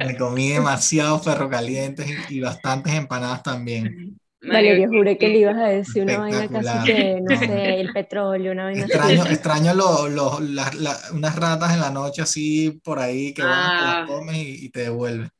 me 0.00 0.16
comí 0.16 0.50
demasiados 0.50 1.24
perros 1.24 1.50
calientes 1.50 2.30
y, 2.30 2.40
bastantes 2.40 2.94
empanadas 2.94 3.42
también. 3.42 4.13
Vale, 4.46 4.80
yo 4.80 4.88
juré 4.88 5.16
que 5.16 5.28
le 5.28 5.38
ibas 5.38 5.56
a 5.56 5.68
decir 5.68 6.02
una 6.02 6.18
vaina 6.18 6.48
casi 6.48 6.84
que, 6.84 7.20
no 7.20 7.38
sé, 7.38 7.80
el 7.80 7.92
petróleo, 7.92 8.52
una 8.52 8.64
vaina 8.64 8.82
extraño, 8.82 9.22
así. 9.22 9.32
Extraño 9.32 9.74
lo, 9.74 10.08
lo, 10.08 10.38
unas 10.38 11.36
ratas 11.36 11.72
en 11.72 11.80
la 11.80 11.90
noche 11.90 12.22
así 12.22 12.80
por 12.82 12.98
ahí 12.98 13.32
que, 13.32 13.42
van, 13.42 13.78
que 13.78 13.84
las 13.84 13.94
ah. 13.96 14.04
comes 14.06 14.36
y, 14.36 14.68
te 14.70 14.80
devuelven. 14.80 15.30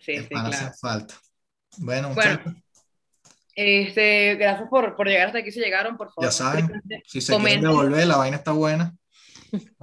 Sí, 0.00 0.16
sí, 0.18 0.28
claro. 0.28 0.72
falta. 0.80 1.14
Bueno, 1.78 2.14
bueno 2.14 2.40
este, 3.54 4.36
gracias 4.36 4.68
por, 4.68 4.96
por, 4.96 5.08
llegar 5.08 5.26
hasta 5.26 5.38
aquí. 5.38 5.50
Si 5.52 5.60
llegaron, 5.60 5.96
por 5.96 6.08
favor. 6.08 6.24
Ya 6.24 6.30
saben, 6.30 6.70
si 7.06 7.20
se 7.20 7.32
comenten. 7.32 7.60
quieren 7.60 7.76
devolver, 7.76 8.06
la 8.06 8.16
vaina 8.16 8.36
está 8.36 8.52
buena. 8.52 8.94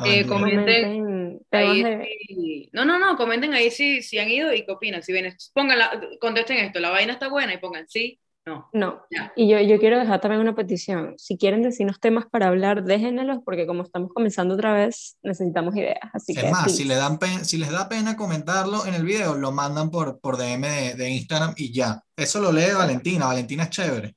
Eh, 0.05 0.25
comenten, 0.25 1.41
ahí, 1.51 2.69
no, 2.71 2.85
no, 2.85 2.97
no, 2.97 3.17
comenten 3.17 3.53
ahí 3.53 3.69
si, 3.69 4.01
si 4.01 4.17
han 4.17 4.29
ido 4.29 4.53
y 4.53 4.65
qué 4.65 4.71
opinan. 4.71 5.03
Si 5.03 5.11
vienen, 5.11 5.35
pónganla, 5.53 5.99
contesten 6.21 6.57
esto, 6.59 6.79
la 6.79 6.89
vaina 6.89 7.13
está 7.13 7.27
buena 7.27 7.53
y 7.53 7.57
pongan 7.57 7.87
sí, 7.87 8.19
no. 8.47 8.69
No. 8.71 9.01
Y 9.35 9.49
yo, 9.49 9.59
yo 9.59 9.77
quiero 9.77 9.99
dejar 9.99 10.21
también 10.21 10.41
una 10.41 10.55
petición. 10.55 11.15
Si 11.17 11.37
quieren 11.37 11.61
decirnos 11.61 11.99
temas 11.99 12.25
para 12.31 12.47
hablar, 12.47 12.83
déjenlos, 12.83 13.39
porque 13.43 13.67
como 13.67 13.83
estamos 13.83 14.11
comenzando 14.13 14.53
otra 14.53 14.73
vez, 14.73 15.17
necesitamos 15.21 15.75
ideas. 15.75 15.99
Así 16.13 16.33
es 16.35 16.49
más, 16.49 16.73
si, 16.73 16.85
le 16.85 16.95
dan 16.95 17.19
si 17.43 17.57
les 17.57 17.71
da 17.71 17.89
pena 17.89 18.15
comentarlo 18.15 18.85
en 18.85 18.93
el 18.93 19.03
video, 19.03 19.35
lo 19.35 19.51
mandan 19.51 19.91
por, 19.91 20.19
por 20.19 20.37
DM 20.37 20.61
de, 20.61 20.93
de 20.95 21.09
Instagram 21.09 21.53
y 21.57 21.73
ya. 21.73 22.01
Eso 22.15 22.39
lo 22.39 22.51
lee 22.51 22.71
Valentina. 22.73 23.25
Valentina 23.25 23.63
es 23.63 23.69
chévere. 23.69 24.15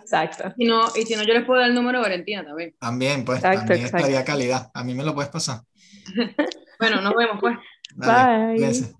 Exacto. 0.00 0.52
Y, 0.56 0.66
no, 0.66 0.88
y 0.96 1.02
si 1.02 1.14
no, 1.14 1.22
yo 1.22 1.34
les 1.34 1.44
puedo 1.44 1.60
dar 1.60 1.68
el 1.68 1.74
número 1.74 1.98
de 1.98 2.04
Valentina 2.04 2.44
también. 2.44 2.74
También, 2.78 3.24
pues, 3.24 3.42
también 3.42 3.84
estaría 3.84 4.24
calidad. 4.24 4.70
A 4.72 4.84
mí 4.84 4.94
me 4.94 5.04
lo 5.04 5.14
puedes 5.14 5.30
pasar. 5.30 5.60
bueno, 6.78 7.00
nos 7.02 7.14
vemos, 7.14 7.38
pues. 7.40 7.56
Bye. 7.94 8.94